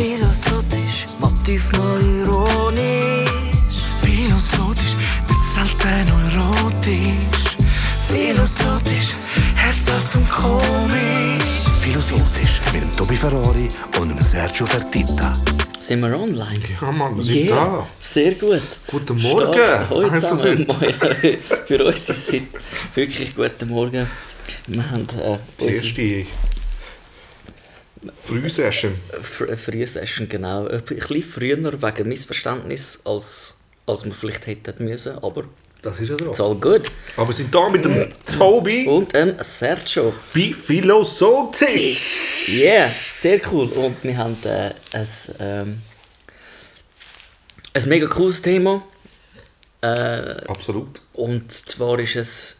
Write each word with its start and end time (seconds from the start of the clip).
Philosophisch, 0.00 1.08
Motiv 1.20 1.72
mal 1.72 2.00
ironisch. 2.00 3.28
Philosophisch, 4.00 4.96
nicht 5.28 5.44
selten 5.52 6.08
erotisch. 6.08 7.56
Philosophisch, 8.08 9.10
herzhaft 9.56 10.16
und 10.16 10.26
komisch. 10.30 11.68
Philosophisch 11.82 12.60
mit 12.72 12.80
dem 12.80 12.96
Tobi 12.96 13.14
Ferrari 13.14 13.68
und 14.00 14.08
dem 14.08 14.22
Sergio 14.22 14.64
Fertitta. 14.64 15.34
Sind 15.80 16.00
wir 16.00 16.18
online? 16.18 16.60
Ja, 16.80 16.90
Mann, 16.92 17.18
wir 17.18 17.22
sind 17.22 17.34
Yeah, 17.36 17.56
da. 17.56 17.86
sehr 18.00 18.32
gut. 18.36 18.62
Guten 18.90 19.20
Morgen. 19.20 19.52
Stark. 19.52 19.90
Heute 19.90 20.18
zusammen. 20.18 20.66
Für 21.66 21.84
uns 21.84 22.08
ist 22.08 22.08
es 22.08 22.32
heute 22.32 22.46
wirklich 22.94 23.36
guten 23.36 23.68
Morgen. 23.68 24.06
Wir 24.66 24.90
haben 24.90 25.06
äh, 25.22 25.36
Die 25.60 25.64
erste 25.66 26.26
Frühsession. 28.24 28.92
Fr- 29.20 29.56
Frühsession, 29.56 30.28
genau. 30.28 30.66
Ein 30.66 30.82
bisschen 30.82 31.22
früher 31.22 31.56
wegen 31.82 32.08
Missverständnis, 32.08 33.00
als, 33.04 33.54
als 33.86 34.04
wir 34.04 34.12
vielleicht 34.14 34.46
hätten 34.46 34.84
müssen, 34.84 35.18
aber 35.18 35.44
Das 35.82 35.98
ist 36.00 36.08
ja 36.08 36.14
it's 36.26 36.38
so. 36.38 36.46
all 36.48 36.54
good. 36.56 36.90
Aber 37.16 37.28
wir 37.28 37.34
sind 37.34 37.54
da 37.54 37.68
mit 37.68 37.84
dem 37.84 38.10
Tobi 38.38 38.86
Und 38.86 39.14
ähm, 39.14 39.34
Sergio. 39.40 40.14
bei 40.34 40.54
Philosophisch. 40.54 42.48
Yeah, 42.48 42.90
sehr 43.08 43.40
cool. 43.52 43.66
Und 43.68 44.02
wir 44.02 44.16
haben 44.16 44.36
äh, 44.44 44.72
ein, 44.92 45.08
ähm, 45.40 45.82
ein 47.74 47.88
mega 47.88 48.06
cooles 48.06 48.40
Thema. 48.42 48.82
Äh, 49.82 50.44
Absolut. 50.48 51.00
und 51.14 51.50
zwar 51.52 51.98
ist 51.98 52.16
es 52.16 52.56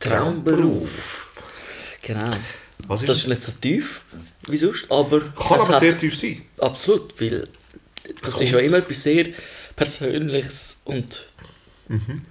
Traumberuf. 0.00 1.42
Genau. 2.02 2.36
Was 2.86 3.02
ist 3.02 3.08
Das 3.08 3.16
ist 3.18 3.28
nicht 3.28 3.42
so 3.42 3.52
tief 3.60 4.02
wie 4.50 4.56
sonst, 4.56 4.90
aber 4.90 5.20
Kann 5.20 5.60
aber 5.60 5.78
sehr 5.78 5.96
tief 5.98 6.16
sein. 6.18 6.42
Absolut, 6.58 7.20
weil 7.20 7.46
das 8.22 8.32
Kommt. 8.32 8.44
ist 8.44 8.50
ja 8.52 8.58
immer 8.58 8.78
etwas 8.78 9.02
sehr 9.02 9.26
Persönliches 9.76 10.80
und 10.84 11.26
Mhm. 11.88 12.22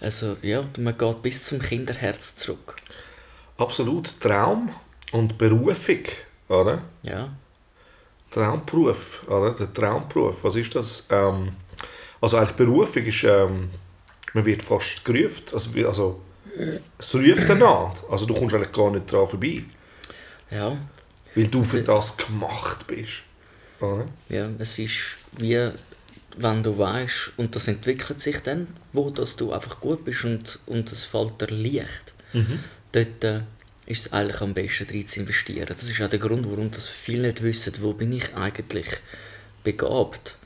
also 0.00 0.36
ja, 0.42 0.62
man 0.78 0.96
geht 0.98 1.22
bis 1.22 1.44
zum 1.44 1.58
Kinderherz 1.60 2.36
zurück. 2.36 2.76
Absolut. 3.56 4.20
Traum 4.20 4.68
und 5.12 5.38
Berufung. 5.38 6.00
Oder? 6.48 6.82
Ja, 7.02 7.30
Traumberuf. 8.30 9.22
Oder? 9.28 9.52
Der 9.52 9.72
Traumberuf. 9.72 10.36
Was 10.42 10.56
ist 10.56 10.74
das? 10.74 11.04
Ähm, 11.10 11.52
also 12.20 12.36
eigentlich 12.36 12.56
Berufung 12.56 13.04
ist, 13.04 13.24
ähm, 13.24 13.70
man 14.34 14.44
wird 14.44 14.62
fast 14.62 15.04
gerufen. 15.04 15.44
Also, 15.52 15.70
also 15.86 16.20
es 16.98 17.14
ruft 17.14 17.48
danach. 17.48 17.94
Also 18.10 18.26
du 18.26 18.34
kommst 18.34 18.54
eigentlich 18.54 18.72
gar 18.72 18.90
nicht 18.90 19.10
dran 19.10 19.28
vorbei. 19.28 19.64
ja, 20.50 20.76
Weil 21.36 21.48
du 21.48 21.62
für 21.62 21.82
das 21.82 22.16
gemacht 22.16 22.86
bist. 22.86 23.22
Oder? 23.80 24.08
ja, 24.28 24.48
es 24.58 24.78
ist 24.78 25.16
wie 25.38 25.70
wenn 26.38 26.62
du 26.62 26.76
weißt 26.76 27.32
und 27.38 27.56
das 27.56 27.68
entwickelt 27.68 28.20
sich 28.20 28.40
dann, 28.40 28.66
wo 28.92 29.10
dass 29.10 29.36
du 29.36 29.52
einfach 29.52 29.80
gut 29.80 30.04
bist 30.04 30.24
und, 30.24 30.58
und 30.66 30.92
es 30.92 31.04
fällt 31.04 31.40
dir 31.40 31.48
leicht. 31.48 32.12
Dort 32.92 33.24
äh, 33.24 33.40
ist 33.86 34.06
es 34.06 34.12
eigentlich 34.12 34.40
am 34.40 34.52
besten 34.52 34.86
drin 34.86 35.06
zu 35.06 35.20
investieren. 35.20 35.66
Das 35.68 35.82
ist 35.82 36.02
auch 36.02 36.08
der 36.08 36.18
Grund, 36.18 36.48
warum 36.50 36.70
das 36.70 36.88
viele 36.88 37.28
nicht 37.28 37.42
wissen, 37.42 37.72
wo 37.80 37.92
bin 37.92 38.12
ich 38.12 38.34
eigentlich 38.34 38.88
begabt. 39.64 40.36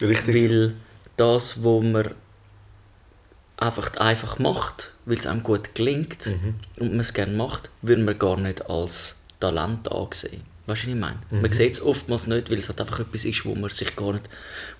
Richtig. 0.00 0.34
Weil 0.34 0.74
das, 1.16 1.64
was 1.64 1.82
man 1.82 2.10
einfach, 3.56 3.96
einfach 3.96 4.38
macht, 4.38 4.92
weil 5.04 5.16
es 5.16 5.26
einem 5.26 5.42
gut 5.42 5.74
gelingt 5.74 6.30
und 6.78 6.90
man 6.90 7.00
es 7.00 7.14
gerne 7.14 7.36
macht, 7.36 7.70
wird 7.82 8.00
man 8.00 8.18
gar 8.18 8.36
nicht 8.38 8.68
als 8.68 9.16
Talent 9.40 9.90
angesehen. 9.90 10.42
Weißt 10.66 10.84
du, 10.84 10.86
was 10.86 10.94
ich 10.94 11.00
meine? 11.00 11.18
Man 11.30 11.52
sieht 11.52 11.74
es 11.74 11.82
oftmals 11.82 12.26
nicht, 12.26 12.50
weil 12.50 12.58
es 12.58 12.68
halt 12.68 12.80
einfach 12.80 13.00
etwas 13.00 13.24
ist, 13.24 13.44
wo 13.44 13.54
man 13.54 13.70
sich 13.70 13.94
gar 13.94 14.12
nicht 14.12 14.28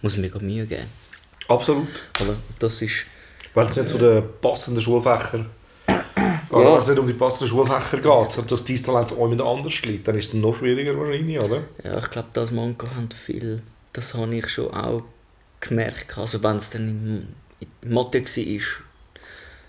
muss 0.00 0.16
mega 0.16 0.38
Mühe 0.38 0.66
geben 0.66 0.88
Absolut. 1.48 1.88
Aber 2.20 2.36
das 2.58 2.80
ist... 2.80 3.04
Wenn 3.54 3.66
es 3.66 3.76
nicht 3.76 3.88
zu 3.88 3.98
den 3.98 4.22
passenden 4.40 4.80
Schulfächern 4.82 5.46
oder 6.50 6.74
wenn 6.74 6.80
es 6.80 6.88
nicht 6.88 6.98
um 6.98 7.06
die 7.06 7.12
passenden 7.12 7.48
Schulfächer 7.48 7.98
geht 7.98 8.38
und 8.38 8.50
dass 8.50 8.64
dein 8.64 8.82
Talent 8.82 9.12
auch 9.12 9.28
jemand 9.28 9.42
anders 9.42 9.82
liegt, 9.82 10.08
dann 10.08 10.18
ist 10.18 10.28
es 10.28 10.34
noch 10.34 10.56
schwieriger 10.56 10.98
wahrscheinlich, 10.98 11.38
oder? 11.40 11.64
Ja, 11.82 11.98
ich 11.98 12.10
glaube, 12.10 12.28
das 12.32 12.50
Manko 12.50 12.86
haben 12.94 13.10
viel... 13.10 13.62
Das 13.92 14.14
habe 14.14 14.34
ich 14.34 14.48
schon 14.48 14.72
auch 14.74 15.02
gemerkt. 15.60 16.18
Also 16.18 16.42
wenn 16.42 16.56
es 16.56 16.70
dann 16.70 16.88
in, 17.60 17.68
in 17.82 17.92
Mathe 17.92 18.24
war, 18.24 18.62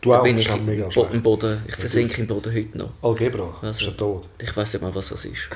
Du 0.06 0.12
da 0.12 0.20
auch, 0.20 0.24
bin 0.24 0.38
ich 0.38 0.48
ist 0.48 0.62
mega 0.62 0.84
im 0.84 0.90
Bo- 0.90 0.92
schlecht. 0.92 1.14
im 1.14 1.22
Boden. 1.24 1.64
Ich 1.68 1.76
versinke 1.76 2.22
im 2.22 2.28
Boden 2.28 2.54
heute 2.56 2.78
noch. 2.78 2.92
Algebra, 3.02 3.58
ist 3.62 3.68
Also, 3.68 3.86
ja 3.88 3.92
tot. 3.92 4.28
Ich 4.42 4.56
weiß 4.56 4.74
nicht 4.74 4.82
mal, 4.82 4.94
was 4.96 5.10
das 5.10 5.26
ist. 5.26 5.50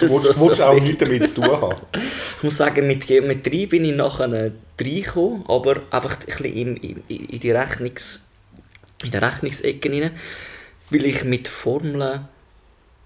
willst, 0.10 0.26
Das- 0.28 0.40
willst 0.40 0.62
auch 0.62 0.80
nichts 0.80 0.98
damit 1.04 1.28
zu 1.28 1.34
tun 1.42 1.50
haben. 1.60 1.76
Ich 2.36 2.42
muss 2.42 2.56
sagen, 2.56 2.86
mit 2.86 3.06
Geometrie 3.06 3.66
bin 3.66 3.84
ich 3.84 3.96
nachher 3.96 4.52
reingekommen, 4.80 5.44
aber 5.48 5.82
einfach 5.90 6.16
ein 6.20 6.26
bisschen 6.26 6.44
in, 6.44 6.76
in, 6.76 7.02
in 7.08 7.40
die 7.40 7.50
Rechnungs, 7.50 8.28
in 9.02 9.10
der 9.10 9.22
Rechnungsecke 9.22 9.90
rein, 9.90 10.10
weil 10.90 11.04
ich 11.06 11.24
mit 11.24 11.48
Formeln 11.48 12.28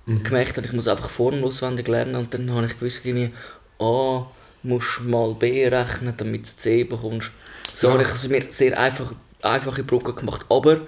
gemerkt 0.06 0.56
habe, 0.56 0.66
ich 0.66 0.72
muss 0.72 0.88
einfach 0.88 1.10
Formeln 1.10 1.44
auswendig 1.44 1.87
lernen 1.88 2.15
und 2.16 2.32
dann 2.34 2.50
habe 2.53 2.66
ich 2.66 2.78
gewusst, 2.78 3.04
irgendwie, 3.04 3.31
A 3.78 4.27
musst 4.62 5.00
mal 5.03 5.34
B 5.34 5.66
rechnen, 5.69 6.15
damit 6.16 6.43
du 6.43 6.56
C 6.56 6.84
bekommst. 6.84 7.31
So 7.75 7.87
Ja. 7.88 7.93
habe 7.94 8.03
ich 8.03 8.09
also 8.10 8.28
mir 8.28 8.43
sehr 8.50 8.78
einfach, 8.78 9.12
einfache 9.43 9.84
Brücken 9.84 10.16
gemacht, 10.16 10.47
aber 10.49 10.81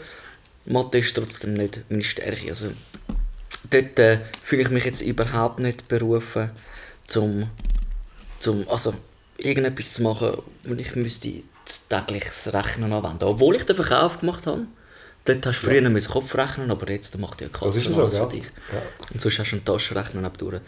Mathe 0.66 0.98
ist 0.98 1.14
trotzdem 1.14 1.54
nicht 1.54 1.80
meine 1.88 2.02
Stärke. 2.02 2.50
Also, 2.50 2.72
dort 3.70 3.98
äh, 3.98 4.20
fühle 4.42 4.62
ich 4.62 4.70
mich 4.70 4.84
jetzt 4.84 5.00
überhaupt 5.00 5.58
nicht 5.58 5.88
berufen, 5.88 6.50
zum, 7.06 7.50
zum 8.38 8.68
also, 8.68 8.94
irgendetwas 9.36 9.94
zu 9.94 10.02
machen, 10.02 10.42
wo 10.64 10.74
ich 10.74 10.94
müsste 10.96 11.42
das 11.64 11.88
tägliches 11.88 12.52
Rechnen 12.52 12.92
anwenden. 12.92 13.24
Obwohl 13.24 13.56
ich 13.56 13.64
den 13.64 13.76
Verkauf 13.76 14.20
gemacht 14.20 14.46
habe. 14.46 14.66
Dort 15.26 15.44
hast 15.44 15.62
du 15.62 15.66
früher 15.66 15.82
ja. 15.82 16.08
Kopf 16.08 16.34
rechnen, 16.34 16.70
aber 16.70 16.90
jetzt 16.90 17.16
macht 17.18 17.42
ja 17.42 17.48
Das 17.48 17.60
Kasse 17.60 17.78
ist 17.78 17.94
so, 17.94 18.00
alles 18.00 18.14
ja. 18.14 18.24
für 18.26 18.36
dich. 18.36 18.44
Ja. 18.44 18.82
Und 19.12 19.20
sonst 19.20 19.38
hast 19.38 19.50
du 19.50 19.56
einen 19.56 19.64
Taschenrechner 19.66 20.22
nebendurch. 20.22 20.62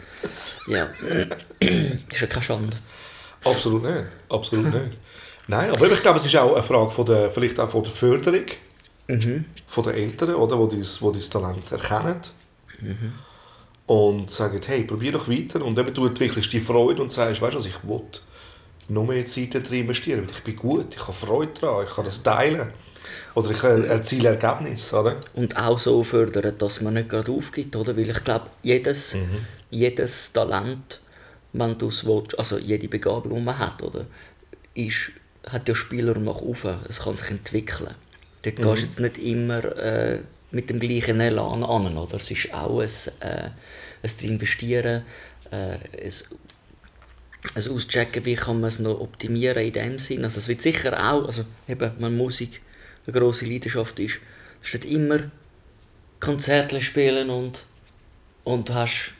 Ja, 0.67 0.89
ist 1.59 2.21
ja 2.21 2.27
keine 2.27 2.43
Schande. 2.43 2.77
Absolut 3.43 3.83
nicht. 3.83 4.05
Absolut 4.29 4.65
nicht. 4.65 4.97
Nein, 5.47 5.69
aber 5.71 5.91
ich 5.91 6.01
glaube, 6.01 6.19
es 6.19 6.25
ist 6.25 6.35
auch 6.35 6.53
eine 6.53 6.63
Frage 6.63 6.91
von 6.91 7.05
der, 7.05 7.29
vielleicht 7.29 7.59
auch 7.59 7.69
von 7.69 7.83
der 7.83 7.91
Förderung 7.91 8.45
von 9.67 9.83
den 9.83 9.93
Eltern, 9.95 10.35
oder, 10.35 10.57
wo 10.57 10.67
dein, 10.67 10.85
wo 10.99 11.11
dein 11.11 11.21
Talent 11.21 11.71
erkennen 11.71 12.21
und 13.85 14.31
sagen, 14.31 14.61
hey, 14.65 14.83
probier 14.83 15.11
doch 15.11 15.27
weiter 15.27 15.63
und 15.63 15.77
eben 15.77 15.93
du 15.93 16.07
entwickelst 16.07 16.53
die 16.53 16.61
Freude 16.61 17.01
und 17.01 17.11
sagst, 17.11 17.41
weißt 17.41 17.53
du 17.53 17.57
was, 17.57 17.65
ich 17.65 17.83
will 17.83 18.01
noch 18.89 19.05
mehr 19.05 19.25
Zeit 19.25 19.55
da 19.55 19.59
drin 19.59 19.81
investieren, 19.81 20.21
weil 20.21 20.31
ich 20.35 20.43
bin 20.43 20.55
gut, 20.55 20.95
ich 20.95 21.01
habe 21.01 21.13
Freude 21.13 21.51
daran, 21.59 21.85
ich 21.85 21.93
kann 21.93 22.05
das 22.05 22.23
teilen 22.23 22.71
oder 23.35 23.51
ich 23.51 23.63
äh, 23.63 23.87
erziele 23.87 24.29
Ergebnisse, 24.29 24.97
oder? 24.99 25.17
Und 25.33 25.57
auch 25.57 25.77
so 25.77 26.03
fördern, 26.03 26.57
dass 26.57 26.81
man 26.81 26.93
nicht 26.93 27.09
gerade 27.09 27.31
aufgibt, 27.31 27.75
oder? 27.75 27.95
Weil 27.97 28.09
ich 28.09 28.23
glaube, 28.23 28.47
jedes, 28.61 29.15
jedes 29.69 30.31
Talent, 30.31 31.01
wenn 31.51 31.77
du 31.77 31.89
es 31.89 32.05
willst, 32.05 32.37
also 32.39 32.57
jede 32.57 32.87
Begabung, 32.87 33.35
die 33.35 33.41
man 33.41 33.57
hat, 33.59 33.81
oder? 33.81 34.05
Ist, 34.73 35.11
hat 35.47 35.67
ja 35.67 35.75
Spielraum 35.75 36.23
nach 36.23 36.41
oben. 36.41 36.79
Es 36.89 37.01
kann 37.01 37.15
sich 37.15 37.29
entwickeln. 37.29 37.95
Dort 38.43 38.55
gehst 38.55 38.81
du 38.81 38.85
jetzt 38.85 38.99
nicht 38.99 39.17
immer 39.17 39.63
äh, 39.77 40.19
mit 40.51 40.69
dem 40.69 40.79
gleichen 40.79 41.19
Elan 41.19 41.63
an, 41.63 41.97
oder? 41.97 42.17
Es 42.17 42.29
ist 42.29 42.53
auch 42.53 42.79
ein, 42.79 42.89
äh, 43.21 43.49
ein 44.03 44.11
investieren, 44.21 45.03
äh, 45.51 45.77
ein 45.77 46.13
also 47.55 47.73
auschecken, 47.73 48.25
wie 48.25 48.35
kann 48.35 48.61
man 48.61 48.69
es 48.69 48.79
noch 48.79 48.99
optimieren 48.99 49.63
in 49.63 49.73
dem 49.73 49.99
Sinn. 49.99 50.23
Also 50.23 50.39
es 50.39 50.47
wird 50.47 50.61
sicher 50.61 50.93
auch, 50.93 51.25
also 51.25 51.43
eben, 51.67 51.91
wenn 51.99 52.15
Musik 52.15 52.61
eine 53.05 53.19
grosse 53.19 53.45
Leidenschaft 53.45 53.99
ist, 53.99 54.19
es 54.61 54.73
ist 54.73 54.85
nicht 54.85 54.93
immer 54.93 55.19
Konzerte 56.19 56.79
spielen 56.79 57.29
und, 57.29 57.65
und 58.45 58.73
hast 58.73 59.11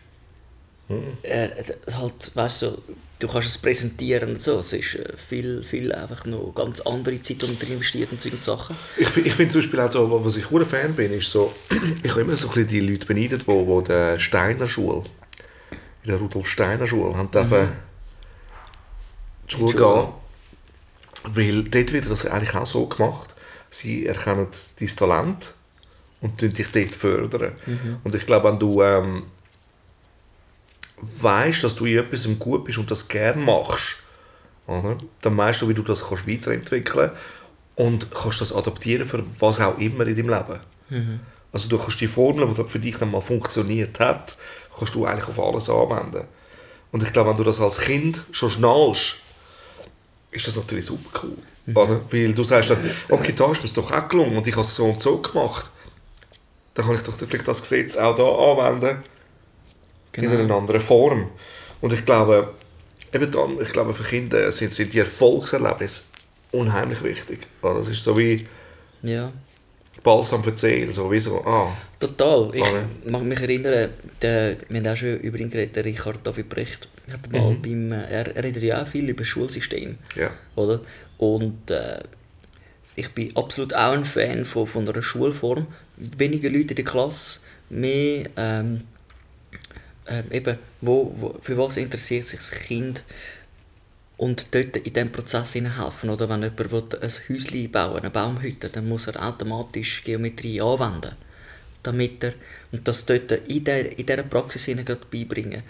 äh, 1.24 1.50
halt, 1.92 2.32
weißt 2.34 2.62
du, 2.62 2.82
du 3.20 3.28
kannst 3.28 3.48
es 3.48 3.58
präsentieren 3.58 4.30
und 4.30 4.42
so. 4.42 4.60
Es 4.60 4.74
ist 4.74 4.96
äh, 4.96 5.14
viel, 5.18 5.64
viel 5.64 5.92
einfach 5.94 6.26
noch 6.26 6.54
ganz 6.56 6.82
andere 6.82 7.22
Zeit, 7.22 7.42
die 7.42 7.46
man 7.48 7.58
investiert 7.58 8.12
in 8.12 8.20
solche 8.20 8.42
Sachen. 8.44 8.76
Ich, 8.98 9.16
ich 9.18 9.34
finde 9.34 9.52
zum 9.54 9.62
Beispiel 9.62 9.80
auch 9.80 9.92
so, 9.92 10.26
was 10.26 10.38
ich 10.38 10.52
ein 10.52 10.66
Fan 10.66 10.94
bin, 10.94 11.14
ist 11.14 11.32
so, 11.32 11.54
ich 12.04 12.12
habe 12.12 12.22
immer 12.22 12.36
so 12.36 12.48
ein 12.48 12.54
bisschen 12.54 12.68
die 12.68 12.80
Leute 12.82 13.06
beneidet, 13.06 13.46
die, 13.48 13.66
die 13.66 13.84
der 13.86 14.20
Steiner 14.20 14.68
Schule, 14.68 15.06
in 16.04 16.10
der 16.10 16.18
Rudolf 16.18 16.48
Steiner 16.48 16.88
Schule, 16.88 17.16
haben 17.18 17.32
dürfen 17.32 17.70
die 19.50 19.54
Schule 19.56 19.72
Die 19.72 19.78
Schule. 19.78 19.94
gehen. 19.96 20.08
Weil 21.36 21.64
dort 21.64 21.94
wird 21.94 22.10
das 22.10 22.26
eigentlich 22.26 22.54
auch 22.56 22.66
so 22.66 22.86
gemacht, 22.88 23.34
sie 23.70 24.06
erkennen 24.06 24.48
dein 24.80 24.88
Talent 24.90 25.54
und 26.20 26.42
dich 26.42 26.68
dort 26.72 26.96
fördern. 26.96 27.54
Und 28.04 28.14
ich 28.16 28.26
glaube, 28.26 28.50
wenn 28.50 28.60
du 28.60 28.82
ähm, 28.82 29.24
weißt, 31.20 31.64
dass 31.64 31.76
du 31.76 31.86
in 31.86 31.98
etwas 31.98 32.28
gut 32.40 32.66
bist 32.66 32.78
und 32.78 32.90
das 32.92 33.08
gerne 33.08 33.42
machst, 33.42 33.98
oder? 34.68 34.98
dann 35.22 35.38
weißt 35.38 35.62
du, 35.62 35.70
wie 35.70 35.74
du 35.74 35.84
das 35.84 36.08
kannst 36.08 36.28
weiterentwickeln 36.28 37.12
und 37.76 38.12
kannst 38.12 38.42
das 38.42 38.54
adaptieren 38.54 39.08
für 39.08 39.24
was 39.40 39.60
auch 39.60 39.78
immer 39.78 40.06
in 40.08 40.16
deinem 40.16 40.30
Leben. 40.30 40.60
Also 41.52 41.70
du 41.70 41.78
kannst 41.78 42.02
die 42.02 42.08
Formel, 42.08 42.48
die 42.48 42.64
für 42.64 42.80
dich 42.80 42.98
dann 42.98 43.12
mal 43.12 43.22
funktioniert 43.22 44.00
hat, 44.00 44.36
kannst 44.78 44.96
du 44.96 45.06
eigentlich 45.06 45.30
auf 45.30 45.40
alles 45.40 45.70
anwenden. 45.70 46.28
Und 46.92 47.04
ich 47.04 47.14
glaube, 47.14 47.32
wenn 47.32 47.38
du 47.38 47.44
das 47.44 47.60
als 47.60 47.80
Kind 47.80 48.24
schon 48.32 48.52
schnallst, 48.52 49.18
ist 50.32 50.48
das 50.48 50.56
natürlich 50.56 50.86
super 50.86 51.22
cool. 51.24 51.38
Mhm. 51.66 51.78
Oder? 51.78 52.02
Weil 52.12 52.34
du 52.34 52.44
sagst 52.44 52.70
dann, 52.72 52.78
okay, 53.10 53.34
da 53.36 53.52
ist 53.52 53.62
mir 53.62 53.68
es 53.68 53.74
doch 53.74 53.92
auch 53.92 54.08
gelungen 54.08 54.38
und 54.38 54.48
ich 54.48 54.54
habe 54.54 54.66
es 54.66 54.76
so 54.76 54.86
und 54.86 55.02
so 55.02 55.18
gemacht. 55.20 55.70
Dann 56.74 56.86
kann 56.86 56.96
ich 56.96 57.02
doch 57.02 57.16
vielleicht 57.16 57.48
das 57.48 57.62
Gesetz 57.62 57.96
auch 57.98 58.16
da 58.16 58.24
anwenden, 58.24 59.04
in 60.18 60.24
Genau. 60.24 60.44
einer 60.44 60.56
anderen 60.56 60.82
Form. 60.82 61.30
Und 61.82 61.94
ich 61.94 62.06
glaube, 62.06 62.54
eben 63.14 63.32
dann, 63.32 63.60
ich 63.62 63.72
glaube, 63.72 63.94
für 63.94 64.04
Kinder 64.04 64.52
sind, 64.52 64.74
sind 64.74 64.94
die 64.94 65.00
Erfolgserlebnisse 65.00 66.04
unheimlich 66.52 67.04
wichtig. 67.04 67.40
Oder? 67.62 67.76
Das 67.80 67.90
ist 67.90 68.04
so 68.04 68.18
wie 68.18 68.46
Ja. 69.02 69.32
Balsam 70.04 70.44
für 70.44 70.56
Seele, 70.58 70.92
so 70.92 71.10
wie 71.12 71.20
so, 71.20 71.44
ah, 71.46 71.76
Total. 72.00 72.50
Ich 72.54 72.62
Okay. 72.62 72.82
mag 73.10 73.24
mich 73.24 73.40
erinnern, 73.40 73.90
der, 74.22 74.58
wir 74.68 74.80
haben 74.80 74.88
auch 74.88 74.98
schon 74.98 75.18
über 75.20 75.40
ihn 75.40 75.50
geredet, 75.50 75.76
der 75.78 75.86
Richard 75.86 76.26
David 76.28 76.50
Brecht, 76.50 76.90
hat 77.12 77.32
mal 77.32 77.56
beim, 77.62 77.92
äh, 77.94 78.04
er, 78.10 78.36
er 78.36 78.44
redet 78.44 78.64
ja 78.64 78.82
auch 78.84 78.88
viel 78.88 79.08
über 79.08 79.20
das 79.20 79.28
Schulsystem. 79.30 79.98
ja. 80.16 80.30
Oder? 80.56 80.82
Und 81.18 81.72
äh, 81.72 82.00
ich 82.96 83.10
bin 83.10 83.36
absolut 83.38 83.74
auch 83.74 83.94
ein 83.94 84.04
Fan 84.06 84.44
von, 84.46 84.68
von 84.68 84.88
einer 84.88 85.02
Schulform. 85.02 85.68
Weniger 85.96 86.50
Leute 86.50 86.70
in 86.72 86.76
der 86.76 86.86
Klasse, 86.86 87.40
mehr 87.70 88.30
ähm, 88.36 88.82
ähm, 90.08 90.32
eben, 90.32 90.58
wo, 90.82 91.14
wo, 91.16 91.36
für 91.42 91.58
was 91.58 91.78
interessiert 91.78 92.28
sich 92.28 92.40
das 92.40 92.52
Kind 92.52 93.04
und 94.18 94.48
dort 94.52 94.76
in 94.78 94.94
diesem 94.94 95.12
Prozess 95.12 95.56
helfen. 95.56 96.10
Oder 96.10 96.30
wenn 96.30 96.44
jemand 96.44 97.02
ein 97.02 97.10
Häuschen 97.30 97.72
bauen 97.72 97.98
eine 97.98 98.10
Baumhütte, 98.10 98.70
dann 98.70 98.88
muss 98.88 99.08
er 99.08 99.22
automatisch 99.22 100.04
Geometrie 100.04 100.62
anwenden. 100.62 101.16
Damit 101.82 102.24
er, 102.24 102.34
und 102.72 102.88
das 102.88 103.06
dort 103.06 103.32
in, 103.32 103.64
der, 103.64 103.98
in 103.98 104.06
dieser 104.06 104.24
Praxis 104.24 104.68
beibringen. 105.12 105.64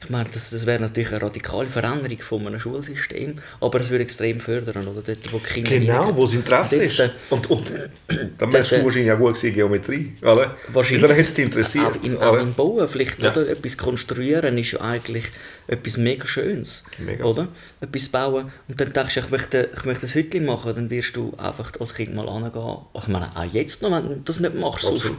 Ich 0.00 0.10
meine, 0.10 0.28
das, 0.32 0.50
das 0.50 0.64
wäre 0.64 0.80
natürlich 0.80 1.10
eine 1.10 1.22
radikale 1.22 1.68
Veränderung 1.68 2.18
von 2.20 2.46
einem 2.46 2.60
Schulsystem, 2.60 3.34
aber 3.60 3.80
es 3.80 3.90
würde 3.90 4.04
extrem 4.04 4.38
fördern, 4.38 4.86
oder? 4.86 5.02
Dort, 5.02 5.32
wo 5.32 5.38
Kinder 5.38 5.70
Genau, 5.70 5.98
hingehen. 6.04 6.16
wo 6.16 6.22
das 6.24 6.34
Interesse 6.34 6.76
Und 6.76 6.82
ist. 6.82 6.98
jetzt, 6.98 7.10
äh, 7.10 7.34
Und, 7.34 7.50
und 7.50 7.72
dann 8.38 8.48
merkst 8.50 8.72
du 8.72 8.84
wahrscheinlich 8.84 9.10
auch 9.12 9.18
gut 9.18 9.34
gewesen, 9.34 9.54
Geometrie, 9.54 10.12
oder? 10.22 10.56
Wahrscheinlich. 10.68 11.02
Dann 11.06 11.16
hätte 11.16 11.28
es 11.28 11.34
dich 11.34 11.44
interessiert. 11.46 11.84
Auch 11.86 12.04
im, 12.04 12.18
auch 12.18 12.36
im 12.38 12.54
Bauen 12.54 12.88
vielleicht, 12.88 13.20
Ja. 13.20 13.30
oder? 13.32 13.48
Etwas 13.48 13.76
konstruieren 13.76 14.56
ist 14.56 14.70
ja 14.70 14.80
eigentlich 14.82 15.24
etwas 15.66 15.96
mega 15.96 16.26
Schönes, 16.26 16.84
Mega. 16.98 17.24
oder? 17.24 17.48
Etwas 17.80 18.08
bauen 18.08 18.52
und 18.68 18.80
dann 18.80 18.92
denkst 18.92 19.14
du, 19.14 19.20
ich 19.20 19.30
möchte, 19.30 19.68
ich 19.76 19.84
möchte 19.84 20.06
ein 20.06 20.12
Hütchen 20.12 20.46
machen, 20.46 20.74
dann 20.76 20.90
wirst 20.90 21.16
du 21.16 21.34
einfach 21.36 21.72
als 21.80 21.94
Kind 21.94 22.14
mal 22.14 22.28
angehen. 22.28 22.52
Ich 22.94 23.08
meine, 23.08 23.30
auch 23.36 23.44
jetzt 23.52 23.82
noch, 23.82 23.90
wenn 23.90 24.08
du 24.08 24.20
das 24.24 24.38
nicht 24.38 24.54
machst, 24.54 24.84
sonst, 24.84 25.00
Absolut. 25.06 25.18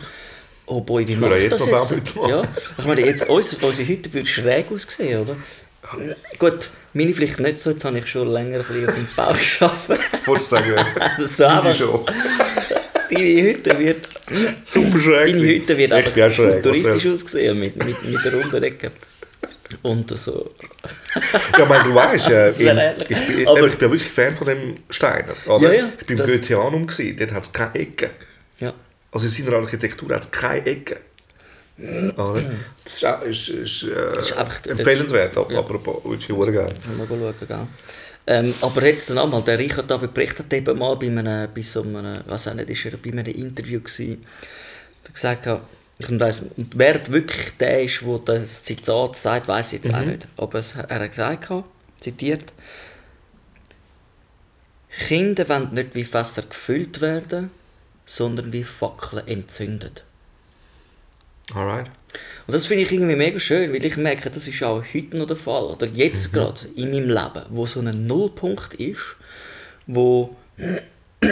Oh 0.69 0.81
boy, 0.81 1.07
wie 1.07 1.13
ich 1.13 1.19
jetzt 1.19 1.59
das 1.59 1.89
jetzt? 1.91 2.15
Ja, 2.15 2.41
ich 2.77 2.85
meine, 2.85 3.01
jetzt, 3.05 3.27
uns, 3.27 3.53
unsere 3.55 3.87
Hütte 3.87 4.13
würde 4.13 4.27
schräg 4.27 4.71
aussehen, 4.71 5.21
oder? 5.21 5.35
Gut, 6.37 6.69
meine 6.93 7.13
vielleicht 7.13 7.39
nicht 7.39 7.57
so, 7.57 7.71
jetzt 7.71 7.83
habe 7.85 7.97
ich 7.97 8.07
schon 8.07 8.27
länger 8.27 8.59
ein 8.59 8.65
bisschen 8.65 8.89
auf 8.89 8.95
dem 8.95 9.07
Bau 9.15 9.33
gearbeitet. 9.59 10.27
Wolltest 10.27 10.51
du 10.51 10.55
sagen, 10.55 10.85
so, 11.25 11.45
aber 11.45 11.73
schon. 11.73 12.05
deine 13.09 13.41
Hütte 13.41 13.79
wird 13.79 14.07
Super 14.63 14.99
schräg. 14.99 15.33
Deine. 15.33 15.47
Hütte 15.47 15.77
wird 15.77 15.91
Ich 15.91 15.93
auch 15.93 15.97
einfach 15.97 16.33
schräg, 16.33 16.53
futuristisch 16.55 16.93
also. 16.93 17.13
ausgesehen, 17.13 17.59
mit, 17.59 17.75
mit, 17.83 18.03
mit 18.03 18.23
der 18.25 18.33
runden 18.33 18.63
Ecke. 18.63 18.91
Und 19.83 20.17
so. 20.17 20.51
Ja, 21.15 21.59
ich 21.63 21.69
meine, 21.69 21.83
du 21.83 21.93
weißt, 21.93 22.29
ehrlich. 22.29 22.61
ich, 23.09 23.27
bin, 23.35 23.47
Aber- 23.47 23.67
ich 23.67 23.77
bin 23.77 23.91
wirklich 23.91 24.11
Fan 24.11 24.35
von 24.35 24.47
dem 24.47 24.75
Steiner. 24.89 25.33
Oder? 25.47 25.73
Ja, 25.73 25.81
ja, 25.81 25.89
ich 25.99 26.07
bin 26.07 26.17
im 26.17 26.25
Goetheanum, 26.25 26.87
gewesen, 26.87 27.17
dort 27.17 27.31
hat 27.31 27.43
es 27.43 27.53
keine 27.53 27.75
Ecken. 27.75 28.09
Ja. 28.59 28.73
Also 29.11 29.25
in 29.25 29.31
seiner 29.31 29.57
Architektur 29.57 30.13
hat 30.15 30.23
es 30.23 30.31
keine 30.31 30.65
Ecken. 30.65 30.97
Oder? 32.17 32.43
Das 32.83 32.93
ist, 32.95 33.05
auch- 33.05 33.21
ist, 33.23 33.47
ist, 33.49 33.83
äh, 33.83 34.19
ist 34.19 34.33
einfach- 34.33 34.65
empfehlenswert, 34.65 35.37
ap- 35.37 35.51
apropos, 35.51 36.03
wirklich 36.03 36.27
sehr 36.45 36.53
geil. 36.53 36.73
Mal 36.97 37.07
schauen, 37.07 37.33
gell? 37.47 37.67
Ähm, 38.27 38.53
aber 38.61 38.85
jetzt 38.85 39.09
dann 39.09 39.17
einmal, 39.17 39.41
der 39.41 39.57
Richard 39.57 39.89
David 39.89 40.13
Brecht 40.13 40.37
hat 40.39 40.53
eben 40.53 40.77
mal 40.77 40.95
bei, 40.97 41.07
einem, 41.07 41.49
bei 41.53 41.61
so 41.63 41.81
einem, 41.81 42.21
was 42.27 42.47
auch 42.47 42.53
nicht, 42.53 42.69
ist 42.69 42.85
er 42.85 42.97
bei 42.97 43.11
einem 43.11 43.25
Interview 43.25 43.79
gewesen, 43.79 44.23
gesagt, 45.11 45.47
hat, 45.47 45.61
ich 45.97 46.19
weiss, 46.19 46.45
und 46.55 46.77
wer 46.77 47.07
wirklich 47.11 47.57
der 47.57 47.83
ist, 47.83 48.01
der 48.03 48.17
das 48.19 48.63
Zitat 48.63 49.15
sagt, 49.15 49.47
weiß 49.47 49.73
ich 49.73 49.83
jetzt 49.83 49.93
auch 49.93 50.01
nicht. 50.01 50.27
Aber 50.37 50.59
es, 50.59 50.75
er 50.75 50.99
hat 50.99 51.09
gesagt, 51.11 51.49
zitiert, 51.99 52.53
Kinder 55.07 55.47
wollen 55.49 55.73
nicht 55.73 55.95
wie 55.95 56.03
Fässer 56.03 56.41
gefüllt 56.43 57.01
werden, 57.01 57.51
sondern 58.09 58.51
wie 58.51 58.63
Fackeln 58.63 59.27
entzündet. 59.27 60.03
Alright. 61.53 61.91
Und 62.47 62.53
das 62.53 62.65
finde 62.65 62.83
ich 62.83 62.91
irgendwie 62.91 63.15
mega 63.15 63.39
schön, 63.39 63.71
weil 63.71 63.85
ich 63.85 63.97
merke, 63.97 64.31
das 64.31 64.47
ist 64.47 64.63
auch 64.63 64.83
heute 64.93 65.15
noch 65.15 65.27
der 65.27 65.35
Fall, 65.35 65.63
oder 65.63 65.85
jetzt 65.85 66.33
gerade 66.33 66.59
in 66.75 66.89
meinem 66.89 67.09
Leben, 67.09 67.45
wo 67.49 67.67
so 67.67 67.81
ein 67.81 68.07
Nullpunkt 68.07 68.73
ist, 68.73 68.99
wo 69.85 70.35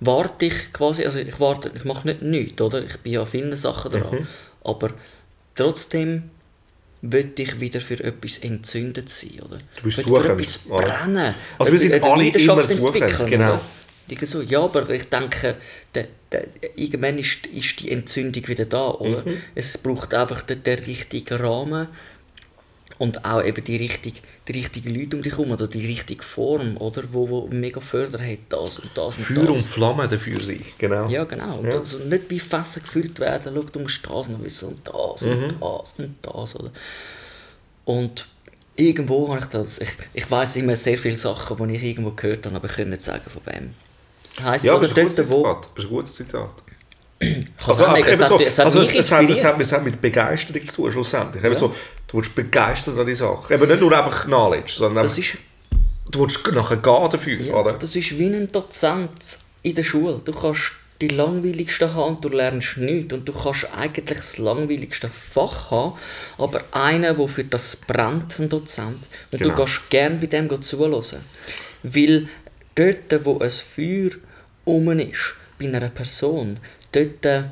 warte 0.00 0.46
ich 0.46 0.72
quasi, 0.72 1.04
also 1.04 1.20
ich 1.20 1.38
warte, 1.38 1.70
ich 1.76 1.84
mache 1.84 2.08
nicht 2.08 2.22
nichts, 2.22 2.60
oder? 2.60 2.82
Ich 2.84 2.96
bin 2.98 3.12
ja 3.12 3.24
vielen 3.24 3.56
Sachen 3.56 3.92
dran, 3.92 4.26
aber 4.64 4.90
trotzdem 5.54 6.30
will 7.02 7.30
ich 7.38 7.60
wieder 7.60 7.80
für 7.80 8.02
etwas 8.02 8.38
entzündet 8.38 9.08
sein, 9.10 9.40
oder? 9.44 9.58
Du 9.76 9.82
bist 9.84 10.00
suchend, 10.00 10.40
etwas 10.40 10.58
brennen. 10.58 11.34
Also 11.56 11.70
wir 11.70 11.78
sind 11.78 12.02
alle 12.02 12.28
immer 12.28 12.64
suchend, 12.64 13.30
genau. 13.30 13.52
oder? 13.52 13.60
So, 14.26 14.42
ja, 14.42 14.60
aber 14.60 14.88
ich 14.90 15.08
denke, 15.08 15.56
der, 15.94 16.08
der, 16.30 16.44
irgendwann 16.76 17.18
ist, 17.18 17.46
ist 17.46 17.80
die 17.80 17.90
Entzündung 17.90 18.46
wieder 18.48 18.64
da, 18.66 18.88
oder? 18.90 19.22
Mhm. 19.24 19.38
Es 19.54 19.78
braucht 19.78 20.12
einfach 20.14 20.42
den, 20.42 20.62
den 20.62 20.78
richtigen 20.80 21.38
Rahmen 21.40 21.88
und 22.98 23.24
auch 23.24 23.42
eben 23.42 23.64
die, 23.64 23.76
richtig, 23.76 24.22
die 24.46 24.52
richtigen 24.52 24.94
Leute 24.94 25.16
um 25.16 25.22
dich 25.22 25.32
herum 25.32 25.50
oder 25.50 25.66
die 25.66 25.84
richtige 25.86 26.22
Form, 26.22 26.76
oder? 26.76 27.02
Wo, 27.12 27.28
wo 27.28 27.48
mega 27.48 27.80
Förder 27.80 28.20
hat, 28.24 28.38
das 28.50 28.78
und 28.78 28.90
das 28.94 29.18
und 29.18 29.24
Feuer 29.24 29.44
das. 29.46 29.56
und 29.56 29.66
Flamme 29.66 30.06
dafür 30.06 30.40
sein, 30.42 30.60
genau. 30.78 31.08
Ja, 31.08 31.24
genau. 31.24 31.58
Und 31.58 31.66
Ja. 31.68 31.78
Also 31.78 31.98
nicht 31.98 32.30
wie 32.30 32.38
Fässer 32.40 32.80
gefüllt 32.80 33.18
werden, 33.20 33.52
schau, 33.56 33.62
du 33.62 33.80
musst 33.80 34.04
das 34.04 34.28
noch 34.28 34.44
wissen 34.44 34.68
und 34.68 34.80
das 34.86 35.22
Mhm. 35.22 35.44
und 35.44 35.62
das 35.62 35.94
und 35.98 36.14
das, 36.22 36.56
oder? 36.56 36.70
Und 37.84 38.26
irgendwo 38.76 39.28
habe 39.28 39.40
ich 39.40 39.46
das, 39.46 39.78
ich, 39.80 39.90
ich 40.12 40.30
weiss 40.30 40.56
immer 40.56 40.76
sehr 40.76 40.98
viele 40.98 41.16
Sachen, 41.16 41.68
die 41.68 41.76
ich 41.76 41.82
irgendwo 41.82 42.10
gehört 42.12 42.46
habe, 42.46 42.56
aber 42.56 42.66
ich 42.68 42.76
kann 42.76 42.88
nicht 42.90 43.02
sagen, 43.02 43.28
von 43.28 43.42
wem. 43.46 43.70
Heisst 44.42 44.64
Ja, 44.64 44.72
oder 44.74 44.82
das 44.82 44.90
ist 44.90 44.98
ein 44.98 45.04
gutes. 45.04 45.16
Zitat. 45.16 45.68
Das 45.74 45.84
ist 45.84 45.90
ein 45.90 45.94
gutes 45.94 46.14
Zitat. 46.14 46.50
Also, 47.66 47.84
es 47.86 48.20
hat, 48.20 48.28
so, 48.28 48.38
es 48.40 48.58
hat 48.58 48.66
also 48.66 48.80
es, 48.80 49.10
hat, 49.10 49.30
es, 49.30 49.44
hat, 49.44 49.60
es 49.60 49.72
hat 49.72 49.84
mit 49.84 50.00
Begeisterung 50.02 50.66
zu 50.66 50.76
tun, 50.82 50.92
schlussendlich. 50.92 51.42
Ja. 51.42 51.54
so, 51.54 51.74
du 52.08 52.16
willst 52.16 52.34
begeistert 52.34 52.98
an 52.98 53.06
die 53.06 53.14
Sache. 53.14 53.54
Eben 53.54 53.68
nicht 53.68 53.80
nur 53.80 53.96
einfach 53.96 54.24
Knowledge, 54.24 54.74
sondern 54.76 55.04
Das 55.04 55.16
einfach, 55.16 55.34
ist, 55.34 55.38
du 56.10 56.20
willst 56.20 56.52
nachher 56.52 56.76
gehen 56.76 57.08
dafür, 57.10 57.40
ja, 57.40 57.54
oder? 57.54 57.72
das 57.74 57.96
ist 57.96 58.18
wie 58.18 58.26
ein 58.26 58.50
Dozent 58.52 59.38
in 59.62 59.74
der 59.74 59.84
Schule. 59.84 60.20
Du 60.24 60.32
kannst 60.32 60.72
die 61.00 61.08
langweiligste 61.08 61.92
haben 61.94 62.16
und 62.16 62.24
du 62.24 62.28
lernst 62.28 62.76
nichts. 62.76 63.12
Und 63.14 63.28
du 63.28 63.32
kannst 63.32 63.66
eigentlich 63.72 64.18
das 64.18 64.38
langweiligste 64.38 65.08
Fach 65.08 65.70
haben, 65.70 65.94
aber 66.38 66.62
einer, 66.72 67.14
der 67.14 67.28
für 67.28 67.44
das 67.44 67.76
brennt, 67.76 68.38
ein 68.38 68.48
Dozent. 68.48 69.08
Und 69.32 69.38
Genau. 69.40 69.54
du 69.56 69.64
gehst 69.64 69.80
gerne 69.90 70.16
bei 70.16 70.26
dem 70.26 70.62
zuhören. 70.62 71.02
Weil 71.82 72.28
dort, 72.74 73.24
wo 73.24 73.38
ein 73.38 73.50
Feuer 73.50 74.10
um 74.64 74.90
ist, 74.98 75.34
bei 75.58 75.66
einer 75.66 75.88
Person, 75.88 76.58
dort 76.92 77.24
äh, 77.24 77.44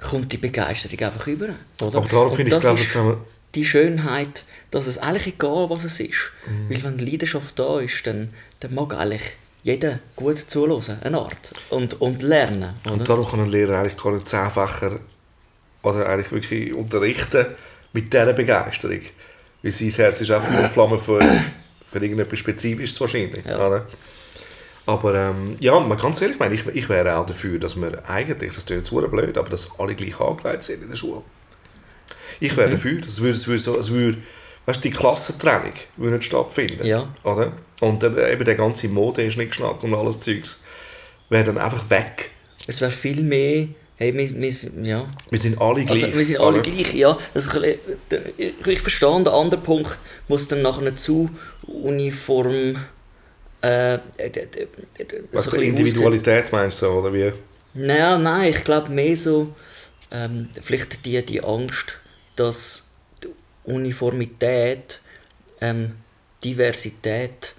kommt 0.00 0.32
die 0.32 0.36
Begeisterung 0.38 0.98
einfach 1.00 1.26
über. 1.26 1.50
Oder? 1.80 1.98
Aber 1.98 2.08
darum 2.08 2.34
finde 2.34 2.54
ich, 2.54 2.60
glaube 2.60 2.80
wir- 2.80 3.24
die 3.54 3.64
Schönheit, 3.64 4.44
dass 4.70 4.86
es 4.86 4.96
eigentlich 4.98 5.34
egal 5.34 5.68
was 5.68 5.84
es 5.84 6.00
ist. 6.00 6.30
Mhm. 6.46 6.70
Weil 6.70 6.84
wenn 6.84 6.96
die 6.96 7.04
Leidenschaft 7.04 7.58
da 7.58 7.80
ist, 7.80 8.06
dann, 8.06 8.30
dann 8.60 8.74
mag 8.74 8.94
eigentlich 8.94 9.22
jeder 9.62 9.98
gut 10.16 10.38
zuhören, 10.38 10.98
eine 11.02 11.18
Art. 11.18 11.50
Und, 11.70 12.00
und 12.00 12.22
lernen. 12.22 12.74
Oder? 12.84 12.92
Und 12.94 13.08
darum 13.08 13.26
kann 13.26 13.40
ein 13.40 13.50
Lehrer 13.50 13.80
eigentlich 13.80 14.02
gar 14.02 14.12
nicht 14.12 14.26
zehn 14.26 14.50
Fächer 14.50 14.98
oder 15.82 16.08
eigentlich 16.08 16.32
wirklich 16.32 16.74
unterrichten 16.74 17.46
mit 17.92 18.12
dieser 18.12 18.32
Begeisterung. 18.32 19.00
Weil 19.62 19.70
sein 19.70 19.90
Herz 19.90 20.20
ist 20.20 20.30
auch 20.30 20.42
und 20.42 20.72
Flamme 20.72 20.98
für, 20.98 21.20
für 21.84 21.98
irgendetwas 21.98 22.38
Spezifisches 22.38 23.00
wahrscheinlich. 23.00 23.44
Ja. 23.44 23.66
Oder? 23.66 23.86
Aber 24.86 25.14
ähm, 25.14 25.56
ja, 25.60 25.78
man 25.78 25.96
ganz 25.98 26.20
ehrlich, 26.20 26.34
ich, 26.36 26.40
meine, 26.40 26.54
ich, 26.54 26.66
ich 26.66 26.88
wäre 26.88 27.16
auch 27.16 27.26
dafür, 27.26 27.58
dass 27.60 27.76
wir 27.76 28.02
eigentlich, 28.08 28.52
das 28.54 28.66
klingt 28.66 28.82
jetzt 28.88 29.10
blöd, 29.10 29.38
aber 29.38 29.48
dass 29.48 29.68
alle 29.78 29.94
gleich 29.94 30.18
angelegt 30.20 30.64
sind 30.64 30.82
in 30.82 30.88
der 30.88 30.96
Schule. 30.96 31.22
Ich 32.40 32.52
Mhm. 32.52 32.56
wäre 32.56 32.70
dafür, 32.70 33.00
das 33.00 33.20
würde, 33.20 33.34
es 33.36 33.46
würde, 33.46 33.58
so, 33.60 33.78
es 33.78 33.90
würde 33.90 34.18
weißt, 34.66 34.84
du, 34.84 34.88
die 34.88 34.94
Klassentrennung 34.94 35.72
würde 35.96 36.16
nicht 36.16 36.26
stattfinden. 36.26 36.84
Ja. 36.84 37.08
Oder? 37.22 37.52
Und 37.80 38.02
äh, 38.02 38.32
eben 38.32 38.44
der 38.44 38.54
ganze 38.56 38.88
Mode 38.88 39.22
ist 39.24 39.36
nicht 39.36 39.50
geschnackt 39.50 39.84
und 39.84 39.94
alles 39.94 40.20
Zeugs 40.20 40.62
wäre 41.30 41.44
dann 41.44 41.58
einfach 41.58 41.88
weg. 41.90 42.30
Es 42.66 42.80
wäre 42.80 42.90
viel 42.92 43.22
mehr. 43.22 43.68
Hey, 43.96 44.12
wir, 44.14 44.28
wir, 44.40 44.52
sind- 44.52 44.84
ja. 44.84 45.04
Wir 45.30 45.38
sind 45.38 45.60
alle 45.60 45.84
gleich. 45.84 46.04
Also, 46.04 46.16
wir 46.16 46.24
sind 46.24 46.40
alle 46.40 46.58
oder? 46.58 46.62
gleich, 46.62 46.94
ja. 46.94 47.16
Das 47.34 47.44
bisschen- 47.46 47.76
ich, 48.36 48.66
ich 48.66 48.80
verstehe 48.80 49.08
den 49.16 49.28
anderen 49.28 49.62
Punkt, 49.62 49.96
wo 50.26 50.34
es 50.34 50.48
dann 50.48 50.62
nachher 50.62 50.94
zu 50.96 51.30
uniform. 51.66 52.76
Äh, 53.62 53.98
Was 55.30 55.44
so 55.44 55.56
Individualität 55.56 56.50
meinst 56.52 56.82
du, 56.82 56.86
oder 56.86 57.12
wie? 57.12 57.28
aussieht. 57.28 57.40
Nein, 57.74 58.22
nein, 58.22 58.50
ich 58.50 58.64
glaube 58.64 58.90
mehr 58.90 59.16
so, 59.16 59.54
ähm, 60.10 60.48
vielleicht 60.60 61.06
die, 61.06 61.24
die 61.24 61.42
Angst, 61.42 61.94
dass 62.36 62.90
Uniformität 63.64 65.00
ähm, 65.60 65.92
Diversität 66.44 67.54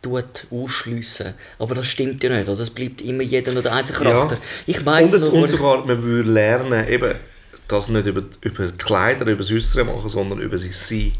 tut 0.00 0.46
ausschliessen. 0.50 1.34
Aber 1.58 1.74
das 1.74 1.88
stimmt 1.88 2.22
ja 2.22 2.30
nicht. 2.30 2.48
Oder? 2.48 2.60
Es 2.60 2.70
bleibt 2.70 3.00
immer 3.02 3.22
jeder 3.22 3.52
nur 3.52 3.62
der 3.62 3.72
einzige 3.72 3.98
Charakter. 3.98 4.36
Ja. 4.36 4.40
Ich 4.66 4.86
weiss 4.86 5.12
und, 5.12 5.20
es, 5.20 5.28
und 5.28 5.48
sogar, 5.48 5.84
man 5.84 6.02
würde 6.02 6.30
lernen, 6.30 6.88
eben, 6.88 7.14
das 7.66 7.88
nicht 7.88 8.06
über, 8.06 8.22
über 8.40 8.68
Kleider, 8.68 9.26
über 9.26 9.38
das 9.38 9.50
Äußere 9.50 9.84
machen, 9.84 10.08
sondern 10.08 10.40
über 10.40 10.56
sich 10.56 10.76
sein. 10.76 11.12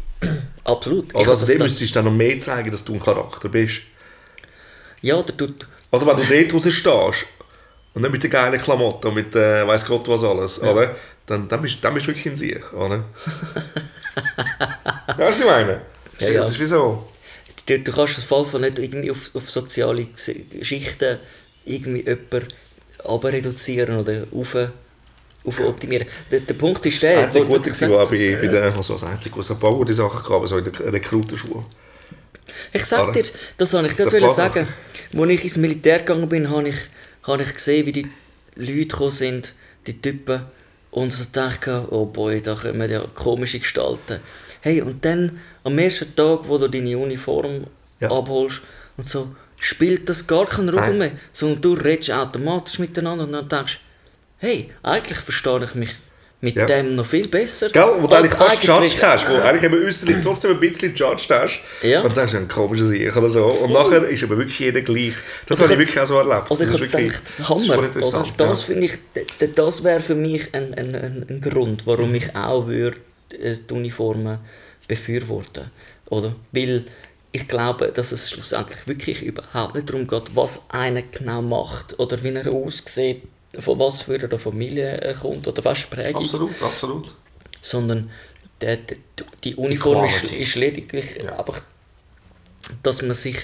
Absolut. 0.63 1.15
Also, 1.15 1.31
also 1.31 1.45
das 1.45 1.53
dem 1.53 1.61
müsstest 1.61 1.91
du 1.91 1.95
dann 1.95 2.05
noch 2.05 2.13
mehr 2.13 2.39
zeigen, 2.39 2.71
dass 2.71 2.83
du 2.83 2.93
ein 2.93 2.99
Charakter 2.99 3.49
bist. 3.49 3.81
Ja, 5.01 5.21
der 5.21 5.35
tut... 5.37 5.67
Oder 5.91 6.05
wenn 6.07 6.17
du 6.17 6.23
dort 6.25 6.53
raus 6.53 6.73
stehst 6.73 7.25
und 7.93 8.01
nicht 8.01 8.11
mit 8.11 8.23
den 8.23 8.29
geilen 8.31 8.59
Klamotten 8.61 9.07
und 9.07 9.13
mit 9.15 9.35
äh, 9.35 9.65
weiss 9.67 9.85
Gott 9.85 10.07
was 10.07 10.23
alles, 10.23 10.61
oder? 10.61 10.95
Dann, 11.25 11.47
dann, 11.47 11.61
bist, 11.61 11.77
dann 11.81 11.93
bist 11.93 12.05
du 12.07 12.09
wirklich 12.11 12.25
in 12.27 12.37
sich, 12.37 12.73
oder? 12.73 13.03
ja, 14.15 15.17
was 15.17 15.39
ich 15.39 15.45
meine? 15.45 15.81
Das, 16.17 16.21
Ja, 16.21 16.27
ist- 16.27 16.33
ja. 16.33 16.39
das 16.41 16.49
ist 16.49 16.59
wie 16.59 16.65
so. 16.65 17.07
Du, 17.65 17.79
du 17.79 17.91
kannst 17.91 18.17
das 18.17 18.23
Fall 18.25 18.45
nicht 18.61 18.79
irgendwie 18.79 19.11
auf, 19.11 19.29
auf 19.35 19.49
soziale 19.49 20.07
Schichten 20.61 21.19
irgendwie 21.65 22.03
jemanden 22.05 22.47
reduzieren 23.27 23.97
oder 23.99 24.23
auf, 24.33 24.55
auf 25.45 25.59
optimieren. 25.59 26.07
Der, 26.31 26.39
der 26.39 26.53
Punkt 26.55 26.83
ist 26.85 27.01
Das 27.03 27.09
der, 27.09 27.19
einzige 27.19 27.45
wo 27.47 27.57
du 27.57 27.69
Gute 27.69 27.89
war 27.91 28.05
bei, 28.07 28.37
bei 28.41 28.47
der, 28.47 28.75
also 28.75 28.93
das 28.93 29.03
einzige, 29.03 29.37
was 29.37 29.51
ein 29.51 29.59
paar 29.59 29.73
gute 29.73 29.93
Sachen 29.93 30.23
gab, 30.27 30.47
so 30.47 30.57
in 30.57 30.63
der 30.65 30.93
Rekrutenschule. 30.93 31.63
Ich 32.73 32.85
sag 32.85 33.13
dir, 33.13 33.23
das 33.57 33.73
wollte 33.73 33.91
ich 33.91 33.97
gerade 33.97 34.33
sagen. 34.33 34.67
Als 35.17 35.29
ich 35.31 35.43
ins 35.43 35.57
Militär 35.57 35.99
gegangen 35.99 36.29
bin, 36.29 36.49
habe 36.49 36.69
ich, 36.69 36.77
habe 37.23 37.43
ich 37.43 37.53
gesehen, 37.53 37.85
wie 37.85 37.91
die 37.91 38.07
Leute 38.55 39.11
sind, 39.11 39.53
die 39.87 39.99
Typen, 40.01 40.41
und 40.91 41.11
so 41.11 41.23
dachte 41.31 41.85
oh 41.91 42.05
boy, 42.05 42.41
da 42.41 42.55
kommen 42.55 42.89
ja 42.89 43.03
komische 43.13 43.59
Gestalten. 43.59 44.19
Hey, 44.61 44.81
und 44.81 45.05
dann 45.05 45.39
am 45.63 45.77
ersten 45.77 46.15
Tag, 46.15 46.41
wo 46.47 46.57
du 46.57 46.67
deine 46.67 46.97
Uniform 46.97 47.67
Ja. 47.99 48.09
abholst 48.11 48.61
und 48.97 49.05
so, 49.05 49.35
spielt 49.59 50.09
das 50.09 50.25
gar 50.25 50.45
keine 50.45 50.71
Rolle 50.71 50.93
mehr, 50.93 51.11
sondern 51.33 51.61
du 51.61 51.73
redest 51.73 52.11
automatisch 52.11 52.79
miteinander 52.79 53.25
und 53.25 53.33
dann 53.33 53.47
denkst 53.49 53.79
hey, 54.39 54.71
eigentlich 54.83 55.19
verstehe 55.19 55.63
ich 55.63 55.75
mich 55.75 55.91
mit 56.41 56.55
Ja. 56.55 56.65
dem 56.65 56.95
noch 56.95 57.05
viel 57.05 57.27
besser. 57.27 57.69
Gell? 57.69 57.83
Wo 57.99 58.07
du 58.07 58.15
eigentlich 58.15 58.33
fast 58.33 58.63
judged 58.63 59.03
hast, 59.03 59.27
wo 59.29 59.35
eigentlich 59.35 59.63
eben 59.63 59.85
äußerlich 59.85 60.17
trotzdem 60.23 60.51
ein 60.51 60.59
bisschen 60.59 60.95
judged 60.95 61.29
hast. 61.29 61.59
Ja. 61.83 61.99
Und 62.01 62.07
dann 62.15 62.27
denkst 62.27 62.31
du, 62.33 62.37
ein 62.39 62.47
komischer 62.47 62.85
Sieg 62.85 63.15
oder 63.15 63.29
so. 63.29 63.45
Und 63.45 63.73
nachher 63.73 64.03
ist 64.07 64.23
aber 64.23 64.37
wirklich 64.37 64.57
jeder 64.59 64.81
gleich. 64.81 65.13
Das 65.47 65.59
habe 65.59 65.73
ich 65.73 65.79
ich- 65.79 65.85
wirklich 65.87 65.99
auch 65.99 66.05
so 66.07 66.17
erlebt. 66.17 66.49
Oder 66.49 66.59
das 66.59 66.67
ich 66.69 66.73
ist 66.75 66.79
wirklich 66.81 67.07
gedacht, 67.07 67.21
das 67.25 67.39
ist 67.39 67.49
Hammer. 67.49 67.63
schon 67.65 67.77
Oder? 67.79 67.89
Das 68.37 68.67
ja. 68.67 68.75
ich, 68.75 68.93
das 69.55 69.83
wäre 69.83 69.99
für 69.99 70.15
mich 70.15 70.47
ein, 70.53 70.73
ein, 70.75 70.95
ein, 70.95 71.25
ein 71.29 71.41
Grund, 71.41 71.85
warum 71.85 72.15
ich 72.15 72.33
auch 72.35 72.67
würde, 72.67 72.97
äh, 73.31 73.55
die 73.69 73.73
Uniformen 73.73 74.39
befürworten 74.87 75.71
Oder? 76.07 76.35
Weil 76.51 76.85
ich 77.31 77.47
glaube, 77.47 77.91
dass 77.93 78.11
es 78.11 78.29
schlussendlich 78.31 78.87
wirklich 78.87 79.21
überhaupt 79.23 79.75
nicht 79.75 79.89
darum 79.89 80.07
geht, 80.07 80.23
was 80.35 80.65
einer 80.69 81.03
genau 81.03 81.41
macht 81.43 81.99
oder 81.99 82.23
wie 82.23 82.33
er 82.33 82.51
aussieht, 82.51 83.21
von 83.57 83.79
was 83.79 84.01
für 84.03 84.15
einer 84.19 84.37
Familie 84.39 85.15
kommt 85.21 85.47
oder 85.47 85.63
was 85.65 85.79
die 85.79 85.95
Prägung, 85.95 86.23
Absolut, 86.23 86.61
absolut. 86.61 87.15
sondern 87.61 88.11
der, 88.61 88.77
der, 88.77 88.97
die 89.43 89.55
Uniform 89.55 90.05
ist, 90.05 90.19
Quality. 90.19 90.35
ist 90.43 90.55
lediglich 90.55 91.19
Ja. 91.23 91.39
einfach, 91.39 91.61
dass 92.83 93.01
man 93.01 93.15
sich 93.15 93.37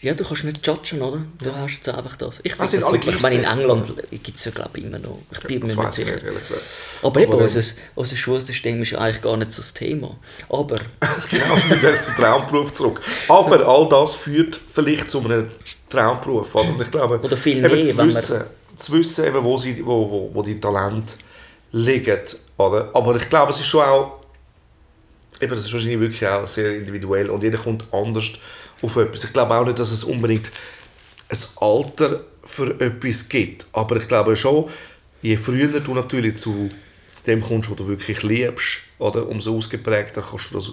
ja, 0.00 0.14
du 0.14 0.24
kannst 0.24 0.44
nicht 0.44 0.64
judgen, 0.64 1.02
oder? 1.02 1.24
Du 1.42 1.52
hast 1.52 1.74
jetzt 1.74 1.88
einfach 1.88 2.14
das. 2.16 2.38
Ich, 2.44 2.52
Ah, 2.54 2.68
find 2.68 2.82
sind 2.82 3.04
das 3.04 3.14
ich 3.14 3.20
meine, 3.20 3.34
in 3.36 3.44
England 3.44 3.92
gibt 4.22 4.38
es 4.38 4.44
ja, 4.44 4.52
glaube 4.52 4.78
ich, 4.78 4.84
immer 4.84 4.98
noch. 5.00 5.18
Ich 5.32 5.40
bin 5.40 5.60
mir 5.60 5.74
Das 5.74 5.76
nicht 5.76 5.92
sicher. 6.08 6.12
nicht, 6.22 6.24
gesagt. 6.48 6.62
Aber 7.02 7.20
eben, 7.20 7.32
Aber, 7.32 7.42
unser, 7.42 7.62
unser 7.96 8.16
Schulsystem 8.16 8.80
ist 8.82 8.90
ja 8.92 8.98
eigentlich 8.98 9.22
gar 9.22 9.36
nicht 9.36 9.50
so 9.50 9.60
das 9.60 9.74
Thema. 9.74 10.16
Aber, 10.48 10.76
Genau, 11.30 11.56
dem 11.56 11.96
zum 11.96 12.14
Traumberuf 12.14 12.72
zurück. 12.72 13.00
Aber 13.28 13.66
all 13.66 13.88
das 13.88 14.14
führt 14.14 14.54
vielleicht 14.56 15.10
zu 15.10 15.18
einem 15.24 15.50
Traumberuf. 15.90 16.54
Oder, 16.54 16.80
ich 16.80 16.90
glaube, 16.90 17.18
Oder 17.20 17.36
viel 17.36 17.60
mehr, 17.60 17.70
wenn 17.96 18.12
man- 18.12 18.44
zu 18.76 18.92
wissen 18.92 19.24
eben, 19.24 19.42
wo, 19.44 19.58
sie, 19.58 19.84
wo, 19.84 20.10
wo, 20.10 20.30
wo 20.32 20.42
die 20.42 20.60
Talente 20.60 21.14
liegen. 21.72 22.20
Oder? 22.56 22.90
Aber 22.94 23.16
ich 23.16 23.28
glaube, 23.28 23.52
es 23.52 23.60
ist 23.60 23.66
schon 23.66 23.82
auch, 23.82 24.20
eben, 25.40 25.50
das 25.50 25.64
ist 25.64 25.72
wahrscheinlich 25.72 26.00
wirklich 26.00 26.26
auch 26.26 26.46
sehr 26.46 26.76
individuell 26.76 27.30
und 27.30 27.42
jeder 27.42 27.58
kommt 27.58 27.84
anders 27.92 28.32
auf 28.80 28.96
etwas. 28.96 29.24
Ich 29.24 29.32
glaube 29.32 29.54
auch 29.54 29.64
nicht, 29.64 29.78
dass 29.78 29.90
es 29.90 30.04
unbedingt 30.04 30.50
ein 31.28 31.38
Alter 31.60 32.20
für 32.44 32.78
etwas 32.80 33.28
gibt. 33.28 33.66
Aber 33.72 33.96
ich 33.96 34.08
glaube 34.08 34.36
schon, 34.36 34.68
je 35.22 35.36
früher 35.36 35.80
du 35.80 35.94
natürlich 35.94 36.36
zu 36.36 36.70
dem 37.26 37.40
kommst, 37.40 37.70
was 37.70 37.76
du 37.76 37.88
wirklich 37.88 38.22
liebst, 38.22 38.78
oder, 38.98 39.26
umso 39.28 39.56
ausgeprägter 39.56 40.22
kannst 40.22 40.50
du 40.50 40.54
das 40.54 40.72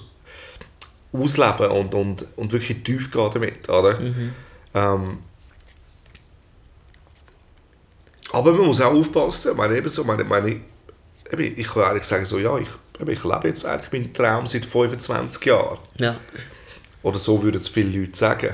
ausleben 1.11 1.71
und, 1.71 1.95
und, 1.95 2.25
und 2.35 2.51
wirklich 2.51 2.83
tief 2.83 3.11
gehen 3.11 3.29
damit. 3.33 3.69
Oder? 3.69 3.99
Ähm, 4.73 5.19
aber 8.31 8.53
man 8.53 8.67
muss 8.67 8.81
auch 8.81 8.93
aufpassen. 8.93 9.51
Ich 9.51 9.57
meine, 9.57 9.77
eben 9.77 9.89
so, 9.89 10.03
meine, 10.03 10.23
meine, 10.23 10.61
ich 11.37 11.67
kann 11.67 11.83
eigentlich 11.83 12.03
sagen, 12.03 12.25
so, 12.25 12.37
ja, 12.39 12.57
ich, 12.57 12.67
ich 13.07 13.23
lebe 13.23 13.47
jetzt 13.47 13.65
eigentlich 13.65 13.91
meinen 13.91 14.13
Traum 14.13 14.47
seit 14.47 14.65
25 14.65 15.45
Jahren. 15.45 15.77
ja, 15.97 16.17
Oder 17.03 17.17
so 17.17 17.41
würden 17.41 17.61
es 17.61 17.67
viele 17.67 17.99
Leute 17.99 18.17
sagen. 18.17 18.53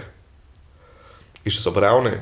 Ist 1.43 1.59
es 1.59 1.67
aber 1.67 1.89
auch 1.91 2.03
nicht. 2.03 2.21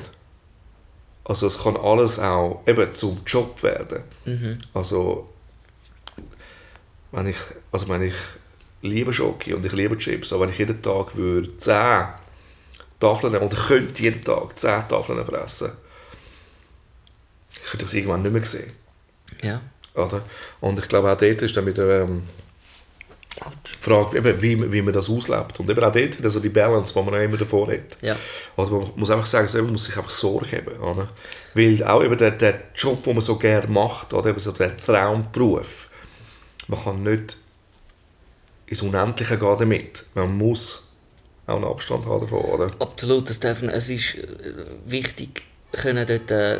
Also 1.24 1.46
es 1.46 1.58
kann 1.62 1.76
alles 1.76 2.18
auch 2.18 2.62
eben 2.66 2.92
zum 2.92 3.20
Job 3.26 3.62
werden. 3.62 4.02
Also 4.74 5.28
wenn 7.12 7.28
ich, 7.28 7.36
also 7.72 7.88
wenn 7.88 8.02
ich 8.02 8.14
liebe 8.82 9.12
Schoki 9.12 9.54
und 9.54 9.64
ich 9.64 9.72
liebe 9.72 9.96
Chips, 9.96 10.32
aber 10.32 10.42
wenn 10.42 10.50
ich 10.50 10.58
jeden 10.58 10.82
Tag 10.82 11.16
würde 11.16 11.56
10 11.56 12.04
Tafeln 13.00 13.36
oder 13.36 13.56
könnte 13.56 14.02
jeden 14.02 14.22
Tag 14.22 14.58
10 14.58 14.88
Tafeln 14.88 15.24
fressen, 15.24 15.72
ich 17.64 17.70
könnte 17.70 17.86
das 17.86 17.94
irgendwann 17.94 18.22
nicht 18.22 18.32
mehr 18.32 18.44
sehen. 18.44 18.72
ja. 19.42 19.60
Oder? 19.94 20.22
Und 20.60 20.76
ich 20.78 20.88
glaube 20.88 21.12
auch 21.12 21.16
dort 21.16 21.42
ist 21.42 21.56
dann 21.56 21.66
wieder 21.66 22.02
ähm, 22.02 22.24
die 23.40 23.78
Frage, 23.80 24.18
eben, 24.18 24.42
wie, 24.42 24.72
wie 24.72 24.82
man 24.82 24.92
das 24.92 25.08
auslebt. 25.08 25.58
Und 25.60 25.70
eben 25.70 25.84
auch 25.84 25.92
dort 25.92 26.18
wieder 26.18 26.30
so 26.30 26.40
die 26.40 26.48
Balance, 26.48 26.92
die 26.92 27.00
man 27.00 27.14
auch 27.14 27.22
immer 27.22 27.36
davor 27.36 27.70
hat. 27.70 28.02
Ja. 28.02 28.16
Also 28.56 28.80
man 28.80 28.90
muss 28.96 29.10
einfach 29.10 29.26
sagen, 29.26 29.48
man 29.64 29.72
muss 29.72 29.84
sich 29.84 29.96
einfach 29.96 30.10
Sorge 30.10 30.56
haben. 30.56 30.80
Oder? 30.80 31.08
Weil 31.54 31.84
auch 31.84 32.02
eben 32.02 32.16
der, 32.16 32.32
der 32.32 32.60
Job, 32.74 33.04
den 33.04 33.14
man 33.14 33.22
so 33.22 33.36
gerne 33.36 33.68
macht, 33.68 34.12
oder 34.14 34.30
eben 34.30 34.40
so 34.40 34.52
der 34.52 34.76
Traumberuf, 34.76 35.88
man 36.66 36.82
kann 36.82 37.02
nicht 37.02 37.36
ins 38.66 38.82
Unendliche 38.82 39.38
gehen 39.38 39.56
damit. 39.58 40.06
Man 40.14 40.36
muss 40.36 40.88
auch 41.46 41.56
einen 41.56 41.64
Abstand 41.64 42.06
haben 42.06 42.20
davon. 42.20 42.40
Oder? 42.40 42.70
Absolut, 42.80 43.30
das 43.30 43.38
darf, 43.38 43.62
es 43.62 43.88
ist 43.88 44.16
äh, 44.16 44.54
wichtig, 44.86 45.42
können 45.72 46.06
dort 46.06 46.30
äh, 46.30 46.58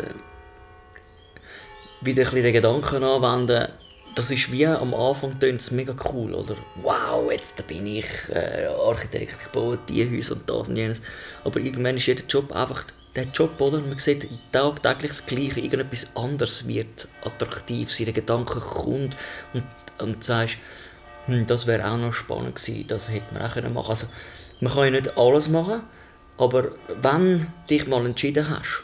wieder 2.04 2.22
ein 2.22 2.30
bisschen 2.30 2.42
den 2.44 2.52
Gedanken 2.52 3.02
anwenden. 3.02 3.68
Das 4.14 4.30
ist 4.30 4.52
wie 4.52 4.66
am 4.66 4.94
Anfang 4.94 5.38
tönt 5.40 5.60
es 5.60 5.70
mega 5.72 5.94
cool, 6.12 6.34
oder? 6.34 6.54
Wow, 6.76 7.32
jetzt 7.32 7.66
bin 7.66 7.86
ich 7.86 8.06
äh, 8.30 8.66
Architekt, 8.66 9.36
ich 9.42 9.48
baue 9.48 9.78
die 9.88 10.08
Häuser 10.08 10.34
und 10.34 10.48
das 10.48 10.68
und 10.68 10.76
jenes. 10.76 11.02
Aber 11.42 11.58
irgendwann 11.58 11.96
ist 11.96 12.06
jeder 12.06 12.24
Job 12.28 12.52
einfach 12.52 12.84
der 13.16 13.24
Job, 13.24 13.60
oder? 13.60 13.80
Man 13.80 13.98
sieht 13.98 14.28
tagtäglich 14.52 15.10
das 15.12 15.26
Gleiche, 15.26 15.60
irgendetwas 15.60 16.08
anderes 16.14 16.66
wird 16.68 17.08
attraktiv, 17.24 17.92
seine 17.92 18.12
Gedanken 18.12 18.60
kommt 18.60 19.16
und, 19.52 19.64
und 19.98 20.22
sagst, 20.22 20.58
hm, 21.26 21.46
das 21.46 21.66
wäre 21.66 21.90
auch 21.90 21.96
noch 21.96 22.12
spannend 22.12 22.56
gewesen, 22.56 22.86
das 22.86 23.08
hätte 23.08 23.34
man 23.34 23.42
auch 23.42 23.56
machen 23.70 23.90
Also, 23.90 24.06
man 24.60 24.72
kann 24.72 24.84
ja 24.84 24.90
nicht 24.90 25.18
alles 25.18 25.48
machen, 25.48 25.82
aber 26.38 26.72
wenn 27.00 27.40
du 27.40 27.46
dich 27.68 27.86
mal 27.86 28.04
entschieden 28.06 28.48
hast, 28.48 28.82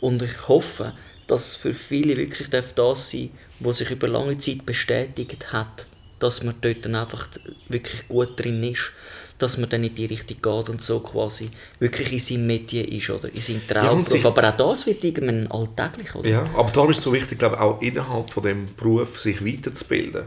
und 0.00 0.22
ich 0.22 0.48
hoffe, 0.48 0.92
dass 1.28 1.54
für 1.54 1.74
viele 1.74 2.16
wirklich 2.16 2.48
das 2.50 3.10
sein 3.10 3.30
was 3.60 3.78
sich 3.78 3.90
über 3.90 4.06
lange 4.08 4.38
Zeit 4.38 4.64
bestätigt 4.66 5.52
hat, 5.52 5.86
dass 6.18 6.42
man 6.42 6.54
dort 6.60 6.84
dann 6.84 6.94
einfach 6.94 7.28
wirklich 7.68 8.06
gut 8.08 8.38
drin 8.38 8.62
ist, 8.62 8.90
dass 9.38 9.56
man 9.56 9.68
dann 9.68 9.84
in 9.84 9.94
die 9.94 10.06
Richtung 10.06 10.36
geht 10.40 10.68
und 10.68 10.82
so 10.82 11.00
quasi 11.00 11.48
wirklich 11.78 12.12
in 12.12 12.18
seinem 12.18 12.46
Metier 12.46 12.90
ist 12.90 13.10
oder 13.10 13.28
in 13.32 13.40
seinem 13.40 13.66
Traumberuf. 13.66 14.08
sich- 14.08 14.24
aber 14.24 14.48
auch 14.48 14.56
das 14.56 14.86
wird 14.86 15.02
irgendwann 15.04 15.46
alltäglich, 15.48 16.14
oder? 16.14 16.28
Ja, 16.28 16.44
aber 16.56 16.70
darum 16.70 16.90
ist 16.90 16.98
es 16.98 17.04
so 17.04 17.12
wichtig, 17.12 17.38
glaube 17.38 17.56
ich, 17.56 17.60
auch 17.60 17.80
innerhalb 17.82 18.30
von 18.30 18.42
dem 18.42 18.66
Beruf 18.76 19.20
sich 19.20 19.44
weiterzubilden. 19.44 20.24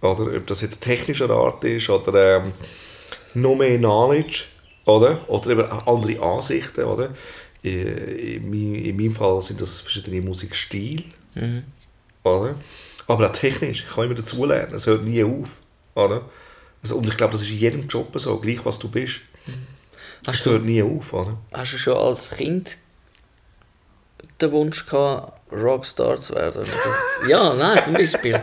Oder 0.00 0.36
ob 0.36 0.46
das 0.46 0.60
jetzt 0.62 0.80
technischer 0.80 1.28
Art 1.30 1.64
ist 1.64 1.90
oder 1.90 2.36
ähm, 2.36 2.52
noch 3.34 3.56
mehr 3.56 3.78
Knowledge 3.78 4.44
oder, 4.84 5.28
oder 5.28 5.50
eben 5.50 5.64
andere 5.70 6.22
Ansichten. 6.22 6.84
Oder? 6.84 7.10
Äh, 7.68 8.36
In, 8.36 8.50
mein- 8.50 8.74
in 8.84 8.96
meinem 8.96 9.14
Fall 9.14 9.40
sind 9.42 9.60
das 9.60 9.80
verschiedene 9.80 10.20
Musikstile. 10.20 11.04
Oder? 12.24 12.54
Aber 13.06 13.26
auch 13.28 13.32
technisch, 13.32 13.84
ich 13.88 13.94
kann 13.94 14.04
immer 14.04 14.14
dazulernen, 14.14 14.74
es 14.74 14.86
hört 14.86 15.04
nie 15.04 15.22
auf. 15.24 15.58
Oder? 15.94 16.22
Also, 16.82 16.96
und 16.96 17.08
ich 17.08 17.16
glaube, 17.16 17.32
das 17.32 17.42
ist 17.42 17.50
in 17.50 17.58
jedem 17.58 17.88
Job 17.88 18.08
so, 18.14 18.38
gleich 18.38 18.64
was 18.64 18.78
du 18.78 18.88
bist. 18.88 19.16
Es 20.22 20.28
Hast 20.28 20.46
hört 20.46 20.64
nie 20.64 20.82
auf. 20.82 21.12
Oder? 21.12 21.38
hast 21.52 21.72
du 21.72 21.78
schon 21.78 21.96
als 21.96 22.30
Kind 22.30 22.76
den 24.40 24.52
Wunsch 24.52 24.84
gehabt, 24.86 25.40
Rockstar 25.52 26.20
zu 26.20 26.34
werden? 26.34 26.66
ja, 27.28 27.54
nein, 27.54 27.82
zum 27.84 27.94
Beispiel. 27.94 28.38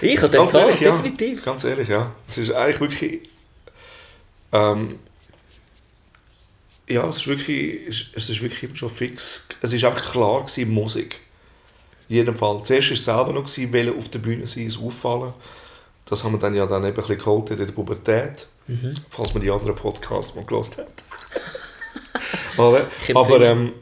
Ich 0.00 0.18
habe 0.22 0.28
den 0.30 0.48
ehrlich, 0.48 0.80
ja. 0.80 0.92
definitiv. 0.92 1.44
Ganz 1.44 1.64
ehrlich, 1.64 1.88
ja. 1.88 2.12
Es 2.28 2.38
ist 2.38 2.52
eigentlich 2.52 2.80
wirklich. 2.80 3.28
Ähm, 4.52 4.98
ja, 6.88 7.06
es 7.08 7.16
ist 7.16 7.26
wirklich, 7.26 8.10
es 8.14 8.28
ist 8.30 8.42
wirklich 8.42 8.76
schon 8.78 8.90
fix. 8.90 9.48
Es 9.60 9.72
ist 9.72 9.84
einfach 9.84 10.12
klar 10.12 10.42
gewesen, 10.44 10.70
Musik. 10.70 11.20
In 12.08 12.16
jedem 12.16 12.36
Fall. 12.36 12.62
Zuerst 12.64 12.88
war 12.90 12.94
es 12.96 13.04
selber 13.04 13.32
noch, 13.32 13.44
gewesen, 13.44 13.72
wollen 13.72 13.98
auf 13.98 14.08
der 14.10 14.20
Bühne 14.20 14.46
sein, 14.46 14.66
es 14.66 14.78
auffallen. 14.78 15.32
Das 16.04 16.22
haben 16.22 16.32
wir 16.34 16.38
dann 16.38 16.54
ja 16.54 16.66
dann 16.66 16.84
eben 16.84 16.90
ein 16.90 16.94
bisschen 16.94 17.18
geholt 17.18 17.50
in 17.50 17.58
der 17.58 17.66
Pubertät. 17.66 18.46
Falls 19.10 19.32
man 19.34 19.42
die 19.42 19.50
anderen 19.50 19.74
Podcasts 19.76 20.34
mal 20.34 20.44
gehört 20.44 20.78
hat. 20.78 20.88
Aber 23.14 23.40
ähm, 23.40 23.72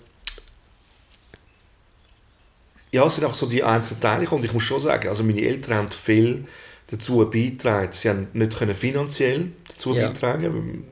ja, 2.92 3.04
es 3.06 3.14
sind 3.16 3.25
auch 3.25 3.34
so 3.34 3.46
die 3.46 3.62
einzelnen 3.62 4.00
Teile 4.00 4.28
und 4.28 4.44
ich 4.44 4.52
muss 4.52 4.62
schon 4.62 4.80
sagen, 4.80 5.08
also 5.08 5.25
meine 5.25 5.40
Eltern 5.42 5.75
haben 5.75 5.90
viel 5.90 6.46
dazu 6.88 7.28
beigetragen. 7.30 7.88
Sie 7.92 8.08
haben 8.08 8.28
nicht 8.32 8.56
können 8.56 8.75
finanziell 8.75 9.52
dazu 9.68 9.94
Ja. 9.94 10.08
beitragen, 10.08 10.84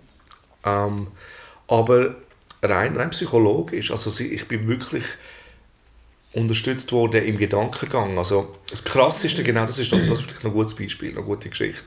ähm, 0.64 1.07
aber 1.69 2.16
rein, 2.62 2.97
rein 2.97 3.11
psychologisch, 3.11 3.90
also 3.90 4.23
ich 4.23 4.47
bin 4.49 4.69
wirklich 4.69 5.04
unterstützt 6.35 6.92
worden 6.92 7.25
im 7.25 7.37
Gedankengang. 7.38 8.19
Also 8.19 8.57
das 8.71 8.85
Krasseste, 8.85 9.42
genau 9.42 9.66
das 9.66 9.78
ist, 9.78 9.92
das 9.92 10.00
ist 10.00 10.07
vielleicht 10.23 10.45
noch 10.45 10.50
ein 10.50 10.54
gutes 10.54 10.75
Beispiel, 10.75 11.11
eine 11.11 11.23
gute 11.23 11.50
Geschichte. 11.50 11.85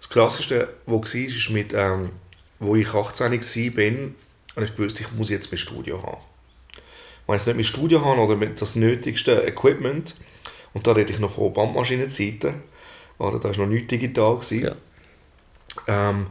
Das 0.00 0.08
Krasseste, 0.08 0.68
was 0.86 1.14
war, 1.14 1.20
ist 1.20 1.50
mit, 1.50 1.72
ähm, 1.74 2.10
wo 2.58 2.74
ich 2.76 2.92
18 2.92 3.32
war, 3.32 4.10
und 4.56 4.62
ich 4.62 4.78
wusste, 4.78 5.02
ich 5.02 5.12
muss 5.12 5.30
jetzt 5.30 5.50
mein 5.50 5.58
Studio 5.58 6.02
haben. 6.02 6.18
Wenn 7.26 7.40
ich 7.40 7.46
nicht 7.46 7.56
mein 7.56 7.64
Studio 7.64 8.04
habe 8.04 8.20
oder 8.20 8.36
mit 8.36 8.60
das 8.60 8.76
nötigste 8.76 9.42
Equipment, 9.46 10.14
und 10.74 10.86
da 10.86 10.92
rede 10.92 11.12
ich 11.12 11.18
noch 11.18 11.32
von 11.32 11.52
Bandmaschinenzeiten, 11.52 12.54
oder, 13.18 13.38
da 13.38 13.48
war 13.50 13.56
noch 13.58 13.72
nichts 13.72 13.88
digital. 13.88 14.36
Gewesen, 14.36 14.64
Ja. 14.64 16.10
ähm, 16.10 16.26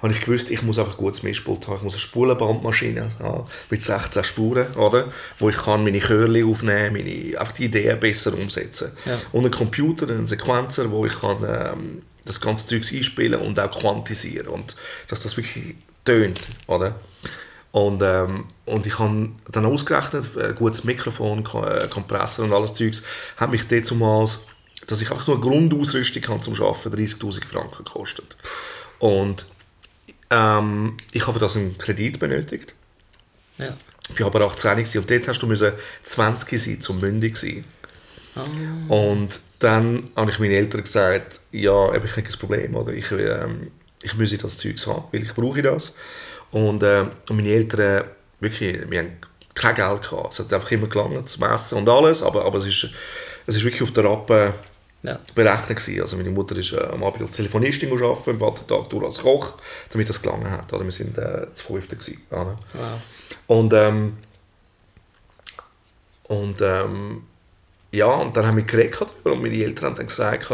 habe 0.00 0.12
ich 0.12 0.20
gewusst, 0.20 0.50
ich 0.50 0.62
muss 0.62 0.78
einfach 0.78 0.94
ein 0.94 0.98
gutes 0.98 1.22
Mischpult 1.22 1.66
haben. 1.66 1.78
Ich 1.78 1.82
muss 1.82 1.94
eine 1.94 2.00
Spulenbandmaschine 2.00 3.08
haben, 3.18 3.44
mit 3.68 3.84
16 3.84 4.24
Spuren, 4.24 4.66
oder? 4.76 5.12
wo 5.38 5.48
ich 5.48 5.56
kann 5.56 5.82
meine 5.82 6.00
Chörli 6.00 6.44
aufnehmen 6.44 6.92
meine, 6.92 7.38
einfach 7.38 7.52
die 7.54 7.64
Ideen 7.64 7.98
besser 7.98 8.32
umsetzen 8.34 8.92
Ja. 9.04 9.18
Und 9.32 9.44
einen 9.44 9.52
Computer, 9.52 10.08
einen 10.08 10.26
Sequenzer, 10.26 10.90
wo 10.90 11.04
ich 11.06 11.20
kann, 11.20 11.38
ähm, 11.48 12.02
das 12.24 12.40
ganze 12.40 12.66
Zeug 12.66 12.82
einspielen 12.92 13.40
und 13.40 13.58
auch 13.58 13.70
quantisieren 13.70 14.48
und 14.48 14.76
dass 15.08 15.22
das 15.22 15.36
wirklich 15.36 15.76
tönt. 16.04 16.40
Oder? 16.66 16.94
Und, 17.72 18.02
ähm, 18.02 18.44
und 18.66 18.86
ich 18.86 18.98
habe 18.98 19.30
dann 19.50 19.66
ausgerechnet, 19.66 20.26
ein 20.36 20.54
gutes 20.54 20.84
Mikrofon, 20.84 21.40
äh, 21.40 21.88
Kompressor 21.88 22.44
und 22.44 22.52
alles 22.52 22.74
Zeugs, 22.74 23.02
hat 23.36 23.50
mich 23.50 23.66
damals, 23.66 24.40
dass 24.86 25.00
ich 25.00 25.10
einfach 25.10 25.22
so 25.22 25.32
eine 25.32 25.40
Grundausrüstung 25.40 26.26
habe 26.28 26.40
zum 26.40 26.54
Arbeiten, 26.54 26.90
30'000 26.90 27.44
Franken 27.44 27.84
gekostet. 27.84 28.36
Und 28.98 29.46
ähm, 30.30 30.96
ich 31.12 31.22
habe 31.22 31.34
für 31.34 31.38
das 31.38 31.56
einen 31.56 31.78
Kredit 31.78 32.18
benötigt. 32.18 32.74
Ja. 33.58 33.76
Ich 34.12 34.20
war 34.20 34.28
aber 34.28 34.46
18 34.46 34.70
gewesen 34.76 34.98
und 34.98 35.10
dort 35.10 35.28
hast 35.28 35.40
du 35.40 35.46
müssen 35.46 35.72
20 36.02 36.60
sein, 36.60 36.80
zum 36.80 36.98
mündig 37.00 37.36
sein. 37.36 37.64
Ah. 38.34 38.44
Und 38.88 39.40
dann 39.58 40.10
habe 40.16 40.30
ich 40.30 40.38
meinen 40.38 40.52
Eltern 40.52 40.82
gesagt, 40.82 41.40
ja, 41.52 41.88
ich 41.88 41.94
habe 41.94 42.22
kein 42.22 42.38
Problem, 42.38 42.74
oder? 42.76 42.92
Ich, 42.92 43.10
ähm, 43.10 43.70
ich 44.02 44.16
muss 44.16 44.36
das 44.36 44.58
Zeug 44.58 44.76
haben, 44.86 45.04
weil 45.12 45.22
ich 45.22 45.34
brauche 45.34 45.62
das. 45.62 45.94
Und, 46.50 46.82
ähm, 46.82 47.10
und 47.28 47.36
meine 47.36 47.50
Eltern, 47.50 48.04
wirklich, 48.40 48.78
wir 48.88 49.00
haben 49.00 49.16
kein 49.54 49.74
Geld 49.74 50.02
gehabt. 50.02 50.32
Es 50.32 50.38
hat 50.38 50.52
einfach 50.52 50.70
immer 50.70 50.86
gelangt, 50.86 51.28
zum 51.28 51.42
Essen 51.44 51.78
und 51.78 51.88
alles, 51.88 52.22
aber, 52.22 52.44
aber 52.44 52.58
es, 52.58 52.66
ist, 52.66 52.90
es 53.46 53.56
ist 53.56 53.64
wirklich 53.64 53.82
auf 53.82 53.92
der 53.92 54.04
Rappe 54.04 54.54
Ja. 55.02 55.18
berechnet 55.34 55.78
gewesen. 55.78 56.00
Also 56.02 56.16
meine 56.16 56.30
Mutter 56.30 56.56
ist 56.56 56.72
äh, 56.72 56.82
am 56.82 57.04
Abend 57.04 57.22
als 57.22 57.36
Telefonistin 57.36 57.92
arbeiten, 57.92 58.30
am 58.30 58.38
Vater 58.40 58.66
Tag 58.66 58.88
durch 58.88 59.04
als 59.04 59.18
Koch, 59.18 59.54
damit 59.90 60.08
das 60.08 60.20
gelangen 60.20 60.50
hat. 60.50 60.72
Oder? 60.72 60.84
Wir 60.84 60.90
sind 60.90 61.16
äh, 61.16 61.46
zu 61.54 61.66
fünften 61.66 61.98
gewesen. 61.98 62.20
Oder? 62.30 62.58
Wow. 62.74 63.00
Und, 63.46 63.72
ähm, 63.74 64.16
und 66.24 66.60
ähm, 66.60 67.22
ja, 67.92 68.06
und 68.06 68.36
dann 68.36 68.46
haben 68.46 68.56
wir 68.56 68.64
geredet 68.64 69.00
darüber 69.00 69.32
und 69.32 69.42
meine 69.42 69.54
Eltern 69.54 69.86
haben 69.86 69.96
dann 69.96 70.06
gesagt, 70.08 70.50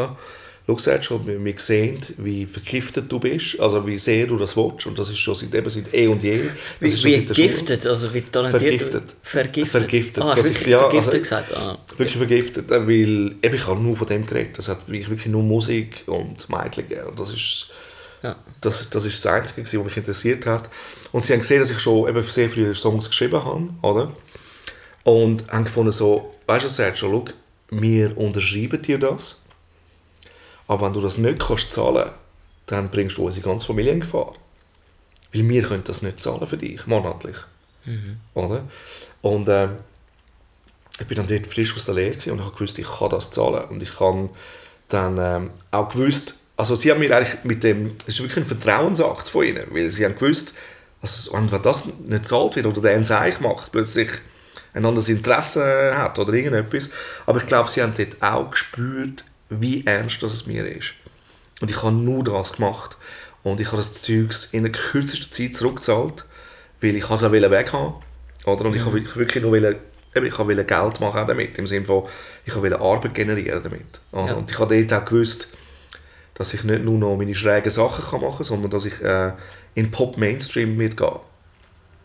schau 0.67 0.79
Sergio, 0.79 1.21
wir, 1.27 1.45
wir 1.45 1.55
sehen, 1.59 2.01
wie 2.19 2.47
vergiftet 2.47 3.11
du 3.13 3.19
bist, 3.21 3.61
also 3.61 3.87
wie 3.87 3.99
sehr 3.99 4.27
du 4.27 4.37
das 4.39 4.57
willst 4.57 4.87
und 4.87 4.99
das 4.99 5.11
ist 5.11 5.19
schon 5.19 5.35
seit, 5.35 5.55
eben 5.55 5.69
seit 5.69 5.93
eh 5.93 6.07
und 6.07 6.23
je. 6.23 6.41
Das 6.45 6.53
Wie, 6.81 6.97
schon 6.97 7.11
Schule. 7.11 7.49
giftet, 7.49 7.87
also 7.87 8.13
wie 8.15 8.23
talentiert. 8.23 8.63
Vergiftet. 8.83 9.05
Vergiftet. 9.23 9.71
Vergiftet. 9.71 10.25
Ah, 10.25 10.35
Das 10.35 10.45
wirklich 10.45 10.63
ist- 10.63 10.69
ja, 10.71 10.79
vergiftet 10.81 11.09
also- 11.15 11.19
gesagt. 11.19 11.57
Ah. 11.57 11.79
Wirklich 11.99 12.17
vergiftet, 12.17 12.71
weil 12.71 13.35
eben, 13.43 13.55
ich 13.55 13.67
habe 13.67 13.81
nur 13.81 13.97
von 13.97 14.07
dem 14.07 14.27
geredet. 14.27 14.57
Das 14.59 14.69
hat 14.69 14.89
wirklich 14.89 15.27
nur 15.27 15.43
Musik 15.43 16.03
und 16.07 16.49
Mädchen 16.49 16.89
gegeben. 16.89 17.09
Und 17.09 17.21
das 17.21 17.33
ist 17.33 17.69
Ja. 18.23 18.37
das, 18.63 18.89
das 18.89 19.05
ist 19.05 19.23
das 19.23 19.33
Einzige, 19.33 19.63
was 19.67 19.85
mich 19.85 19.97
interessiert 19.99 20.47
hat. 20.47 20.71
Und 21.13 21.25
sie 21.25 21.35
haben 21.35 21.41
gesehen, 21.41 21.61
dass 21.61 21.71
ich 21.71 21.79
schon 21.79 22.09
eben 22.09 22.23
sehr 22.23 22.49
viele 22.49 22.75
Songs 22.75 23.09
geschrieben 23.11 23.45
habe, 23.45 23.69
oder? 23.83 24.13
Und 25.03 25.47
haben 25.49 25.65
gefunden 25.65 25.91
so, 25.93 26.35
weißt 26.47 26.65
du, 26.65 26.69
Sergio, 26.69 27.11
schau, 27.11 27.25
wir 27.71 28.17
unterschreiben 28.17 28.81
dir 28.81 28.99
das, 28.99 29.43
aber 30.67 30.87
wenn 30.87 30.93
du 30.93 31.01
das 31.01 31.19
nicht 31.19 31.41
kannst 31.41 31.73
zahlen, 31.73 32.11
dann 32.67 32.91
bringst 32.91 33.19
du 33.19 33.27
unsere 33.27 33.47
ganze 33.47 33.67
Familie 33.67 33.93
in 33.93 34.01
Gefahr. 34.01 34.35
Weil 35.33 35.49
wir 35.49 35.63
können 35.63 35.85
das 35.85 36.03
nicht 36.03 36.21
zahlen 36.21 36.47
für 36.47 36.57
dich, 36.57 36.87
monatlich. 36.87 37.37
Oder? 38.35 38.65
Und 39.21 39.49
ähm, 39.49 39.77
ich 40.99 41.07
bin 41.07 41.17
dann 41.17 41.27
dort 41.27 41.47
frisch 41.47 41.75
aus 41.75 41.85
der 41.87 41.95
Lehre 41.95 42.15
und 42.15 42.39
ich 42.39 42.45
habe 42.45 42.55
gewusst, 42.55 42.79
ich 42.79 42.87
kann 42.87 43.11
das 43.11 43.31
zahlen. 43.31 43.65
Und 43.69 43.83
ich 43.83 43.99
habe 44.01 44.31
dann 44.89 45.19
ähm, 45.19 45.51
auch 45.71 45.89
gewusst, 45.91 46.39
also 46.57 46.77
sie 46.77 46.91
haben 46.91 47.01
mir 47.01 47.17
eigentlich 47.17 47.43
mit 47.45 47.65
dem, 47.65 47.97
es 48.07 48.15
ist 48.15 48.21
wirklich 48.21 48.45
ein 48.45 48.47
Vertrauensakt 48.47 49.29
von 49.29 49.45
ihnen, 49.45 49.67
weil 49.71 49.91
sie 49.91 50.05
haben 50.05 50.15
gewusst, 50.15 50.55
also 51.03 51.33
wenn 51.35 51.51
wenn 51.51 51.63
das 51.63 51.85
nicht 51.87 52.27
zahlt 52.27 52.57
wird 52.57 52.67
oder 52.67 52.81
der 52.81 52.95
einen 52.95 53.05
Seich 53.05 53.41
macht, 53.41 53.73
plötzlich 53.73 54.11
ein 54.73 54.85
anderes 54.85 55.09
Interesse 55.09 55.97
hat 55.97 56.19
oder 56.19 56.33
irgendetwas. 56.33 56.91
Aber 57.27 57.39
ich 57.39 57.47
glaube, 57.47 57.69
sie 57.69 57.83
haben 57.83 57.95
dort 57.97 58.23
auch 58.23 58.51
gespürt, 58.51 59.25
wie 59.61 59.87
ernst 59.87 60.23
das 60.23 60.33
es 60.33 60.47
mir 60.47 60.67
ist. 60.67 60.95
Und 61.61 61.71
ich 61.71 61.83
habe 61.83 61.93
nur 61.93 62.25
das 62.25 62.55
gemacht. 62.55 62.97
Und 63.43 63.61
ich 63.61 63.69
habe 63.69 63.77
das 63.79 64.01
Zeugs 64.03 64.53
in 64.53 64.63
der 64.63 64.73
kürzesten 64.73 65.31
Zeit 65.31 65.57
zurückgezahlt, 65.57 66.25
weil 66.81 66.97
ich 66.97 67.09
es 67.11 67.23
auch 67.23 67.33
weghaben 67.33 67.95
oder? 68.45 68.67
Und 68.67 68.77
ich 68.77 68.83
habe 68.83 68.95
wirklich- 68.95 69.17
wirklich 69.17 69.43
nur 69.43 69.53
wollen, 69.53 69.77
ich 70.15 70.39
wollte 70.39 70.65
Geld 70.65 71.01
machen 71.01 71.27
damit, 71.27 71.59
im 71.59 71.67
Sinne 71.67 71.87
von, 71.87 72.05
ich 72.45 72.55
wollte 72.55 72.81
Arbeit 72.81 73.15
generieren 73.15 73.63
damit. 73.63 74.01
Ja. 74.13 74.35
Und 74.35 74.51
ich 74.51 74.59
habe 74.59 74.87
dort 74.87 75.03
auch 75.03 75.07
gewusst, 75.07 75.57
dass 76.35 76.55
ich 76.55 76.65
nicht 76.65 76.85
nur 76.85 76.99
noch 76.99 77.17
meine 77.17 77.35
schrägen 77.35 77.71
Sachen 77.71 78.05
kann 78.05 78.21
machen 78.21 78.37
kann, 78.39 78.45
sondern 78.45 78.71
dass 78.71 78.85
ich 78.85 79.01
äh, 79.03 79.33
in 79.75 79.91
Pop-Mainstream 79.91 80.77
mitgehe. 80.77 81.21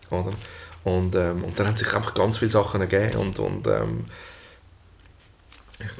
Oder? 0.09 0.31
Und, 0.83 1.15
ähm, 1.15 1.43
und 1.43 1.59
dann 1.59 1.67
haben 1.67 1.77
sich 1.77 1.93
einfach 1.93 2.13
ganz 2.13 2.37
viele 2.37 2.51
Sachen 2.51 2.81
ergeben 2.81 3.17
und, 3.17 3.39
und 3.39 3.67
ähm, 3.67 4.05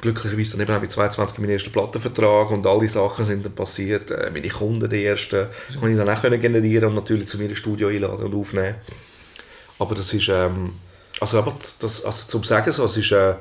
glücklicherweise 0.00 0.52
dann 0.52 0.60
eben 0.60 0.76
auch 0.76 0.80
mit 0.80 0.92
22 0.92 1.38
meinen 1.38 1.52
ersten 1.52 1.72
Plattenvertrag 1.72 2.50
und 2.50 2.66
all 2.66 2.80
die 2.80 2.88
Sachen 2.88 3.24
sind 3.24 3.44
dann 3.44 3.54
passiert. 3.54 4.10
Äh, 4.10 4.30
meine 4.32 4.48
Kunden, 4.48 4.88
die 4.90 5.04
ersten, 5.04 5.46
konnte 5.74 5.90
ich 5.90 5.96
dann 5.96 6.08
auch 6.08 6.40
generieren 6.40 6.90
und 6.90 6.94
natürlich 6.96 7.28
zu 7.28 7.38
mir 7.38 7.48
ins 7.48 7.58
Studio 7.58 7.88
einladen 7.88 8.26
und 8.26 8.34
aufnehmen. 8.34 8.74
Aber 9.78 9.94
das 9.94 10.12
ist, 10.12 10.28
ähm, 10.28 10.74
also, 11.18 11.38
aber 11.38 11.56
das, 11.80 12.04
also 12.04 12.28
zum 12.28 12.44
Sagen 12.44 12.70
so, 12.70 12.84
es 12.84 12.96
ist, 12.96 13.12
äh, 13.12 13.34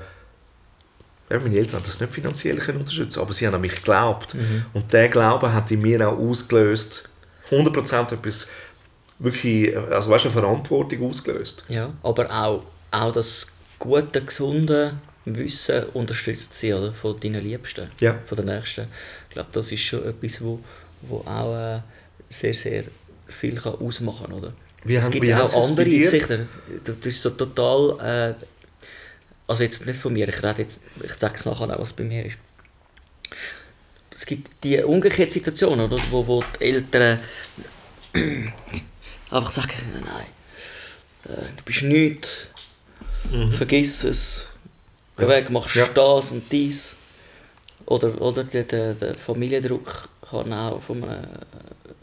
ja, 1.30 1.40
meine 1.40 1.58
Eltern 1.58 1.76
haben 1.76 1.86
das 1.86 2.00
nicht 2.00 2.14
finanziell 2.14 2.58
können 2.58 2.80
unterstützen, 2.80 3.20
aber 3.20 3.34
sie 3.34 3.46
haben 3.46 3.54
an 3.54 3.62
mich 3.62 3.76
geglaubt. 3.76 4.36
Und 4.74 4.92
der 4.92 5.10
Glaube 5.10 5.54
hat 5.54 5.70
in 5.70 5.82
mir 5.82 6.08
auch 6.08 6.18
ausgelöst, 6.18 7.08
100% 7.52 8.14
etwas 8.14 8.48
wirklich, 9.20 9.78
also 9.78 10.10
weißt 10.10 10.26
du, 10.26 10.30
eine 10.30 10.40
Verantwortung 10.40 11.08
ausgelöst. 11.08 11.66
Ja, 11.68 11.94
aber 12.02 12.32
auch, 12.32 12.64
auch 12.90 13.12
das 13.12 13.46
gute, 13.78 14.24
gesunde 14.24 14.94
Wissen 15.36 15.84
unterstützt 15.94 16.54
sie 16.54 16.74
oder, 16.74 16.94
von 16.94 17.20
deinen 17.20 17.44
Liebsten, 17.44 17.90
Ja. 18.00 18.18
von 18.26 18.36
den 18.38 18.46
Nächsten. 18.48 18.88
Ich 19.28 19.34
glaube, 19.34 19.50
das 19.52 19.72
ist 19.72 19.82
schon 19.82 20.08
etwas, 20.08 20.42
wo, 20.42 20.60
wo 21.04 21.18
auch 21.20 21.56
äh, 21.78 21.80
sehr, 22.30 22.54
sehr 22.54 22.84
viel 23.28 23.56
kann 23.56 23.76
ausmachen 23.76 24.26
kann. 24.28 24.34
Oder? 24.34 24.54
Wie 24.84 24.96
es 24.96 25.06
haben- 25.06 25.12
gibt 25.12 25.34
auch 25.34 25.54
andere 25.70 25.86
dir? 25.86 26.04
Gesichter. 26.04 26.46
Das 26.84 27.06
ist 27.06 27.22
so 27.22 27.32
total... 27.32 28.36
Äh, 28.38 28.46
also 29.48 29.64
jetzt 29.64 29.84
nicht 29.86 30.00
von 30.00 30.14
mir, 30.14 30.30
ich 30.30 30.44
rede 30.44 30.62
jetzt, 30.62 30.82
ich 31.04 31.14
sage 31.14 31.34
es 31.36 31.46
nachher 31.46 31.76
auch, 31.76 31.82
was 31.82 31.92
bei 31.94 32.04
mir 32.04 32.24
ist. 32.26 32.38
Es 34.16 34.26
gibt 34.26 34.64
die 34.64 34.78
umgekehrte 34.84 35.32
Situation, 35.32 35.80
oder, 35.80 35.98
wo, 36.12 36.28
wo 36.28 36.44
die 36.60 36.66
Eltern 36.66 37.20
einfach 39.32 39.50
sagen, 39.50 39.72
nein, 39.94 40.26
äh, 41.26 41.42
du 41.58 41.64
bist 41.64 41.82
nichts, 41.84 42.30
vergiss 43.52 44.04
es, 44.04 44.49
geh 45.20 45.28
weg, 45.28 45.50
machst 45.50 45.76
Ja. 45.76 45.88
das 45.88 46.32
und 46.32 46.52
dies. 46.52 46.96
Oder, 47.86 48.20
oder 48.22 48.44
der, 48.44 48.64
der, 48.64 48.94
der 48.94 49.16
Familiendruck 49.16 50.10
kann 50.30 50.54
auch 50.54 50.82
von 50.82 51.04
einem, 51.04 51.28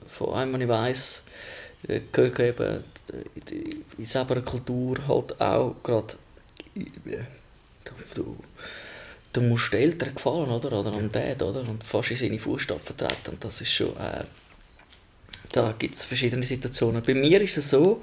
von 0.08 0.34
einem 0.34 0.60
ich 0.62 0.68
weiss, 0.68 1.22
gehört 2.12 2.40
eben 2.40 2.84
in- 3.98 4.06
selber 4.06 4.40
Kultur 4.42 4.96
halt 5.06 5.40
auch 5.40 5.76
gerade 5.82 6.14
du, 6.74 7.92
du, 8.14 8.36
du 9.32 9.40
musst 9.42 9.72
den 9.72 9.80
Eltern 9.82 10.14
gefallen, 10.14 10.50
oder? 10.50 10.72
Oder 10.80 10.92
am 10.92 11.10
Dad, 11.12 11.40
oder? 11.42 11.60
Und 11.60 11.84
fast 11.84 12.10
in 12.10 12.16
seine 12.16 12.38
Fußstapfen 12.38 12.96
treten. 12.96 13.30
Und 13.32 13.44
das 13.44 13.60
ist 13.60 13.70
schon, 13.72 13.96
äh, 13.96 14.24
da 15.52 15.72
gibt 15.78 15.94
es 15.94 16.04
verschiedene 16.04 16.42
Situationen. 16.42 17.02
Bei 17.02 17.14
mir 17.14 17.40
ist 17.40 17.56
es 17.56 17.70
so, 17.70 18.00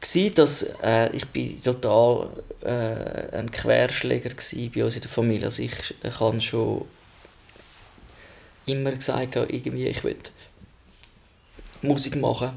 gewesen, 0.00 0.34
dass 0.34 0.62
äh, 0.82 1.14
ich 1.14 1.26
bin 1.26 1.62
total 1.62 2.28
äh, 2.62 3.36
ein 3.36 3.50
Querschläger 3.50 4.30
war 4.30 4.70
bei 4.74 4.84
uns 4.84 4.96
in 4.96 5.02
der 5.02 5.10
Familie. 5.10 5.46
Also 5.46 5.62
ich, 5.62 5.94
ich 6.02 6.20
habe 6.20 6.40
schon 6.40 6.84
immer 8.66 8.92
gesagt, 8.92 9.36
irgendwie, 9.36 9.86
ich 9.86 10.02
will 10.04 10.16
Musik 11.82 12.16
machen. 12.16 12.52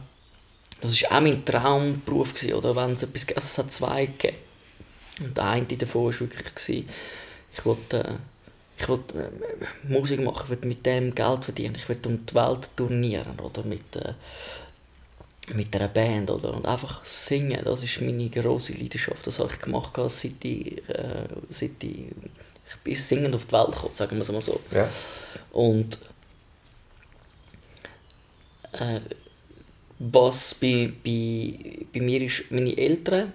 Das 0.81 1.01
war 1.03 1.17
auch 1.17 1.21
mein 1.21 1.43
Traumberuf, 1.45 2.33
gewesen, 2.33 2.53
oder? 2.53 2.75
Wenn 2.75 2.93
es, 2.93 3.03
etwas, 3.03 3.27
also 3.27 3.39
es 3.39 3.57
hat 3.57 3.71
zwei 3.71 4.05
gegeben. 4.05 4.37
Und 5.19 5.37
der 5.37 5.45
eine 5.45 5.65
davon 5.65 6.05
war 6.05 6.19
wirklich, 6.19 6.55
gewesen, 6.55 6.89
ich 7.53 7.65
wollte, 7.65 7.97
äh, 7.99 8.81
ich 8.81 8.87
äh, 8.87 9.91
Musik 9.91 10.21
machen, 10.21 10.43
ich 10.45 10.49
wollte 10.49 10.67
mit 10.67 10.85
dem 10.85 11.13
Geld 11.13 11.43
verdienen, 11.43 11.75
ich 11.75 11.89
wollte 11.89 12.07
um 12.07 12.25
die 12.25 12.33
Welt 12.33 12.69
turnieren, 12.77 13.39
oder? 13.39 13.63
Mit, 13.63 13.95
äh, 13.97 14.13
mit 15.53 15.75
einer 15.75 15.87
Band, 15.87 16.29
oder? 16.31 16.53
Und 16.53 16.65
einfach 16.65 17.03
singen, 17.05 17.61
das 17.63 17.83
ist 17.83 18.01
meine 18.01 18.29
grosse 18.29 18.73
Leidenschaft. 18.73 19.25
Das 19.25 19.39
habe 19.39 19.49
ich 19.53 19.59
gemacht, 19.59 19.93
seit 20.07 20.43
ich, 20.43 20.77
äh, 20.89 21.27
seit 21.49 21.83
ich, 21.83 22.11
ich 22.69 22.75
bin 22.83 22.95
singend 22.95 23.35
auf 23.35 23.45
die 23.45 23.51
Welt 23.51 23.71
gekommen, 23.71 23.93
sagen 23.93 24.15
wir 24.15 24.21
es 24.21 24.31
mal 24.31 24.41
so. 24.41 24.59
Ja. 24.71 24.89
Und 25.51 25.97
äh, 28.73 28.99
was 29.99 30.55
bei, 30.55 30.91
bei, 31.03 31.85
bei 31.93 31.99
mir 31.99 32.21
ist, 32.21 32.51
meine 32.51 32.77
Eltern 32.77 33.33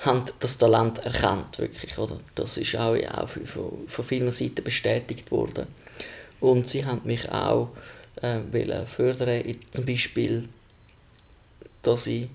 haben 0.00 0.24
das 0.40 0.58
Talent 0.58 0.98
erkannt, 0.98 1.58
wirklich, 1.58 1.98
oder? 1.98 2.18
Das 2.34 2.56
ist 2.56 2.76
auch, 2.76 2.96
auch 2.96 3.28
von, 3.28 3.86
von 3.86 4.04
vielen 4.04 4.30
Seiten 4.30 4.62
bestätigt 4.62 5.30
worden. 5.30 5.66
Und 6.40 6.68
sie 6.68 6.84
haben 6.84 7.00
mich 7.04 7.28
auch 7.30 7.70
äh, 8.22 8.86
fördern, 8.86 9.42
zum 9.72 9.84
Beispiel, 9.84 10.48
dass 11.88 12.06
ich 12.06 12.28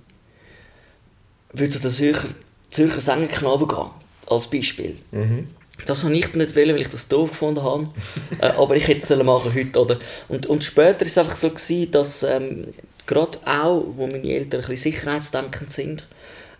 würde 1.53 1.71
zu 1.71 1.79
den 1.79 1.91
Zürcher, 1.91 2.29
Zürcher 2.71 3.01
Sängerknaben 3.01 3.67
gehen, 3.67 3.89
als 4.27 4.47
Beispiel. 4.47 4.97
Mhm. 5.11 5.47
Das 5.85 6.03
habe 6.03 6.13
ich 6.15 6.33
nicht 6.33 6.55
wollen, 6.55 6.75
weil 6.75 6.81
ich 6.81 6.89
das 6.89 7.07
doof 7.07 7.31
gefunden 7.31 7.63
habe. 7.63 7.85
äh, 8.39 8.47
aber 8.47 8.75
ich 8.75 8.87
hätte 8.87 9.13
es 9.13 9.23
machen 9.23 9.53
heute, 9.53 9.79
oder? 9.79 9.99
Und, 10.27 10.45
und 10.45 10.63
später 10.63 11.01
war 11.01 11.07
es 11.07 11.17
einfach 11.17 11.37
so, 11.37 11.49
gewesen, 11.49 11.91
dass 11.91 12.23
ähm, 12.23 12.67
gerade 13.05 13.39
auch, 13.45 13.83
wo 13.95 14.07
meine 14.07 14.27
Eltern 14.27 14.61
ein 14.61 14.67
bisschen 14.67 14.91
sicherheitsdenkend 14.91 15.71
sind, 15.71 16.07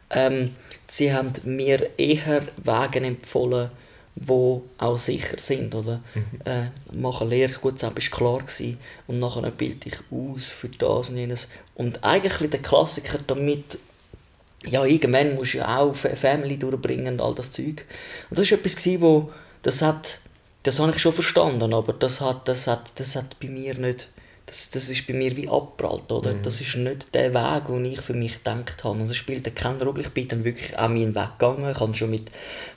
ähm, 0.09 0.55
sie 0.89 1.13
haben 1.13 1.33
mir 1.43 1.89
eher 1.97 2.43
Wege 2.63 3.05
empfohlen, 3.05 3.69
die 4.15 4.61
auch 4.77 4.97
sicher 4.97 5.39
sind. 5.39 5.73
Oder? 5.73 6.01
Mhm. 6.13 6.25
Äh, 6.45 6.97
machen 6.97 7.29
Lehre, 7.29 7.53
gut, 7.53 7.75
das 7.75 7.83
war 7.83 7.91
klar. 7.93 8.39
Gewesen. 8.39 8.77
Und 9.07 9.19
nachher 9.19 9.49
bilde 9.51 9.89
ich 9.89 9.97
aus 10.11 10.49
für 10.49 10.69
das 10.69 11.09
und 11.09 11.17
jenes. 11.17 11.47
Und 11.75 12.03
eigentlich 12.03 12.49
der 12.49 12.61
Klassiker 12.61 13.17
damit 13.25 13.79
ja, 14.65 14.85
irgendwann 14.85 15.35
musst 15.35 15.53
du 15.53 15.57
ja 15.59 15.79
auch 15.79 15.95
eine 16.03 16.15
Family 16.15 16.57
durchbringen 16.57 17.15
und 17.15 17.21
all 17.21 17.35
das 17.35 17.51
Zeug. 17.51 17.85
Und 18.29 18.39
das 18.39 18.49
war 18.49 18.57
etwas, 18.57 19.01
wo, 19.01 19.31
das 19.61 19.81
hat, 19.81 20.19
das 20.63 20.79
habe 20.79 20.91
ich 20.91 20.99
schon 20.99 21.13
verstanden, 21.13 21.73
aber 21.73 21.93
das 21.93 22.21
hat, 22.21 22.47
das 22.47 22.67
hat, 22.67 22.91
das 22.95 23.15
hat 23.15 23.39
bei 23.39 23.49
mir 23.49 23.77
nicht, 23.77 24.07
das, 24.53 24.69
das 24.69 24.89
ist 24.89 25.07
bei 25.07 25.13
mir 25.13 25.35
wie 25.35 25.49
abgeprallt, 25.49 26.11
oder? 26.11 26.33
Mhm. 26.33 26.43
Das 26.43 26.61
ist 26.61 26.75
nicht 26.75 27.13
der 27.15 27.33
Weg, 27.33 27.65
den 27.65 27.85
ich 27.85 28.01
für 28.01 28.13
mich 28.13 28.35
gedacht 28.43 28.83
habe. 28.83 28.99
Und 28.99 29.07
das 29.07 29.17
spielt 29.17 29.55
keine 29.55 29.83
Rolle. 29.83 30.01
Ich 30.01 30.09
bin 30.09 30.27
dann 30.27 30.43
wirklich 30.43 30.77
auch 30.77 30.89
meinen 30.89 31.15
Weg 31.15 31.39
gegangen. 31.39 31.71
Ich 31.71 31.79
habe 31.79 31.95
schon 31.95 32.11
mit 32.11 32.29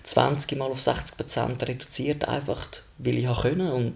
20 0.03 0.57
mal 0.57 0.71
auf 0.71 0.81
60 0.81 1.17
Prozent 1.19 1.69
reduziert, 1.69 2.27
einfach, 2.27 2.67
weil 2.97 3.19
ich 3.19 3.41
können 3.43 3.71
und, 3.71 3.95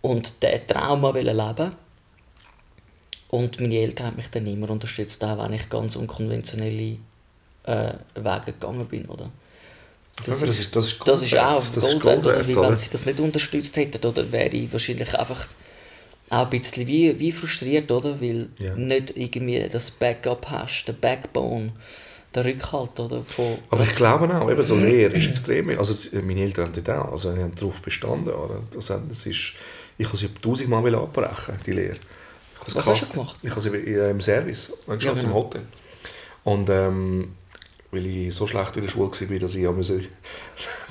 und 0.00 0.32
diesen 0.42 0.66
Trauma 0.68 1.10
leben 1.10 1.72
und 3.30 3.60
meine 3.60 3.76
Eltern 3.76 4.06
haben 4.08 4.16
mich 4.16 4.30
dann 4.30 4.46
immer 4.46 4.70
unterstützt, 4.70 5.22
auch 5.24 5.42
wenn 5.42 5.52
ich 5.52 5.68
ganz 5.68 5.96
unkonventionelle 5.96 6.98
äh, 7.64 7.92
Wege 8.14 8.46
gegangen 8.46 8.86
bin, 8.86 9.06
oder? 9.06 9.30
Das, 10.24 10.40
ja, 10.40 10.46
das, 10.48 10.58
ist, 10.58 10.76
das 10.76 10.86
ist, 10.86 11.08
das 11.08 11.22
ist 11.22 11.38
auch 11.38 11.64
das 11.74 11.84
Gold, 11.98 12.02
Gold 12.02 12.26
oder? 12.26 12.48
Weil, 12.48 12.70
wenn 12.70 12.76
sie 12.76 12.90
das 12.90 13.06
nicht 13.06 13.20
unterstützt 13.20 13.76
hätten, 13.76 14.04
oder, 14.04 14.30
wäre 14.32 14.48
ich 14.48 14.72
wahrscheinlich 14.72 15.16
einfach 15.18 15.46
auch 16.30 16.44
ein 16.44 16.50
bisschen 16.50 16.86
wie, 16.86 17.18
wie 17.18 17.32
frustriert, 17.32 17.90
oder? 17.90 18.20
Weil 18.20 18.48
Ja. 18.58 18.74
nicht 18.76 19.16
irgendwie 19.16 19.68
das 19.70 19.90
Backup 19.90 20.48
hast, 20.50 20.84
der 20.86 20.92
Backbone, 20.94 21.72
der 22.34 22.44
Rückhalt, 22.44 22.98
oder? 23.00 23.24
Von, 23.24 23.58
Aber 23.70 23.82
ich 23.82 23.94
glaube 23.96 24.32
auch, 24.34 24.48
eben 24.50 24.62
so 24.62 24.76
Lehre 24.76 25.12
ist 25.14 25.28
extrem. 25.28 25.68
Also 25.70 25.94
meine 26.22 26.40
Eltern 26.42 26.66
haben 26.66 26.72
dort 26.84 26.90
auch, 26.98 27.12
also 27.12 27.30
haben 27.32 27.54
darauf 27.54 27.80
bestanden. 27.82 28.32
Oder? 28.32 28.62
Das, 28.72 28.86
das 28.86 29.26
ist, 29.26 29.54
ich 29.98 30.06
habe 30.06 30.16
sie 30.16 30.28
tausendmal 30.40 30.94
abbrechen, 30.94 31.56
die 31.66 31.72
Lehre. 31.72 31.96
Ich 32.68 32.76
Was 32.76 32.86
hast 32.86 33.08
du 33.10 33.12
gemacht? 33.14 33.36
Ich 33.42 33.50
habe 33.50 33.60
sie 33.60 33.70
äh, 33.70 34.10
im 34.10 34.20
Service, 34.20 34.72
ich 34.82 35.02
Ja, 35.02 35.10
ja, 35.10 35.12
im 35.12 35.18
genau. 35.18 35.34
Hotel. 35.34 35.62
Und 36.44 36.68
ähm, 36.70 37.32
weil 37.90 38.06
ich 38.06 38.34
so 38.34 38.46
schlecht 38.46 38.76
in 38.76 38.82
der 38.82 38.88
Schule 38.90 39.10
war, 39.10 39.38
dass 39.40 39.54
ich 39.56 40.08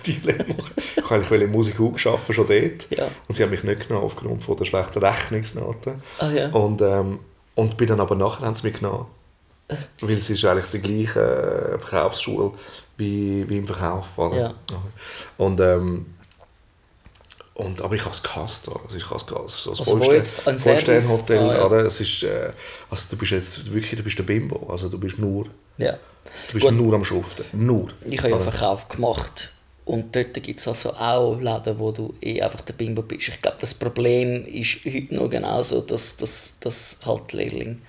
die 0.05 0.19
Lehre 0.23 0.45
machen 0.45 0.73
Ich 0.97 1.31
wollte 1.31 1.47
Musik 1.47 1.79
arbeiten, 1.79 2.33
schon 2.33 2.47
dort. 2.47 2.97
Ja. 2.97 3.07
Und 3.27 3.35
sie 3.35 3.43
haben 3.43 3.51
mich 3.51 3.63
nicht 3.63 3.87
genommen 3.87 4.05
aufgrund 4.05 4.43
von 4.43 4.57
der 4.57 4.65
schlechten 4.65 4.99
Rechnungsnoten. 4.99 6.01
Ah, 6.19 6.29
ja. 6.29 6.49
Und, 6.49 6.81
ähm, 6.81 7.19
und 7.55 7.77
bin 7.77 7.87
dann 7.87 7.99
aber 7.99 8.15
nachher 8.15 8.45
haben 8.45 8.55
sie 8.55 8.67
mich 8.67 8.79
genommen. 8.79 9.07
Weil 10.01 10.17
es 10.17 10.29
ist 10.29 10.43
eigentlich 10.45 10.65
die 10.71 10.79
gleiche 10.81 11.19
äh, 11.75 11.79
Verkaufsschule 11.79 12.53
wie, 12.97 13.47
wie 13.49 13.57
im 13.57 13.67
Verkauf. 13.67 14.05
Oder? 14.17 14.37
Ja. 14.37 14.53
Und, 15.37 15.59
ähm, 15.61 16.05
und, 17.53 17.81
aber 17.81 17.95
ich 17.95 18.05
habe 18.05 18.13
es 18.13 18.23
gehasst. 18.23 18.67
Also 18.69 18.95
ich 18.95 19.05
habe 19.05 19.17
es 19.17 19.27
gehasst. 19.27 19.67
Also 19.67 19.83
Vollstern- 19.83 20.59
Vollsternhotel. 20.59 21.39
Ah, 21.39 21.57
ja. 21.57 21.65
oder? 21.65 21.77
Es 21.85 21.99
ist, 21.99 22.23
äh, 22.23 22.51
also 22.89 23.03
du 23.09 23.17
bist 23.17 23.31
jetzt 23.31 23.73
wirklich 23.73 23.97
du 23.97 24.03
bist 24.03 24.17
der 24.17 24.23
Bimbo. 24.23 24.67
Also 24.71 24.87
du 24.87 24.97
bist 24.97 25.19
nur, 25.19 25.47
ja. 25.77 25.93
du 26.47 26.53
bist 26.53 26.65
Gut. 26.65 26.75
nur 26.75 26.93
am 26.93 27.03
Schuften. 27.03 27.43
Nur. 27.51 27.89
Ich 28.05 28.19
habe 28.19 28.29
ja? 28.29 28.39
Verkauf 28.39 28.87
gemacht. 28.87 29.51
Und 29.89 30.15
dort 30.15 30.35
gibt 30.35 30.59
es 30.59 30.67
also 30.67 30.93
auch 30.93 31.39
Läden, 31.39 31.79
wo 31.79 31.91
du 31.91 32.13
eh 32.21 32.39
einfach 32.43 32.61
der 32.61 32.73
Bimbo 32.73 33.01
bist. 33.01 33.29
Ich 33.29 33.41
glaube, 33.41 33.57
das 33.59 33.73
Problem 33.73 34.45
ist 34.45 34.85
heute 34.85 35.15
noch 35.15 35.31
genauso, 35.31 35.81
dass, 35.81 36.15
dass, 36.15 36.57
dass 36.59 36.99
halt 37.03 37.33
Lehrling... 37.33 37.81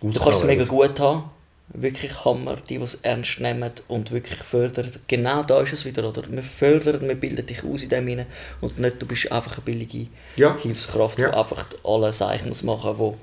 Du 0.00 0.18
kannst 0.18 0.38
es 0.38 0.44
mega 0.44 0.64
gut 0.64 0.98
haben. 0.98 1.24
Wirklich 1.68 2.24
Hammer, 2.24 2.56
die, 2.56 2.78
die 2.78 2.82
es 2.84 2.94
ernst 3.02 3.38
nehmen 3.40 3.70
und 3.86 4.12
wirklich 4.12 4.38
fördern. 4.38 4.90
Genau 5.08 5.42
da 5.42 5.60
ist 5.60 5.74
es 5.74 5.84
wieder, 5.84 6.08
oder? 6.08 6.22
Wir 6.26 6.42
fördern, 6.42 7.06
wir 7.06 7.16
bilden 7.16 7.44
dich 7.44 7.62
aus 7.64 7.82
in 7.82 7.90
dem 7.90 8.06
hinein 8.08 8.26
und 8.62 8.78
nicht, 8.78 9.02
du 9.02 9.04
bist 9.04 9.30
einfach 9.30 9.58
eine 9.58 9.64
billige 9.66 10.06
Ja. 10.36 10.56
Hilfskraft, 10.56 11.18
Ja. 11.18 11.28
die 11.32 11.36
einfach 11.36 11.66
alle 11.84 12.12
Zeichen 12.12 12.48
muss 12.48 12.62
machen 12.62 12.96
muss, 12.96 13.16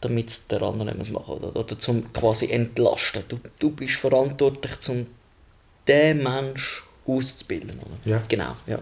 damit 0.00 0.30
es 0.30 0.46
der 0.46 0.62
andere 0.62 0.94
nicht 0.96 1.12
machen 1.12 1.34
oder, 1.34 1.54
oder 1.54 1.78
zum 1.78 2.10
quasi 2.14 2.50
entlasten. 2.50 3.24
Du, 3.28 3.38
du 3.58 3.70
bist 3.72 3.96
verantwortlich, 3.96 4.72
um 4.88 5.06
den 5.86 6.22
Mensch 6.22 6.82
auszubilden. 7.08 7.78
Oder? 7.78 8.10
Ja. 8.12 8.22
Genau, 8.28 8.54
ja. 8.66 8.78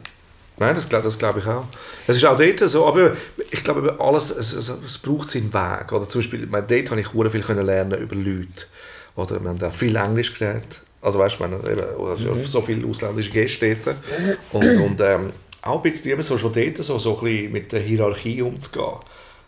Nein, 0.59 0.75
das, 0.75 0.89
das 0.89 1.19
glaube 1.19 1.41
ich 1.41 1.47
auch. 1.47 1.65
Es 2.07 2.17
ist 2.17 2.25
auch 2.25 2.37
dort 2.37 2.59
so, 2.61 2.87
aber 2.87 3.15
ich 3.51 3.63
glaube, 3.63 3.95
alles, 3.99 4.31
es, 4.31 4.55
es, 4.55 4.69
es 4.69 4.99
braucht 4.99 5.29
seinen 5.29 5.53
Weg. 5.53 5.93
Oder 5.93 6.09
zum 6.09 6.21
Beispiel, 6.21 6.45
ich 6.45 6.51
meine, 6.51 6.67
dort 6.67 6.91
habe 6.91 7.01
ich 7.01 7.09
sehr 7.09 7.31
viel 7.31 7.43
können 7.43 7.67
lernen 7.67 8.01
über 8.01 8.17
Leute. 8.17 8.65
Oder 9.17 9.41
wir 9.41 9.51
haben 9.51 9.63
auch 9.63 9.73
viel 9.73 9.95
Englisch 9.97 10.39
gelernt. 10.39 10.83
Also 11.03 11.19
weißt 11.19 11.39
du, 11.39 11.45
eben, 11.45 11.83
also 12.01 12.45
so 12.45 12.63
viele 12.63 12.87
ausländische 12.87 13.31
Gäste 13.31 13.77
dort. 13.85 13.97
Und, 14.53 14.81
und 14.81 15.01
ähm, 15.03 15.31
auch 15.63 15.85
ein 15.85 15.93
bisschen 15.93 16.11
eben 16.11 16.23
so 16.23 16.39
schon 16.39 16.53
dort 16.53 16.79
so, 16.79 16.99
so 16.99 17.19
ein 17.19 17.25
bisschen 17.25 17.53
mit 17.53 17.73
der 17.73 17.81
Hierarchie 17.81 18.41
umzugehen. 18.41 18.97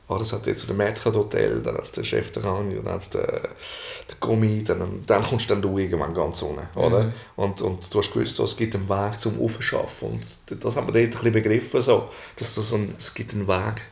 Oder 0.09 0.23
es 0.23 0.33
hat 0.33 0.47
jetzt 0.47 0.67
so 0.67 0.73
ein 0.73 0.77
Mädchenhotel, 0.79 1.61
dann 1.63 1.77
hat 1.77 1.85
es 1.85 1.93
den 1.93 2.05
Chef 2.05 2.33
der 2.33 2.45
Rang, 2.45 2.75
dann 2.75 2.95
hat 2.95 3.03
es 3.03 3.11
den, 3.11 3.21
Gummi, 4.21 4.65
dann, 4.65 5.03
dann 5.07 5.23
kommst 5.23 5.51
dann 5.51 5.61
du 5.61 5.77
irgendwann 5.79 6.15
ganz 6.15 6.41
unten, 6.41 6.67
oder? 6.79 7.13
Und, 7.37 7.61
und 7.61 7.93
du 7.93 7.99
hast 7.99 8.13
gewusst, 8.13 8.37
so, 8.37 8.45
es 8.45 8.57
gibt 8.57 8.75
einen 8.75 8.89
Weg 8.89 9.21
zum 9.21 9.39
Aufschaffen 9.41 10.09
und 10.49 10.63
das 10.65 10.77
haben 10.77 10.87
wir 10.87 10.95
dort 10.95 11.05
ein 11.05 11.11
bisschen 11.11 11.33
begriffen, 11.33 11.83
so, 11.83 12.09
dass 12.39 12.55
das 12.55 12.73
ein, 12.73 12.95
es 12.97 13.13
gibt 13.13 13.35
einen 13.35 13.47
Weg 13.47 13.83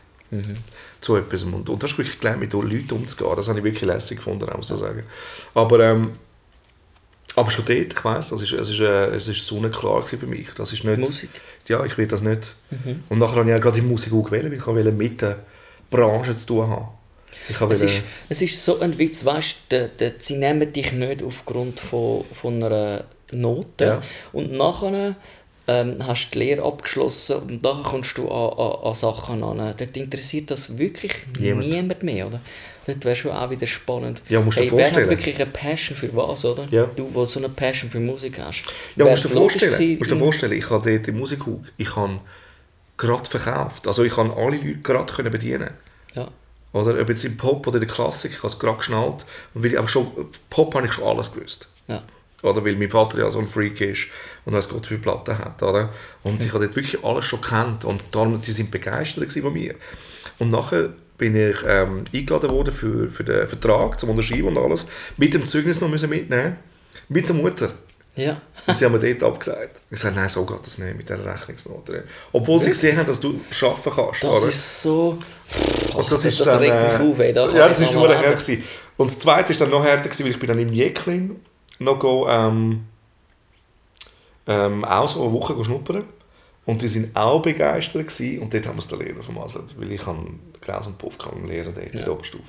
zu 1.02 1.16
etwas 1.16 1.42
und, 1.44 1.68
und 1.68 1.82
das 1.82 1.92
ist 1.92 1.98
wirklich 1.98 2.18
gelernt, 2.18 2.40
mit 2.40 2.52
Leuten 2.54 2.92
umzugehen, 2.92 3.36
das 3.36 3.48
habe 3.48 3.58
ich 3.58 3.64
wirklich 3.64 3.84
lässig 3.84 4.16
gefunden, 4.16 4.48
muss 4.56 4.70
ich 4.70 4.78
sagen. 4.78 5.04
Aber, 5.52 5.80
ähm, 5.80 6.12
aber 7.34 7.50
schon 7.50 7.66
dort, 7.66 7.92
ich 7.92 8.04
weiss, 8.04 8.32
es 8.32 8.40
ist, 8.40 8.52
es 8.52 8.70
ist, 8.70 8.80
äh, 8.80 9.08
es 9.14 9.28
ist 9.28 9.46
sonnenklar 9.46 10.06
für 10.06 10.26
mich, 10.26 10.48
das 10.56 10.72
ist 10.72 10.82
nicht... 10.82 10.98
Musik. 10.98 11.28
Ja, 11.68 11.84
ich 11.84 11.98
will 11.98 12.08
das 12.08 12.22
nicht. 12.22 12.54
Und 13.10 13.18
nachher 13.18 13.36
habe 13.36 13.50
ich 13.50 13.56
auch 13.56 13.60
gerade 13.60 13.80
die 13.80 13.86
Musik 13.86 14.14
auch 14.14 14.22
gewählt, 14.22 14.46
weil 14.46 14.54
ich 14.54 14.66
wollte 14.66 14.92
mit 14.92 15.20
der 15.20 15.40
Branche 15.90 16.36
zu 16.36 16.46
tun 16.46 16.68
haben. 16.68 16.88
Ich 17.48 17.60
Es 17.60 17.82
ist, 17.82 18.02
es 18.28 18.42
ist 18.42 18.64
so 18.64 18.80
ein 18.80 18.98
Witz, 18.98 19.24
weißt 19.24 19.56
du, 19.68 19.90
sie 20.18 20.36
nehmen 20.36 20.72
dich 20.72 20.92
nicht 20.92 21.22
aufgrund 21.22 21.78
von, 21.78 22.24
von 22.32 22.62
einer 22.62 23.04
Note. 23.30 23.84
Ja. 23.84 24.02
Und 24.32 24.52
nachher 24.52 25.16
ähm, 25.68 25.96
hast 26.06 26.30
die 26.32 26.38
Lehre 26.38 26.64
abgeschlossen 26.64 27.36
und 27.36 27.64
dann 27.64 27.82
kommst 27.82 28.18
du 28.18 28.28
an, 28.28 28.58
an, 28.58 28.84
an 28.84 28.94
Sachen 28.94 29.42
an. 29.42 29.74
Dort 29.76 29.96
interessiert 29.96 30.50
das 30.50 30.78
wirklich 30.78 31.12
Niemand. 31.38 31.68
niemand, 31.68 32.02
mehr, 32.02 32.26
oder? 32.26 32.40
Dort 32.86 33.04
wäre 33.04 33.16
schon 33.16 33.32
auch 33.32 33.50
wieder 33.50 33.66
spannend. 33.66 34.22
Ja, 34.28 34.40
musst 34.40 34.58
du 34.58 34.62
dir 34.62 34.70
hey, 34.70 34.78
wer 34.78 34.86
hat 34.86 34.92
vorstellen. 34.92 35.10
wirklich 35.10 35.36
eine 35.36 35.46
Passion 35.46 35.96
für 35.96 36.14
was, 36.14 36.44
oder? 36.44 36.68
Ja. 36.70 36.84
Du, 36.94 37.08
wo 37.12 37.24
so 37.24 37.40
eine 37.40 37.48
Passion 37.48 37.90
für 37.90 37.98
Musik 37.98 38.38
hast. 38.38 38.62
Ja, 38.94 39.04
musst 39.04 39.24
du 39.24 39.28
dir 39.28 39.34
vorstellen, 39.34 39.98
musst 39.98 40.10
du 40.10 40.14
dir 40.14 40.20
vorstellen, 40.20 40.52
ich 40.52 40.70
habe 40.70 40.90
dort 40.90 41.08
im 41.08 41.18
Musikhug, 41.18 41.64
ich 41.76 41.96
habe 41.96 42.20
gerade 42.96 43.28
verkauft. 43.28 43.86
Also 43.86 44.04
ich 44.04 44.16
habe 44.16 44.34
alle 44.36 44.56
Leute 44.56 44.78
gerade 44.82 45.12
können 45.12 45.30
bedienen. 45.30 45.70
Ja. 46.14 46.28
Oder 46.72 47.00
ob 47.00 47.08
jetzt 47.08 47.24
im 47.24 47.36
Pop 47.36 47.66
oder 47.66 47.76
in 47.76 47.86
der 47.86 47.94
Klassik, 47.94 48.32
ich 48.32 48.38
habe 48.38 48.48
es 48.48 48.58
gerade 48.58 48.78
geschnallt. 48.78 49.24
Und 49.54 49.64
weil 49.64 49.72
ich 49.72 49.78
einfach 49.78 49.88
schon, 49.88 50.06
Pop 50.50 50.74
habe 50.74 50.86
ich 50.86 50.92
schon 50.92 51.04
alles 51.04 51.32
gewusst. 51.32 51.68
Ja. 51.88 52.02
Oder 52.42 52.64
weil 52.64 52.76
mein 52.76 52.90
Vater 52.90 53.18
ja 53.18 53.30
so 53.30 53.38
ein 53.38 53.48
Freak 53.48 53.80
ist 53.80 54.08
und 54.44 54.52
weiß 54.52 54.68
Gott 54.68 54.84
wie 54.84 54.88
viele 54.88 55.00
Platten 55.00 55.38
hat. 55.38 55.62
Oder? 55.62 55.90
Und 56.22 56.42
ich 56.42 56.52
habe 56.52 56.64
dort 56.64 56.76
wirklich 56.76 57.02
alles 57.02 57.24
schon 57.24 57.40
kennt 57.40 57.84
und 57.84 58.02
darum, 58.10 58.40
die 58.40 58.52
sind 58.52 58.70
begeistert 58.70 59.32
von 59.32 59.52
mir. 59.52 59.74
Und 60.38 60.50
nachher 60.50 60.90
bin 61.16 61.34
ich 61.34 61.56
ähm, 61.66 62.04
eingeladen 62.12 62.50
worden 62.50 62.74
für, 62.74 63.10
für 63.10 63.24
den 63.24 63.48
Vertrag 63.48 63.98
zum 63.98 64.10
Unterschreiben 64.10 64.48
und 64.48 64.58
alles. 64.58 64.86
Mit 65.16 65.32
dem 65.32 65.46
Zeugnis 65.46 65.80
noch 65.80 65.88
müssen 65.88 66.10
mitnehmen. 66.10 66.56
Mit 67.08 67.28
der 67.28 67.36
Mutter. 67.36 67.72
Ja. 68.16 68.40
Und 68.66 68.76
sie 68.76 68.84
haben 68.84 68.92
mir 68.92 69.14
dort 69.14 69.22
abgesagt. 69.22 69.80
Ich 69.90 70.00
sagte, 70.00 70.18
nein, 70.18 70.28
so 70.28 70.44
geht 70.44 70.66
das 70.66 70.78
nicht 70.78 70.96
mit 70.96 71.08
dieser 71.08 71.24
Rechnungsnote. 71.24 72.04
Obwohl 72.32 72.60
sie 72.60 72.70
gesehen 72.70 72.96
haben, 72.96 73.06
dass 73.06 73.20
du 73.20 73.40
arbeiten 73.62 73.90
kannst. 73.94 74.24
Das 74.24 74.30
oder? 74.30 74.48
ist 74.48 74.82
so... 74.82 75.18
Und 75.94 76.10
das, 76.10 76.24
ist 76.24 76.40
das 76.40 76.48
dann, 76.48 76.58
regt 76.58 76.74
äh, 76.74 76.98
mich 76.98 77.12
auf, 77.12 77.18
ey. 77.20 77.32
Da 77.32 77.46
kann 77.46 77.56
ja, 77.56 77.68
das 77.68 77.78
ist 77.80 77.94
mal 77.94 78.00
schon 78.00 78.12
härter 78.12 78.30
gewesen. 78.32 78.64
Und 78.96 79.10
das 79.10 79.18
zweite 79.18 79.52
ist 79.52 79.60
dann 79.60 79.70
noch 79.70 79.84
härter 79.84 80.04
gewesen, 80.04 80.24
weil 80.24 80.30
ich 80.32 80.38
bin 80.38 80.48
dann 80.48 80.58
im 80.58 80.72
Jäcklin 80.72 81.40
noch 81.78 81.98
go, 81.98 82.26
ähm, 82.28 82.86
ähm, 84.46 84.84
auch 84.84 85.08
so 85.08 85.22
eine 85.22 85.32
Woche 85.32 85.62
schnuppern. 85.64 86.04
Und 86.64 86.82
die 86.82 86.88
sind 86.88 87.14
auch 87.14 87.42
begeistert 87.42 88.08
gewesen. 88.08 88.40
Und 88.40 88.52
dort 88.52 88.66
haben 88.66 88.76
wir 88.76 88.80
es 88.80 88.88
den 88.88 88.98
Lehrer 88.98 89.22
vermasselt. 89.22 89.78
Weil 89.78 89.92
ich 89.92 90.04
habe 90.04 90.18
Graus 90.62 90.86
und 90.86 90.98
Puff 90.98 91.14
im 91.32 91.46
Lehrer 91.46 91.70
dort 91.70 91.86
in 91.86 91.98
der 91.98 92.10
Oberstufe. 92.10 92.44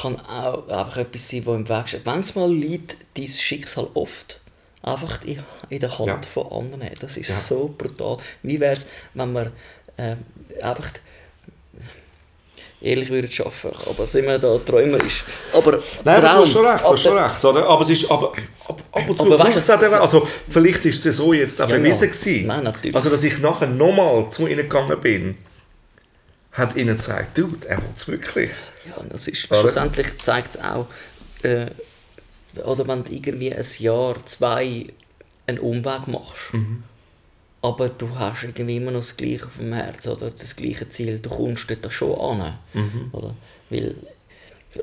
kann 0.00 0.18
auch 0.20 0.66
einfach 0.68 0.96
etwas 0.96 1.28
sein, 1.28 1.44
das 1.44 1.54
im 1.56 1.68
Weg 1.68 1.88
steht. 1.88 2.06
Manchmal 2.06 2.50
liegt 2.50 2.96
dein 3.14 3.28
Schicksal 3.28 3.88
oft 3.94 4.40
einfach 4.82 5.22
in, 5.24 5.42
in 5.68 5.80
der 5.80 5.98
Hand 5.98 6.06
Ja. 6.08 6.20
von 6.32 6.50
anderen. 6.50 6.90
Das 7.00 7.16
ist 7.16 7.28
Ja. 7.28 7.34
so 7.36 7.74
brutal. 7.76 8.16
Wie 8.42 8.58
wäre 8.60 8.72
es, 8.74 8.86
wenn 9.14 9.32
wir 9.32 9.52
ähm, 9.98 10.18
einfach 10.62 10.90
ehrlich 12.82 13.10
würden 13.10 13.30
arbeiten, 13.40 13.90
aber 13.90 14.06
sind 14.06 14.24
wir 14.26 14.38
da 14.38 14.56
träumerisch. 14.58 15.22
Aber 15.52 15.82
Nein, 16.04 16.16
aber 16.16 16.20
du 16.20 16.26
Traum, 16.26 16.44
hast 16.44 16.52
schon 16.52 16.66
recht, 16.66 16.84
du 16.84 16.88
hast 16.92 17.02
schon 17.02 17.18
recht, 17.18 17.44
oder? 17.44 17.66
Aber 17.68 17.82
es 17.82 17.90
ist, 17.90 18.10
aber, 18.10 18.32
ab, 18.68 18.82
ab 18.92 19.10
und 19.10 19.16
zu 19.18 19.22
Aber 19.26 19.38
weißt 19.38 19.68
du, 19.68 19.72
es- 19.74 19.92
also 19.92 20.28
vielleicht 20.48 20.84
ist 20.86 21.04
es 21.04 21.16
so 21.16 21.32
jetzt 21.34 21.60
auch 21.60 21.68
Ja, 21.68 21.76
bewiesen 21.76 22.04
ja. 22.04 22.10
gewesen. 22.10 22.46
Nein, 22.46 22.64
natürlich. 22.64 22.94
Also, 22.96 23.10
dass 23.10 23.22
ich 23.22 23.38
nachher 23.38 23.66
nochmal 23.66 24.30
zu 24.30 24.46
ihnen 24.46 24.56
gegangen 24.62 24.98
bin, 25.00 25.36
hat 26.52 26.74
ihnen 26.76 26.96
gezeigt, 26.96 27.36
dude, 27.36 27.68
er 27.68 27.76
will 27.78 27.84
es 27.94 28.08
wirklich. 28.08 28.50
Ja, 28.86 29.04
das 29.10 29.28
ist, 29.28 29.50
Oder? 29.50 29.60
schlussendlich 29.60 30.18
zeigt 30.18 30.54
es 30.54 30.60
auch, 30.62 30.86
äh, 31.42 31.66
oder 32.64 32.86
wenn 32.88 33.04
du 33.04 33.12
irgendwie 33.12 33.52
ein 33.54 33.64
Jahr, 33.78 34.16
zwei 34.26 34.86
einen 35.46 35.58
Umweg 35.58 36.06
machst, 36.06 36.52
Mhm. 36.52 36.82
aber 37.62 37.88
du 37.88 38.18
hast 38.18 38.44
irgendwie 38.44 38.76
immer 38.76 38.90
noch 38.92 39.00
das 39.00 39.16
Gleiche 39.16 39.46
auf 39.46 39.56
dem 39.58 39.72
Herz 39.72 40.06
oder 40.06 40.30
das 40.30 40.56
gleiche 40.56 40.88
Ziel, 40.88 41.18
du 41.18 41.28
kommst 41.28 41.68
dort 41.70 41.92
schon 41.92 42.18
an. 42.18 42.58
Mhm. 42.72 43.08
Oder? 43.12 43.34
Weil 43.68 43.94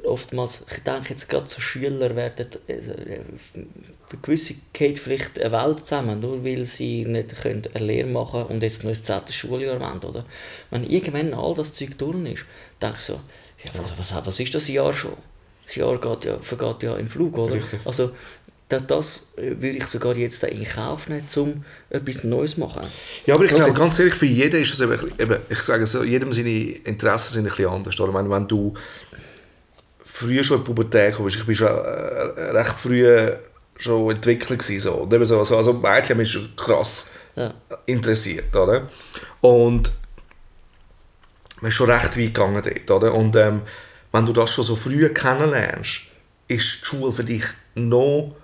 oftmals, 0.04 0.66
ich 0.70 0.84
denke 0.84 1.12
jetzt 1.12 1.30
gerade 1.30 1.48
so 1.48 1.62
Schüler 1.62 2.16
werden, 2.16 2.48
äh, 2.68 2.76
für 4.10 4.18
gewisse 4.22 4.56
geht 4.74 5.00
vielleicht 5.00 5.40
eine 5.40 5.52
Welt 5.54 5.80
zusammen, 5.80 6.20
nur 6.20 6.44
weil 6.44 6.66
sie 6.66 7.06
nicht 7.06 7.36
können 7.42 7.64
eine 7.74 7.86
Lehre 7.86 8.08
machen 8.10 8.44
und 8.44 8.64
jetzt 8.64 8.84
noch 8.84 8.92
ein 8.92 8.96
zehntes 8.96 9.36
Schuljahr 9.36 9.80
wollen, 9.80 10.00
oder? 10.04 10.26
Wenn 10.72 10.84
irgendwann 10.90 11.34
all 11.34 11.54
das 11.54 11.74
Zeug 11.74 11.98
durch 11.98 12.18
ist, 12.34 12.46
denke 12.82 12.98
ich 12.98 13.04
so, 13.04 13.14
ja, 13.64 13.72
was, 13.74 13.98
was, 13.98 14.26
was 14.26 14.40
ist 14.40 14.54
das 14.54 14.68
Jahr 14.68 14.94
schon? 14.94 15.14
Das 15.68 15.76
Jahr 15.76 16.00
geht 16.00 16.26
ja, 16.26 16.40
vergeht 16.40 16.82
ja 16.84 16.96
im 16.96 17.08
Flug, 17.08 17.38
oder? 17.38 17.56
Richtig. 17.56 17.82
Also, 17.86 18.12
da- 18.70 18.80
das 18.80 19.34
äh, 19.38 19.52
würde 19.62 19.78
ich 19.78 19.86
sogar 19.86 20.16
jetzt 20.18 20.44
in 20.44 20.64
Kauf 20.66 21.08
nehmen, 21.10 21.28
um 21.36 21.64
etwas 21.90 22.24
Neues 22.24 22.52
zu 22.56 22.62
machen. 22.62 22.88
Ja, 23.26 23.36
aber 23.36 23.44
ich 23.46 23.52
glaube, 23.54 23.74
ganz 23.74 24.00
ehrlich, 24.00 24.16
für 24.16 24.26
jeden 24.26 24.62
ist 24.62 24.74
es 24.74 24.80
eben, 24.82 24.98
eben 25.20 25.38
ich 25.50 25.60
sage 25.62 25.86
so, 25.86 26.04
jedem 26.04 26.32
seine 26.32 26.50
Interessen 26.50 27.34
sind 27.34 27.46
ein 27.46 27.50
bisschen 27.50 27.68
anders. 27.70 28.00
Oder? 28.00 28.10
Ich 28.10 28.14
meine, 28.14 28.30
wenn 28.30 28.48
du 28.48 28.74
früher 30.04 30.44
schon 30.44 30.58
in 30.58 30.64
die 30.64 30.68
Pubertät 30.68 31.16
kommst, 31.16 31.36
ich 31.36 31.46
bin 31.46 31.56
schon 31.56 31.68
äh, 31.68 31.72
recht 31.72 32.76
früh 32.80 33.32
schon 33.78 34.10
Entwickler 34.10 34.56
gewesen, 34.56 34.80
so. 34.80 34.94
Und 34.96 35.14
eben 35.14 35.26
so, 35.26 35.38
also, 35.40 35.56
also 35.58 35.74
Mädchen 35.74 36.12
haben 36.12 36.18
mich 36.18 36.32
schon 36.32 36.50
krass 36.56 37.06
Ja. 37.36 37.54
interessiert, 37.86 38.56
oder? 38.56 38.90
Und 39.42 39.92
man 41.62 41.70
ist 41.70 41.76
schon 41.76 41.90
recht 41.90 42.06
weit 42.18 42.34
gegangen 42.34 42.64
dort, 42.64 42.92
oder? 43.04 43.14
Und 43.14 43.36
ähm, 43.36 43.62
wenn 44.12 44.26
du 44.26 44.34
das 44.34 44.52
schon 44.52 44.64
so 44.64 44.76
früh 44.76 45.08
kennenlernst, 45.10 46.02
ist 46.48 46.82
die 46.82 46.86
Schule 46.86 47.12
für 47.12 47.24
dich 47.24 47.44
noch 47.76 48.36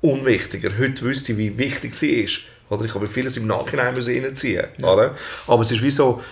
unwichtiger. 0.00 0.76
Heute 0.78 1.02
wüsste 1.02 1.32
ich, 1.32 1.38
wie 1.38 1.56
wichtig 1.58 1.94
sie 1.94 2.22
ist. 2.22 2.40
Oder 2.68 2.84
ich 2.84 2.94
habe 2.94 3.06
vieles 3.06 3.36
im 3.36 3.46
Nachhinein 3.46 3.94
müssen 3.94 4.22
reinziehen, 4.22 4.66
oder? 4.78 5.16
Aber 5.46 5.62
es 5.62 5.70
ist 5.70 5.82
wie 5.82 5.90
so, 5.90 6.22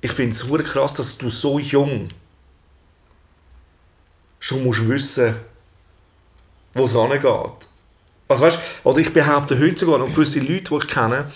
ich 0.00 0.12
finde 0.12 0.34
es 0.34 0.42
verdammt 0.42 0.70
krass, 0.70 0.94
dass 0.94 1.18
du 1.18 1.28
so 1.28 1.58
jung 1.58 2.08
schon 4.38 4.64
musst 4.64 4.88
wissen, 4.88 5.34
wo 6.74 6.84
es 6.84 6.92
hingeht. 6.92 7.66
Also 8.28 8.42
weißt, 8.42 8.58
oder 8.84 8.98
ich 8.98 9.12
behaupte 9.12 9.58
heute 9.58 9.78
sogar 9.78 9.98
noch 9.98 10.12
gewisse 10.12 10.40
Leute, 10.40 10.64
die 10.64 10.76
ich 10.76 10.86
kenne, 10.86 11.30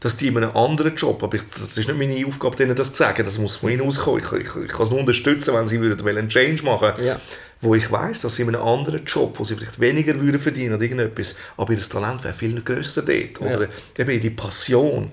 dass 0.00 0.16
die 0.16 0.28
in 0.28 0.36
einem 0.38 0.56
anderen 0.56 0.94
Job, 0.96 1.22
aber 1.22 1.36
ich, 1.36 1.42
das 1.52 1.76
ist 1.76 1.86
nicht 1.88 1.98
meine 1.98 2.26
Aufgabe, 2.26 2.56
denen 2.56 2.74
das 2.74 2.92
zu 2.92 2.96
sagen, 2.98 3.24
das 3.24 3.36
muss 3.38 3.56
von 3.56 3.70
ihnen 3.70 3.82
auskommen. 3.86 4.20
Ich, 4.20 4.32
ich, 4.32 4.56
ich 4.56 4.68
kann 4.72 4.82
es 4.82 4.90
nur 4.90 4.98
unterstützen, 5.00 5.54
wenn 5.54 5.66
sie 5.66 5.78
würden 5.80 6.06
einen 6.08 6.28
Change 6.28 6.62
machen 6.62 6.92
Ja. 7.04 7.20
wo 7.60 7.74
ich 7.74 7.90
weiß, 7.92 8.22
dass 8.22 8.36
sie 8.36 8.42
in 8.42 8.48
einem 8.54 8.62
anderen 8.66 9.04
Job, 9.04 9.38
wo 9.38 9.44
sie 9.44 9.54
vielleicht 9.56 9.78
weniger 9.78 10.18
würden 10.18 10.40
verdienen 10.40 10.74
oder 10.74 10.82
irgendetwas, 10.84 11.36
aber 11.58 11.74
ihr 11.74 11.80
Talent 11.80 12.24
wäre 12.24 12.32
viel 12.32 12.62
grösser 12.62 13.02
dort. 13.02 13.40
Oder 13.42 13.68
eben 13.98 14.20
die 14.22 14.30
Passion 14.30 15.10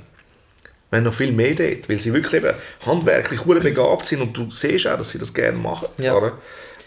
wäre 0.90 1.02
noch 1.02 1.14
viel 1.14 1.34
mehr 1.34 1.54
dort, 1.54 1.90
weil 1.90 2.00
sie 2.00 2.14
wirklich 2.14 2.42
eben 2.42 2.56
handwerklich 2.86 3.44
hure 3.46 3.60
begabt 3.60 4.06
sind 4.06 4.22
und 4.22 4.38
du 4.38 4.50
siehst 4.50 4.88
auch, 4.88 4.98
dass 4.98 5.10
sie 5.10 5.20
das 5.20 5.34
gerne 5.34 5.58
machen. 5.58 5.90
Ja. 5.98 6.32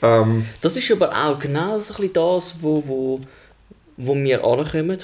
Ähm, 0.03 0.47
Das 0.63 0.75
ist 0.75 0.91
aber 0.91 1.11
auch 1.15 1.39
genau 1.39 1.79
so 1.79 1.93
ein 1.93 2.01
bisschen 2.01 2.13
das, 2.15 2.57
wo, 2.63 2.83
wo, 2.87 3.21
wo 3.99 4.15
wir 4.15 4.43
ankommen, 4.43 4.97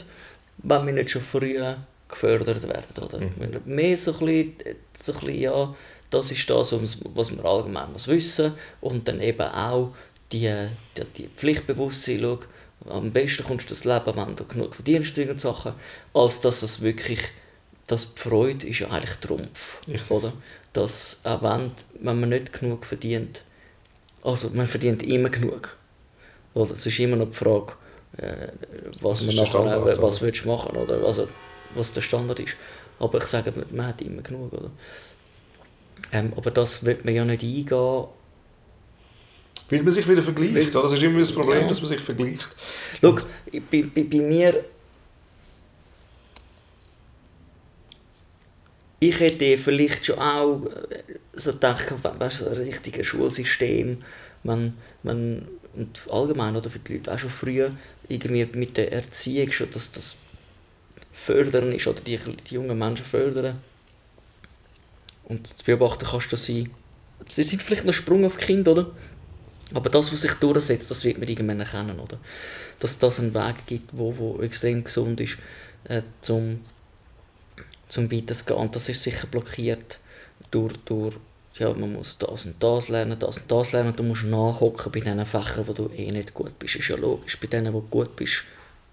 wenn 0.63 0.87
wir 0.87 0.93
nicht 0.95 1.11
schon 1.11 1.21
früh 1.21 1.59
gefördert 2.09 2.63
werden. 2.63 3.05
Oder? 3.05 3.21
Wir 3.21 3.61
Mehr 3.65 3.97
so 3.97 4.13
ein, 4.13 4.27
bisschen, 4.27 4.77
so 4.97 5.13
ein 5.13 5.19
bisschen, 5.21 5.41
ja, 5.41 5.75
das 6.11 6.31
ist 6.31 6.49
das, 6.49 6.73
was 6.73 7.37
wir 7.37 7.45
allgemein 7.45 7.93
muss 7.93 8.09
wissen 8.09 8.55
und 8.81 9.09
dann 9.09 9.21
eben 9.21 9.43
auch 9.43 9.95
die, 10.33 10.69
die, 10.97 11.05
die 11.17 11.29
Pflichtbewusstsein, 11.29 12.21
schau, 12.21 12.39
am 12.89 13.11
besten 13.13 13.45
kommst 13.45 13.71
du 13.71 13.75
das 13.75 13.85
Leben, 13.85 14.17
wenn 14.17 14.37
du 14.37 14.45
genug 14.45 14.75
verdienst 14.75 15.19
und 15.19 15.41
Sachen, 15.41 15.73
als 16.15 16.41
dass 16.41 16.63
es 16.63 16.83
wirklich, 16.83 17.21
dass 17.87 18.15
die 18.15 18.21
Freude 18.21 18.67
ist 18.67 18.81
ja 18.81 18.89
eigentlich 18.89 19.17
Trumpf, 19.17 19.81
Richtig. 19.89 20.11
oder? 20.11 20.33
Dass 20.73 21.21
auch 21.25 21.43
wenn, 21.43 21.73
wenn 22.01 22.21
man 22.21 22.29
nicht 22.29 22.53
genug 22.53 22.85
verdient, 22.85 23.43
also 24.23 24.51
man 24.51 24.67
verdient 24.67 25.03
immer 25.03 25.31
genug. 25.31 25.77
Oder 26.55 26.73
es 26.73 26.87
ist 26.87 26.99
immer 26.99 27.17
noch 27.17 27.31
die 27.31 27.37
Frage, 27.37 27.73
äh, 28.19 28.49
was, 29.01 29.23
ist 29.23 29.27
man 29.27 29.37
nachher, 29.37 30.03
was 30.03 30.21
willst 30.21 30.45
du 30.45 30.49
machen 30.49 30.77
oder 30.77 31.05
also, 31.05 31.29
was 31.75 31.93
der 31.93 32.03
Standard 32.03 32.41
ist. 32.41 32.57
Aber 32.99 33.19
ich 33.19 33.25
sage, 33.25 33.53
man- 33.73 33.87
hat 33.87 34.01
immer 34.01 34.23
genug. 34.23 34.53
Oder? 34.53 34.71
Ähm, 36.13 36.33
aber 36.37 36.51
das 36.51 36.85
wird 36.85 37.05
man 37.05 37.15
ja 37.15 37.25
nicht 37.25 37.43
eingehen. 37.43 38.05
weil 39.69 39.83
man 39.83 39.91
sich 39.91 40.09
wieder 40.09 40.23
vergleicht. 40.23 40.75
Oder? 40.77 40.85
Das 40.85 40.93
ist 40.93 41.03
immer 41.03 41.19
das 41.21 41.33
Problem, 41.33 41.63
Ja. 41.63 41.67
dass 41.69 41.81
man 41.81 41.89
sich 41.89 42.01
vergleicht. 42.01 42.49
Schau, 43.01 43.13
bei, 43.71 43.83
bei, 43.95 44.03
bei 44.05 44.19
mir. 44.19 44.65
Ich 48.99 49.21
hätte 49.21 49.59
vielleicht 49.59 50.07
schon 50.07 50.19
auch 50.19 50.65
äh, 50.67 51.03
so 51.35 51.53
gedacht, 51.53 51.93
weißt, 52.03 52.39
so 52.39 52.47
ein 52.49 52.53
richtiges 52.57 53.07
Schulsystem, 53.07 53.99
wenn, 54.43 54.75
wenn, 55.03 55.47
und 55.75 56.01
allgemein 56.11 56.57
oder 56.57 56.71
für 56.71 56.79
die 56.79 56.95
Leute 56.95 57.13
auch 57.13 57.19
schon 57.19 57.29
früher 57.29 57.73
irgendwie 58.09 58.47
mit 58.59 58.77
der 58.79 58.93
Erziehung 58.93 59.53
schon, 59.53 59.71
dass 59.71 59.93
das 59.93 60.17
fördern 61.17 61.73
ist 61.73 61.87
oder 61.87 62.01
die, 62.01 62.19
die 62.19 62.55
jungen 62.55 62.79
Menschen 62.79 63.07
fördern. 63.07 63.59
Und 65.25 65.47
zu 65.47 65.65
beobachten 65.65 66.07
kannst 66.09 66.31
du 66.31 66.37
sie, 66.37 66.71
sie 67.29 67.43
sind 67.43 67.63
vielleicht 67.63 67.85
noch 67.85 67.93
Sprung 67.93 68.25
auf 68.25 68.39
Kind, 68.39 68.69
oder? 68.69 68.93
Aber 69.75 69.91
das, 69.91 70.13
was 70.13 70.21
sich 70.21 70.35
durchsetzt, 70.35 70.91
das 70.91 71.05
wird 71.05 71.19
man 71.19 71.27
irgendwann 71.27 71.59
erkennen, 71.59 71.99
oder? 71.99 72.19
Dass 72.79 72.99
das 72.99 73.19
einen 73.19 73.35
Weg 73.35 73.67
gibt, 73.67 73.91
wo, 73.93 74.17
wo 74.17 74.41
extrem 74.43 74.85
gesund 74.85 75.21
ist, 75.21 75.39
äh, 75.85 76.03
zum, 76.21 76.61
zum 77.89 78.13
weiterzugehen. 78.13 78.61
Und 78.61 78.77
das 78.77 78.89
ist 78.89 79.03
sicher 79.03 79.27
blockiert 79.27 79.99
durch, 80.53 80.77
durch 80.85 81.17
ja, 81.59 81.73
man 81.73 81.95
muss 81.95 82.19
das 82.19 82.45
und 82.45 82.63
das 82.63 82.89
lernen, 82.89 83.19
das 83.19 83.39
und 83.39 83.51
das 83.51 83.73
lernen. 83.73 83.97
Du 83.97 84.03
musst 84.03 84.25
nachhocken 84.25 84.93
bei 84.93 85.01
den 85.01 85.25
Fächern, 85.27 85.67
wo 85.67 85.73
du 85.73 85.89
eh 85.89 86.13
nicht 86.13 86.35
gut 86.35 86.57
bist. 86.59 86.77
Ist 86.77 86.89
ja 86.89 86.97
logisch. 86.97 87.41
Bei 87.41 87.47
denen, 87.49 87.73
wo 87.73 87.81
du 87.81 87.89
gut 87.89 88.15
bist, 88.15 88.45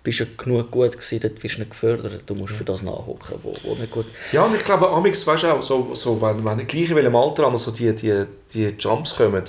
bist 0.04 0.20
ja 0.20 0.26
genug 0.38 0.70
gut 0.70 0.92
gewesen, 0.92 1.20
dort 1.22 1.42
wirst 1.42 1.56
du 1.56 1.60
nicht 1.60 1.72
gefördert, 1.72 2.24
du 2.26 2.36
musst 2.36 2.54
für 2.54 2.66
das 2.66 2.84
nachhocken, 2.84 3.40
wo, 3.42 3.56
wo 3.64 3.76
nicht 3.76 3.92
gut... 3.92 4.06
Ja, 4.32 4.44
und 4.44 4.56
ich 4.56 4.64
glaube, 4.64 4.90
Amix, 4.90 5.26
weißt 5.26 5.44
du 5.44 5.48
auch, 5.48 5.64
so, 5.64 5.96
so, 5.96 6.22
wenn, 6.22 6.44
wenn 6.44 6.68
gleich 6.68 6.90
in 6.90 6.96
welchem 6.96 7.16
Alter 7.16 7.46
einmal 7.46 7.58
so 7.58 7.72
die, 7.72 7.94
die, 7.96 8.26
die 8.54 8.76
Jumps 8.78 9.16
kommen, 9.16 9.44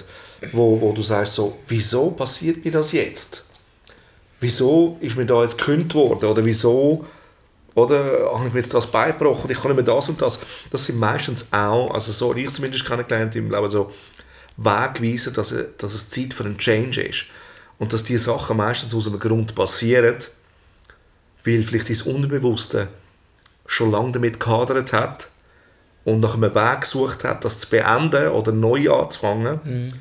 wo, 0.53 0.81
wo 0.81 0.93
du 0.93 1.03
sagst 1.03 1.35
so, 1.35 1.59
wieso 1.67 2.13
passiert 2.13 2.65
mir 2.65 2.71
das 2.71 2.93
jetzt? 2.93 3.47
Wieso 4.41 4.97
ist 5.01 5.17
mir 5.17 5.27
da 5.27 5.43
jetzt 5.43 5.59
gekündigt 5.59 5.95
worden? 5.95 6.29
Oder 6.29 6.45
wieso 6.45 7.05
oder 7.75 8.31
habe 8.33 8.47
ich 8.47 8.53
mir 8.53 8.61
jetzt 8.61 8.73
das 8.73 8.87
beigebrochen? 8.87 9.51
Ich 9.51 9.59
kann 9.59 9.75
nicht 9.75 9.85
mehr 9.85 9.95
das 9.95 10.09
und 10.09 10.23
das. 10.23 10.39
Das 10.71 10.87
sind 10.87 10.99
meistens 10.99 11.49
auch, 11.53 11.91
also 11.91 12.13
so 12.13 12.31
habe 12.31 12.41
ich 12.41 12.51
zumindest 12.51 12.87
kennengelernt 12.87 13.35
im 13.35 13.51
Leben, 13.51 13.71
so 13.71 13.93
Wegweiser, 14.57 15.33
dass, 15.33 15.53
dass 15.79 15.95
es 15.95 16.11
Zeit 16.11 16.35
für 16.35 16.45
einen 16.45 16.59
Change 16.59 17.03
ist. 17.03 17.25
Und 17.79 17.93
dass 17.93 18.05
diese 18.05 18.25
Sachen 18.25 18.57
meistens 18.57 18.95
aus 18.95 19.09
einem 19.09 19.19
Grund 19.19 19.55
passieren, 19.57 20.17
weil 21.45 21.63
vielleicht 21.63 21.91
das 21.91 22.03
Unbewusste 22.03 22.89
schon 23.67 23.91
lange 23.91 24.13
damit 24.13 24.41
gehadert 24.41 24.93
hat 24.93 25.29
und 26.05 26.21
nach 26.21 26.35
einem 26.35 26.55
Weg 26.55 26.83
gesucht 26.83 27.25
hat, 27.25 27.45
das 27.45 27.61
zu 27.61 27.71
beenden 27.71 28.29
oder 28.29 28.53
neu 28.53 28.91
anzufangen. 28.91 29.61
Mhm. 29.65 29.93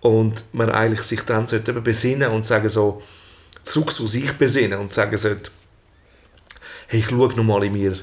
Und 0.00 0.44
man 0.52 0.70
eigentlich 0.70 1.02
sich 1.02 1.22
dann 1.22 1.46
sollte 1.46 1.72
besinnen 1.72 2.30
und 2.30 2.44
sagen 2.44 2.68
so, 2.68 3.02
zurück 3.62 3.92
zu 3.92 4.06
sich 4.06 4.32
besinnen 4.32 4.78
und 4.78 4.92
sagen 4.92 5.16
sollte, 5.16 5.50
hey, 6.88 7.00
ich 7.00 7.06
schaue 7.06 7.34
nochmal 7.34 7.64
in 7.64 7.72
mir 7.72 7.98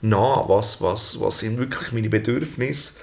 nach, 0.00 0.48
was, 0.48 0.80
was, 0.80 1.20
was 1.20 1.40
sind 1.40 1.58
wirklich 1.58 1.92
meine 1.92 2.08
Bedürfnisse 2.08 2.94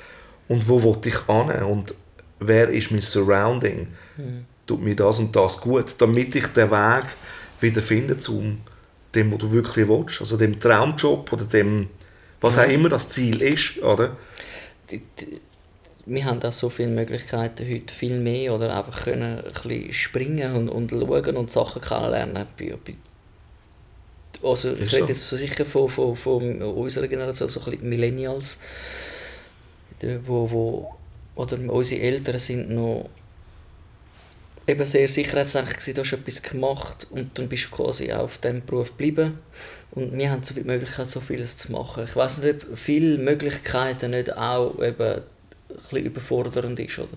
und 0.48 0.68
wo 0.68 0.84
will 0.84 0.98
ich 1.06 1.30
an 1.30 1.64
und 1.64 1.94
wer 2.40 2.70
ist 2.70 2.92
mein 2.92 3.02
Surrounding. 3.02 3.88
Mhm. 4.18 4.46
Tut 4.66 4.82
mir 4.84 4.96
das 4.96 5.20
und 5.20 5.36
das 5.36 5.62
gut, 5.62 5.96
damit 6.00 6.36
ich 6.36 6.48
den 6.48 6.72
Weg 6.72 7.06
wieder 7.62 7.82
finde 7.82 8.18
zum 8.18 8.62
dem, 9.16 9.32
was 9.32 9.40
du 9.40 9.52
wirklich 9.52 9.88
willst. 9.88 10.22
Also 10.22 10.38
dem 10.38 10.60
Traumjob 10.60 11.32
oder 11.34 11.46
dem, 11.46 11.90
was 12.42 12.58
auch 12.58 12.70
immer 12.70 12.90
das 12.90 13.10
Ziel 13.10 13.42
ist. 13.42 13.82
Oder? 13.82 14.18
Wir 16.06 16.26
haben 16.26 16.42
auch 16.44 16.52
so 16.52 16.70
viele 16.70 16.90
Möglichkeiten 16.90 17.70
heute, 17.70 17.94
viel 17.94 18.20
mehr, 18.20 18.54
oder 18.54 18.76
einfach 18.76 19.04
können 19.04 19.40
ein 19.40 19.54
bisschen 19.54 19.94
springen 19.94 20.56
und, 20.56 20.70
und 20.70 20.92
schauen 20.92 21.38
und 21.38 21.52
Sachen 21.52 21.82
kennenlernen. 21.82 22.48
Also 24.42 24.74
ich 24.74 24.94
rede 24.94 25.08
jetzt 25.08 25.30
sicher 25.30 25.66
von, 25.66 25.90
von, 25.90 26.16
von 26.16 26.62
unserer 26.62 27.08
Generation, 27.08 27.50
so 27.50 27.60
ein 27.60 27.72
bisschen 27.72 27.90
Millennials, 27.90 28.58
wo, 30.26 30.50
wo, 30.50 30.96
oder 31.36 31.58
unsere 31.68 32.02
Eltern 32.02 32.40
sind 32.40 32.70
noch 32.70 33.10
eben 34.70 34.86
sehr 34.86 35.08
sicherheitsdenkend 35.08 35.98
du 35.98 36.02
hast 36.02 36.14
etwas 36.14 36.42
gemacht 36.42 37.08
und 37.10 37.38
dann 37.38 37.50
bist 37.50 37.66
du 37.72 37.76
quasi 37.76 38.12
auf 38.14 38.38
diesem 38.38 38.66
Beruf 38.66 38.90
geblieben. 38.90 39.40
Und 39.92 40.16
wir 40.16 40.30
haben 40.30 40.44
so 40.44 40.54
viel 40.54 40.64
Möglichkeit, 40.64 41.08
so 41.08 41.20
vieles 41.20 41.58
zu 41.58 41.72
machen. 41.72 42.04
Ich 42.04 42.16
weiß 42.16 42.40
nicht, 42.40 42.64
ob 42.70 42.78
viele 42.78 43.18
Möglichkeiten 43.18 44.12
nicht 44.12 44.36
auch 44.38 44.82
eben 44.82 45.02
ein 45.02 45.24
bisschen 45.90 46.06
überfordernd 46.06 46.80
ist, 46.80 47.00
oder? 47.00 47.08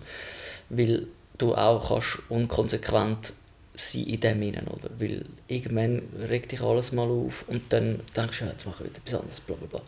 Weil 0.71 1.07
du 1.39 1.55
auch 1.55 1.89
kannst 1.89 2.19
unkonsequent 2.31 3.35
sein 3.75 4.05
in 4.05 4.21
dem 4.21 4.43
Innen, 4.43 4.67
oder? 4.69 4.89
Weil 4.99 5.25
irgendwann 5.49 6.03
regt 6.29 6.53
dich 6.53 6.61
alles 6.61 6.93
mal 6.93 7.09
auf 7.09 7.45
und 7.47 7.63
dann 7.71 8.01
denkst 8.17 8.39
du, 8.39 8.45
ja, 8.45 8.51
jetzt 8.51 8.67
mache 8.67 8.85
ich 8.85 8.91
wieder 8.91 8.99
etwas 9.05 9.21
anderes, 9.21 9.41
bla 9.41 9.57
bla 9.57 9.67
bla. 9.67 9.81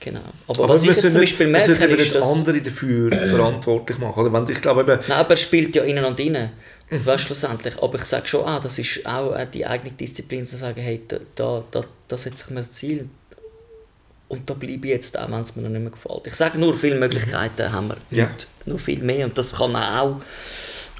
Genau. 0.00 0.20
Aber, 0.46 0.64
aber 0.64 0.74
was 0.74 0.82
ich 0.82 0.88
jetzt 0.88 1.02
zum 1.02 1.14
Beispiel 1.14 1.46
merke, 1.46 1.72
ist, 1.72 2.14
dass... 2.14 2.24
andere 2.24 2.60
dafür 2.60 3.12
verantwortlich 3.12 3.98
machen, 3.98 4.20
oder? 4.20 4.32
Wenn, 4.32 4.52
ich 4.52 4.60
glaube 4.60 4.80
eben... 4.80 5.00
Nein, 5.06 5.18
aber 5.18 5.30
er 5.30 5.36
spielt 5.36 5.74
ja 5.76 5.84
innen 5.84 6.04
und 6.04 6.18
innen. 6.18 6.50
Mhm. 6.90 7.06
Weißt, 7.06 7.24
schlussendlich. 7.24 7.82
Aber 7.82 7.96
ich 7.96 8.04
sage 8.04 8.26
schon, 8.28 8.46
ah, 8.46 8.60
das 8.60 8.78
ist 8.78 9.04
auch 9.06 9.34
äh, 9.34 9.46
die 9.46 9.66
eigene 9.66 9.92
Disziplin, 9.92 10.46
zu 10.46 10.56
sagen, 10.56 10.80
hey, 10.80 11.02
da, 11.06 11.18
da, 11.34 11.64
da, 11.70 11.84
da 12.08 12.18
setze 12.18 12.44
ich 12.44 12.50
mir 12.50 12.60
ein 12.60 12.70
Ziel 12.70 13.08
und 14.28 14.48
da 14.48 14.54
bleibe 14.54 14.86
ich 14.86 14.92
jetzt 14.92 15.18
auch, 15.18 15.30
wenn 15.30 15.40
es 15.40 15.56
mir 15.56 15.62
noch 15.62 15.70
nicht 15.70 15.80
mehr 15.80 15.90
gefällt. 15.90 16.26
Ich 16.26 16.34
sage 16.34 16.58
nur, 16.58 16.74
viele 16.74 16.98
Möglichkeiten 16.98 17.72
haben 17.72 17.88
wir 17.88 17.96
ja. 18.10 18.30
noch 18.66 18.78
viel 18.78 19.02
mehr 19.02 19.26
und 19.26 19.36
das 19.36 19.54
kann 19.54 19.74
auch 19.74 20.20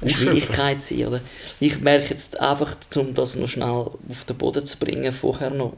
eine 0.01 0.09
Schwierigkeit 0.11 0.81
sein. 0.81 1.07
Oder? 1.07 1.21
Ich 1.59 1.79
merke 1.79 2.09
jetzt 2.09 2.39
einfach, 2.39 2.75
um 2.95 3.13
das 3.13 3.35
noch 3.35 3.47
schnell 3.47 3.69
auf 3.69 4.23
den 4.27 4.37
Boden 4.37 4.65
zu 4.65 4.77
bringen, 4.77 5.13
vorher 5.13 5.51
noch 5.51 5.77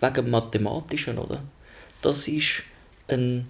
wegen 0.00 0.30
Mathematischen, 0.30 1.18
oder? 1.18 1.42
Das 2.02 2.28
ist 2.28 2.62
ein, 3.08 3.46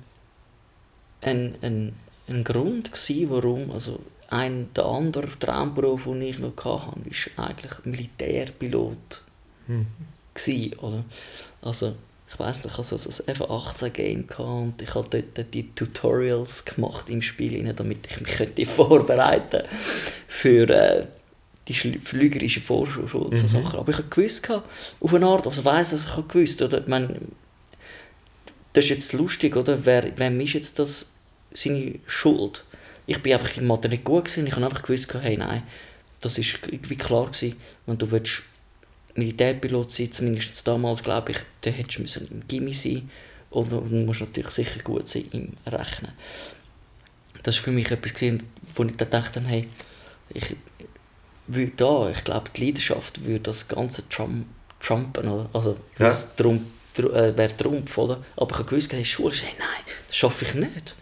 ein, 1.21 1.57
ein, 1.61 1.93
ein 2.29 2.45
Grund 2.45 2.93
gewesen, 2.93 3.31
warum, 3.31 3.71
also 3.73 3.99
ein, 4.35 4.69
der 4.75 4.87
andere 4.87 5.29
Traumberuf, 5.39 6.05
den 6.05 6.23
ich 6.23 6.39
noch 6.39 6.57
hatte, 6.57 7.01
war 7.37 7.49
eigentlich 7.49 7.85
Militärpilot. 7.85 9.23
Hm. 9.67 9.87
Gewesen, 10.35 10.75
oder? 10.81 11.05
Also, 11.63 11.95
ich 12.29 12.39
weiß 12.39 12.65
nicht, 12.65 12.77
also 12.77 12.97
das 12.97 13.29
F18-Game 13.29 14.25
und 14.39 14.83
ich 14.83 14.95
habe 14.95 15.09
dort 15.09 15.55
die 15.55 15.73
Tutorials 15.73 16.65
gemacht 16.65 17.09
im 17.09 17.23
Spiel, 17.23 17.73
damit 17.73 18.07
ich 18.11 18.21
mich 18.21 18.33
könnte 18.37 18.67
vorbereiten 18.67 19.63
für 20.27 20.69
äh, 20.69 21.07
die 21.69 21.75
flügerische 21.75 22.61
Vorschule 22.61 23.07
und 23.07 23.37
so 23.37 23.45
mhm. 23.45 23.63
Sachen. 23.63 23.79
Aber 23.79 23.91
ich 23.91 23.99
habe 23.99 24.09
gewusst, 24.09 24.51
auf 24.51 25.15
eine 25.15 25.27
Art, 25.27 25.47
also 25.47 25.65
weiss, 25.65 25.91
dass 25.91 26.07
ich 26.07 26.29
gewusst, 26.29 26.61
oder? 26.61 26.81
Ich 26.81 26.89
meine, 26.89 27.21
das 28.73 28.85
ist 28.85 28.91
jetzt 28.91 29.13
lustig, 29.13 29.55
oder? 29.55 29.87
Wer, 29.87 30.19
wem 30.19 30.41
ist 30.41 30.55
jetzt 30.55 30.81
das 30.81 31.13
seine 31.53 32.01
Schuld? 32.07 32.65
Ich 33.07 33.23
bin 33.23 33.35
einfach 33.35 33.57
in 33.57 33.67
Mathe 33.67 33.89
nicht 33.89 34.05
gut 34.05 34.25
gewesen. 34.25 34.47
Ich 34.47 34.55
habe 34.55 34.65
einfach 34.65 34.83
gewusst, 34.83 35.13
hey, 35.15 35.37
nein, 35.37 35.63
das 36.21 36.39
ist 36.39 36.59
irgendwie 36.67 36.97
klar 36.97 37.27
gewesen, 37.27 37.57
wenn 37.87 37.99
du 37.99 38.11
willst 38.11 38.43
Militärpilot 39.15 39.91
sein, 39.93 40.13
zumindest 40.13 40.67
damals, 40.67 41.03
glaube 41.03 41.33
ich, 41.33 41.39
dann 41.61 41.75
hättest 41.75 42.17
du 42.17 42.25
im 42.25 42.49
Gimmi 42.49 42.75
sein 42.75 43.11
und 43.51 43.71
du 43.71 43.81
musst 43.81 44.21
natürlich 44.21 44.51
sicher 44.51 44.81
gut 44.83 45.09
sein 45.09 45.27
im 45.33 45.53
Rechnen. 45.67 46.13
Das 47.43 47.57
war 47.57 47.65
für 47.65 47.71
mich 47.73 47.91
etwas, 47.91 48.15
gewesen, 48.15 48.43
wo 48.75 48.83
ich 48.85 48.97
dann 48.97 49.11
dachte, 49.11 49.41
hey, 49.47 49.69
ich 50.31 50.57
will 51.47 51.73
da, 51.77 52.11
ich 52.11 52.25
glaube, 52.25 52.51
die 52.57 52.67
Leidenschaft 52.67 53.25
würde 53.25 53.41
das 53.41 53.69
Ganze 53.69 54.09
Trump, 54.09 54.47
trumpen, 54.81 55.29
oder? 55.29 55.49
Also, 55.53 55.77
ja. 55.99 56.09
das 56.09 56.35
Trump, 56.35 56.63
äh, 56.99 57.37
wäre 57.37 57.57
Trumpf, 57.57 57.97
oder? 57.99 58.25
Aber 58.37 58.51
ich 58.51 58.59
habe 58.59 58.71
gewusst, 58.71 58.93
hey, 58.93 59.05
Schule, 59.05 59.35
hey, 59.35 59.55
nein, 59.59 59.95
das 60.09 60.17
schaffe 60.17 60.45
ich 60.45 60.55
nicht. 60.55 60.95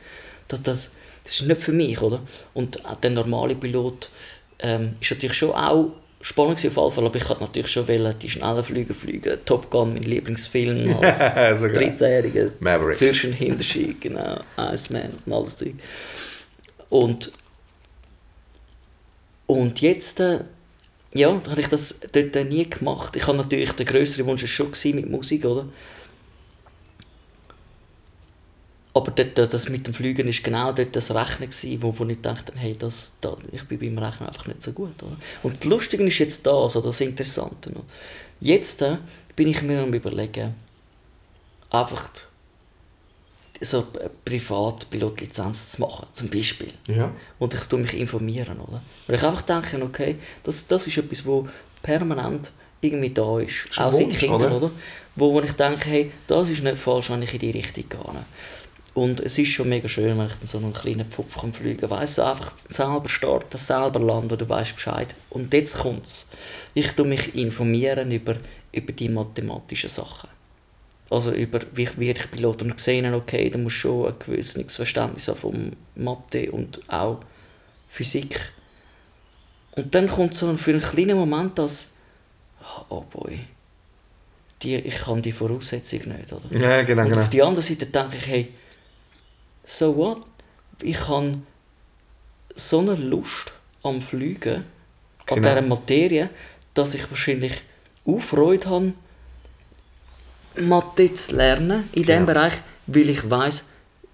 Das, 0.48 0.62
das, 0.62 0.90
das 1.24 1.40
ist 1.40 1.46
nicht 1.46 1.60
für 1.60 1.72
mich, 1.72 2.00
oder? 2.00 2.20
Und 2.54 2.80
der 3.02 3.10
normale 3.10 3.54
Pilot 3.54 4.08
ähm, 4.58 4.94
ist 5.00 5.10
natürlich 5.10 5.36
schon 5.36 5.52
auch 5.52 5.92
spannend 6.22 6.54
auf 6.54 6.62
jeden 6.62 6.74
Fall, 6.74 7.04
aber 7.04 7.16
ich 7.16 7.28
hatte 7.28 7.40
natürlich 7.40 7.70
schon 7.70 7.88
wollen, 7.88 8.14
die 8.20 8.30
schnellen 8.30 8.64
Flüge 8.64 8.94
fliegen. 8.94 9.38
Top 9.44 9.70
Gun, 9.70 9.94
mein 9.94 10.04
Lieblingsfilm 10.04 10.96
als 11.02 11.62
13-Jähriger. 11.62 12.52
Maverick. 12.60 12.96
Fürsten 12.96 13.32
Hinterschied, 13.32 14.00
genau. 14.00 14.40
Iceman 14.56 15.10
und 15.26 15.32
alles 15.32 15.56
Zeug. 15.56 15.74
Und, 16.88 17.32
und 19.46 19.80
jetzt, 19.80 20.20
äh, 20.20 20.40
ja, 21.14 21.42
habe 21.48 21.60
ich 21.60 21.68
das 21.68 21.98
dort 22.12 22.48
nie 22.48 22.70
gemacht. 22.70 23.16
Ich 23.16 23.26
habe 23.26 23.36
natürlich, 23.36 23.72
der 23.72 23.86
größere 23.86 24.24
Wunsch 24.26 24.46
schon 24.46 24.70
mit 24.94 25.10
Musik, 25.10 25.44
oder? 25.44 25.66
Aber 28.94 29.10
dort, 29.10 29.38
das 29.38 29.68
mit 29.70 29.86
dem 29.86 29.94
Fliegen 29.94 30.26
war 30.26 30.34
genau 30.42 30.72
dort 30.72 30.94
das 30.94 31.14
Rechnen, 31.14 31.48
gewesen, 31.48 31.82
wo, 31.82 31.98
wo 31.98 32.04
ich 32.04 32.20
dachte, 32.20 32.52
hey, 32.56 32.76
das, 32.78 33.12
da, 33.22 33.36
ich 33.50 33.64
bin 33.64 33.78
beim 33.78 34.04
Rechnen 34.04 34.28
einfach 34.28 34.46
nicht 34.46 34.62
so 34.62 34.72
gut. 34.72 35.02
Oder? 35.02 35.16
Und 35.42 35.58
das 35.58 35.64
Lustige 35.64 36.04
ist 36.04 36.18
jetzt 36.18 36.46
da, 36.46 36.52
also 36.52 36.80
das 36.80 37.00
Interessante. 37.00 37.72
Noch. 37.72 37.84
Jetzt 38.40 38.82
äh, 38.82 38.98
bin 39.34 39.48
ich 39.48 39.62
mir 39.62 39.82
am 39.82 39.94
überlegen, 39.94 40.54
einfach 41.70 42.10
so 43.60 43.86
eine 43.98 44.10
Privatpilotlizenz 44.24 45.70
zu 45.70 45.80
machen, 45.80 46.06
zum 46.12 46.28
Beispiel. 46.28 46.72
Ja. 46.88 47.12
Und 47.38 47.54
ich 47.54 47.60
tue 47.60 47.80
mich 47.80 47.94
informieren, 47.94 48.60
oder? 48.60 48.82
Weil 49.06 49.16
ich 49.16 49.22
einfach 49.22 49.42
denke, 49.42 49.82
okay, 49.82 50.16
das, 50.42 50.66
das 50.66 50.86
ist 50.86 50.98
etwas, 50.98 51.24
wo 51.24 51.48
permanent 51.82 52.50
irgendwie 52.80 53.10
da 53.10 53.38
ist. 53.38 53.66
ist 53.70 53.80
auch 53.80 53.92
seit 53.92 54.10
Kindern, 54.10 54.52
oder? 54.52 54.56
oder? 54.56 54.70
Wo, 55.14 55.32
wo 55.32 55.40
ich 55.40 55.52
denke, 55.52 55.88
hey, 55.88 56.12
das 56.26 56.48
ist 56.48 56.62
nicht 56.62 56.78
falsch, 56.78 57.10
wenn 57.10 57.22
ich 57.22 57.32
in 57.32 57.38
die 57.38 57.50
Richtung 57.52 57.88
gehe. 57.88 58.24
Und 58.94 59.20
es 59.20 59.38
ist 59.38 59.48
schon 59.48 59.70
mega 59.70 59.88
schön, 59.88 60.18
wenn 60.18 60.26
ich 60.26 60.34
dann 60.34 60.46
so 60.46 60.58
einen 60.58 60.74
kleinen 60.74 61.10
Pfupf 61.10 61.40
kann 61.40 61.54
fliegen 61.54 61.80
kann. 61.80 61.90
Weißt 61.90 62.18
du, 62.18 62.22
einfach 62.22 62.52
selber 62.68 63.08
starten, 63.08 63.56
selber 63.56 64.00
landen, 64.00 64.36
du 64.36 64.46
weißt 64.46 64.74
Bescheid. 64.74 65.14
Und 65.30 65.52
jetzt 65.54 65.78
kommt 65.78 66.04
es. 66.04 66.28
Ich 66.74 66.92
tue 66.92 67.06
mich 67.06 67.34
informieren 67.34 68.12
über, 68.12 68.36
über 68.70 68.92
die 68.92 69.08
mathematischen 69.08 69.88
Sachen. 69.88 70.28
Also 71.08 71.32
über, 71.32 71.60
wie 71.74 71.88
werde 71.98 72.20
ich 72.20 72.30
Pilot 72.30 72.62
und 72.62 72.76
gesehen, 72.76 73.14
okay, 73.14 73.48
da 73.50 73.58
muss 73.58 73.72
schon 73.72 74.08
ein 74.08 74.14
gewisses 74.18 74.76
Verständnis 74.76 75.28
haben 75.28 75.38
von 75.38 75.76
Mathe 75.94 76.50
und 76.52 76.80
auch 76.90 77.20
Physik. 77.88 78.52
Und 79.72 79.94
dann 79.94 80.08
kommt 80.08 80.34
so 80.34 80.54
für 80.56 80.70
einen 80.70 80.80
kleinen 80.80 81.16
Moment 81.16 81.58
das, 81.58 81.92
oh 82.88 83.02
boy, 83.02 83.40
die, 84.62 84.76
ich 84.76 84.96
kann 84.96 85.20
die 85.22 85.32
Voraussetzung 85.32 86.00
nicht, 86.00 86.32
oder? 86.32 86.58
Ja, 86.58 86.82
genau, 86.82 87.02
und 87.02 87.10
genau. 87.10 87.22
auf 87.22 87.30
die 87.30 87.42
andere 87.42 87.62
Seite 87.62 87.86
denke 87.86 88.16
ich, 88.16 88.26
hey, 88.26 88.48
so 89.64 89.96
what? 89.96 90.22
Ich 90.82 91.08
habe 91.08 91.38
so 92.54 92.80
eine 92.80 92.94
Lust 92.94 93.52
am 93.82 94.00
Fliegen, 94.00 94.64
genau. 95.26 95.36
an 95.36 95.42
dieser 95.42 95.62
Materie, 95.62 96.30
dass 96.74 96.94
ich 96.94 97.08
wahrscheinlich 97.10 97.62
auch 98.06 98.20
Freude 98.20 98.68
habe, 98.68 98.92
Mathe 100.60 101.14
zu 101.14 101.36
lernen 101.36 101.88
in 101.92 102.02
diesem 102.02 102.26
Genau. 102.26 102.26
Bereich, 102.26 102.54
weil 102.86 103.08
ich 103.08 103.30
weiß 103.30 103.64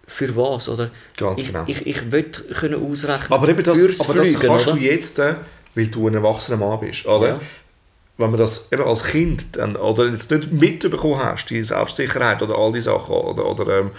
für 0.07 0.37
was. 0.37 0.69
Oder 0.69 0.91
Ganz 1.17 1.41
ich, 1.41 1.49
genau. 1.49 1.65
Ich, 1.67 1.87
ich 1.87 2.13
will 2.13 2.25
können 2.25 2.91
ausrechnen 2.91 3.33
Aber 3.33 3.49
eben 3.49 3.63
das, 3.63 3.79
fürs 3.79 4.01
aber 4.01 4.15
das 4.15 4.29
Fliegen, 4.29 4.41
kannst 4.43 4.67
oder? 4.69 4.77
du 4.77 4.83
jetzt, 4.83 5.19
äh, 5.19 5.35
weil 5.75 5.87
du 5.89 6.09
ein 6.09 6.15
erwachsener 6.15 6.57
Mann 6.57 6.81
bist, 6.81 7.07
oder? 7.07 7.29
Ja. 7.29 7.41
Wenn 8.17 8.31
man 8.31 8.41
das 8.41 8.73
eben 8.73 8.83
als 8.83 9.05
Kind 9.05 9.57
dann, 9.57 9.77
oder 9.77 10.07
jetzt 10.09 10.31
nicht 10.31 10.51
mitbekommen 10.51 11.19
hast, 11.23 11.51
die 11.51 11.63
Selbstsicherheit 11.63 12.43
oder 12.43 12.57
all 12.57 12.73
die 12.73 12.81
Sachen, 12.81 13.15
oder, 13.15 13.47
oder 13.47 13.79
ähm, 13.79 13.91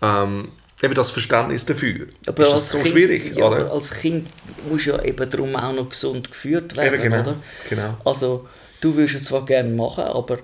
ähm, 0.00 0.48
eben 0.82 0.94
das 0.94 1.10
Verständnis 1.10 1.64
dafür, 1.66 2.06
Aber 2.26 2.46
ist 2.46 2.52
das 2.52 2.68
so 2.70 2.78
kind, 2.78 2.88
schwierig, 2.90 3.36
ja, 3.36 3.46
oder? 3.48 3.72
als 3.72 3.90
Kind 3.92 4.28
muss 4.70 4.84
ja 4.84 5.02
eben 5.02 5.28
darum 5.30 5.56
auch 5.56 5.72
noch 5.72 5.88
gesund 5.88 6.30
geführt 6.30 6.76
werden, 6.76 6.94
Eben, 6.94 7.02
genau, 7.02 7.20
oder? 7.22 7.36
genau. 7.68 7.96
Also, 8.04 8.46
du 8.80 8.94
würdest 8.94 9.16
es 9.16 9.24
zwar 9.24 9.44
gerne 9.44 9.70
machen, 9.70 10.04
aber 10.04 10.38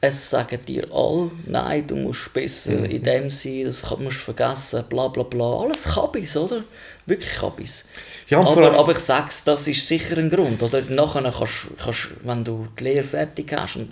es 0.00 0.28
sagen 0.30 0.58
dir 0.66 0.86
alle, 0.92 1.30
nein, 1.46 1.86
du 1.86 1.96
musst 1.96 2.32
besser 2.34 2.72
Mhm. 2.72 2.84
in 2.86 3.02
dem 3.02 3.30
sein, 3.30 3.64
das 3.64 3.82
kann, 3.82 4.02
musst 4.04 4.18
du 4.18 4.32
vergessen, 4.32 4.84
bla 4.88 5.08
bla 5.08 5.22
bla. 5.22 5.60
Alles 5.62 5.84
Kabis, 5.84 6.36
oder? 6.36 6.64
Wirklich 7.06 7.32
Kabis. 7.34 7.86
Ja, 8.28 8.40
aber, 8.40 8.76
aber 8.78 8.92
ich 8.92 8.98
sag's, 8.98 9.44
das 9.44 9.66
ist 9.66 9.86
sicher 9.86 10.18
ein 10.18 10.28
Grund, 10.30 10.62
oder? 10.62 10.82
Nachher 10.82 11.22
kannst, 11.22 11.68
kannst 11.82 12.08
wenn 12.24 12.44
du 12.44 12.66
die 12.78 12.84
Lehre 12.84 13.04
fertig 13.04 13.52
hast 13.56 13.76
und, 13.76 13.90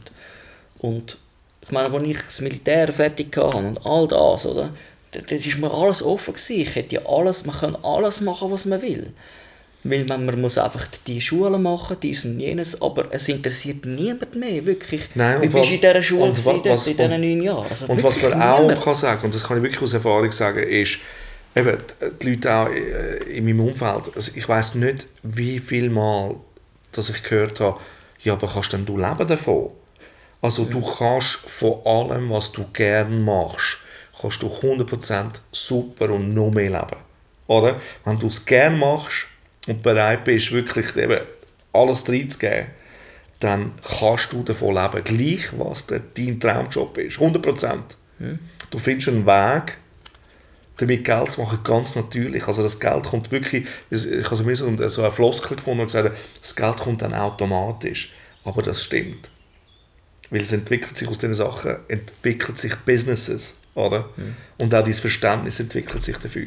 und 0.79 1.19
ich 1.63 1.71
meine, 1.71 1.91
als 1.93 2.03
ich 2.03 2.19
das 2.21 2.41
Militär 2.43 2.93
fertig 2.93 3.35
hatte 3.37 3.57
und 3.57 3.87
all 3.87 4.07
das, 4.07 4.45
oder? 4.45 4.71
Da 5.27 5.37
ist 5.37 5.59
mir 5.59 5.71
alles 5.73 6.03
offen 6.03 6.35
gewesen. 6.35 6.61
Ich 6.61 6.75
hätte 6.75 6.97
ja 6.97 7.03
alles, 7.07 7.45
man 7.47 7.57
kann 7.57 7.77
alles 7.83 8.21
machen, 8.21 8.51
was 8.51 8.65
man 8.65 8.81
will. 8.83 9.12
Weil 9.87 10.05
man, 10.05 10.25
man 10.25 10.41
muss 10.41 10.57
einfach 10.57 10.87
die 11.07 11.21
Schule 11.21 11.59
machen, 11.59 11.99
dies 12.03 12.25
und 12.25 12.41
jenes, 12.41 12.81
aber 12.81 13.07
es 13.11 13.29
interessiert 13.29 13.85
niemand 13.85 14.35
mehr, 14.35 14.65
wirklich. 14.65 15.03
Nein, 15.15 15.43
und 15.43 15.53
bist 15.53 15.69
du 15.71 15.75
in 15.75 15.81
dieser 15.81 16.03
Schule 16.03 16.23
und 16.23 16.31
gewesen, 16.31 16.47
wa- 16.47 16.53
dort 16.55 16.67
was- 16.67 16.87
in 16.87 16.97
diesen 16.97 17.21
neun 17.21 17.43
Jahren? 17.43 17.67
Also 17.69 17.87
Und 17.87 18.03
was 18.03 18.23
man 18.23 18.33
auch 18.43 18.61
niemand. 18.61 18.83
kann 18.83 18.95
sagen, 18.97 19.25
und 19.27 19.35
das 19.35 19.45
kann 19.45 19.59
ich 19.59 19.62
wirklich 19.62 19.83
aus 19.83 19.93
Erfahrung 19.93 20.33
sagen, 20.33 20.62
ist, 20.62 20.99
eben, 21.55 21.77
die 22.23 22.31
Leute 22.31 22.53
auch 22.55 22.69
äh, 22.71 23.37
in 23.37 23.45
meinem 23.45 23.61
Umfeld, 23.61 24.05
also 24.17 24.33
ich 24.35 24.49
weiß 24.49 24.77
nicht, 24.77 25.07
wie 25.23 25.59
viel 25.59 25.91
Mal, 25.91 26.35
dass 26.93 27.11
ich 27.11 27.23
gehört 27.23 27.61
habe, 27.61 27.79
ja, 28.23 28.33
aber 28.33 28.49
kannst 28.49 28.73
denn 28.73 28.87
du 28.87 28.97
leben 28.97 29.29
davon? 29.29 29.69
Also 30.41 30.65
du 30.65 30.81
kannst 30.81 31.41
von 31.47 31.85
allem, 31.85 32.31
was 32.31 32.53
du 32.53 32.65
gern 32.73 33.23
machst, 33.23 33.79
kannst 34.25 34.43
du 34.43 34.47
100% 34.47 35.27
super 35.53 36.11
und 36.11 36.33
noch 36.33 36.51
mehr 36.51 36.70
leben. 36.70 37.03
Oder? 37.47 37.81
Wenn 38.05 38.18
du 38.18 38.29
es 38.29 38.45
gern 38.47 38.79
machst 38.79 39.27
und 39.66 39.83
bereit 39.83 40.25
bist, 40.25 40.53
wirklich 40.53 40.97
eben 40.97 41.20
alles 41.72 42.09
reinzugeben, 42.09 42.68
dann 43.41 43.72
kannst 43.83 44.33
du 44.33 44.43
davon 44.43 44.75
leben. 44.75 45.05
Gleich, 45.05 45.51
was 45.59 45.87
der, 45.87 46.01
dein 46.01 46.41
Traumjob 46.41 46.97
ist. 46.99 47.18
100%. 47.18 47.79
Du 48.70 48.79
findest 48.79 49.09
einen 49.09 49.27
Weg, 49.27 49.77
damit 50.79 51.05
Geld 51.05 51.33
zu 51.33 51.43
machen, 51.43 51.59
ganz 51.62 51.95
natürlich. 51.95 52.47
Also 52.47 52.62
das 52.62 52.81
Geld 52.81 53.05
kommt 53.05 53.31
wirklich, 53.31 53.66
ich 53.91 54.25
habe 54.25 54.37
so 54.37 54.55
so 54.55 54.89
so 54.89 55.03
eine 55.03 55.12
Floskel 55.12 55.57
gefunden 55.57 55.81
und 55.81 55.87
gesagt, 55.87 56.16
das 56.41 56.57
Geld 56.57 56.77
kommt 56.79 57.03
dann 57.03 57.12
automatisch. 57.12 58.12
Aber 58.45 58.62
das 58.62 58.83
stimmt. 58.83 59.29
Weil 60.31 60.41
es 60.41 60.53
entwickelt 60.53 60.97
sich 60.97 61.09
aus 61.09 61.18
diesen 61.18 61.35
Sachen, 61.35 61.77
entwickelt 61.89 62.59
sich 62.59 62.75
Businesses, 62.77 63.57
oder? 63.75 64.09
Und 64.59 64.75
auch 64.75 64.85
dieses 64.85 65.01
Verständnis 65.01 65.61
entwickelt 65.61 66.03
sich 66.05 66.16
dafür. 66.18 66.47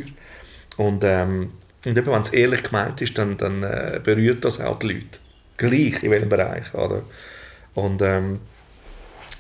Und, 0.78 1.04
ähm, 1.04 1.52
und 1.86 1.98
eben, 1.98 2.08
wenn 2.08 2.22
es 2.22 2.30
ehrlich 2.34 2.64
gemeint 2.64 3.02
ist, 3.02 3.18
dann, 3.18 3.38
dann 3.38 3.64
äh, 3.64 4.00
berührt 4.04 4.44
das 4.46 4.62
auch 4.62 4.80
die 4.80 4.88
Leute. 4.88 5.20
Gleich, 5.58 6.04
in 6.04 6.12
welchem 6.12 6.30
Bereich, 6.30 6.74
oder? 6.74 7.02
Und, 7.74 8.02
ähm, 8.02 8.40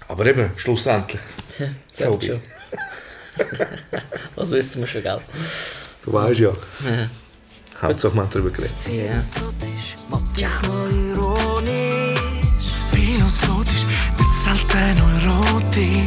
aber 0.07 0.25
eben, 0.25 0.49
schlussendlich, 0.57 1.21
Ja, 1.59 1.67
so 2.07 2.19
schon. 2.19 2.41
das 4.35 4.51
wissen 4.51 4.81
wir 4.81 4.87
schon, 4.87 5.03
gell? 5.03 5.19
du 6.03 6.13
weißt 6.13 6.39
ja. 6.39 6.51
Hauptsache, 7.81 8.13
wir 8.15 8.21
haben 8.21 8.29
darüber 8.31 8.49
geredet. 8.49 8.75
Philosophisch, 8.83 9.95
manchmal 10.09 10.91
ironisch. 10.91 12.17
Philosophisch, 12.91 13.85
nicht 14.17 14.33
selten 14.43 14.97
erotisch. 14.97 16.06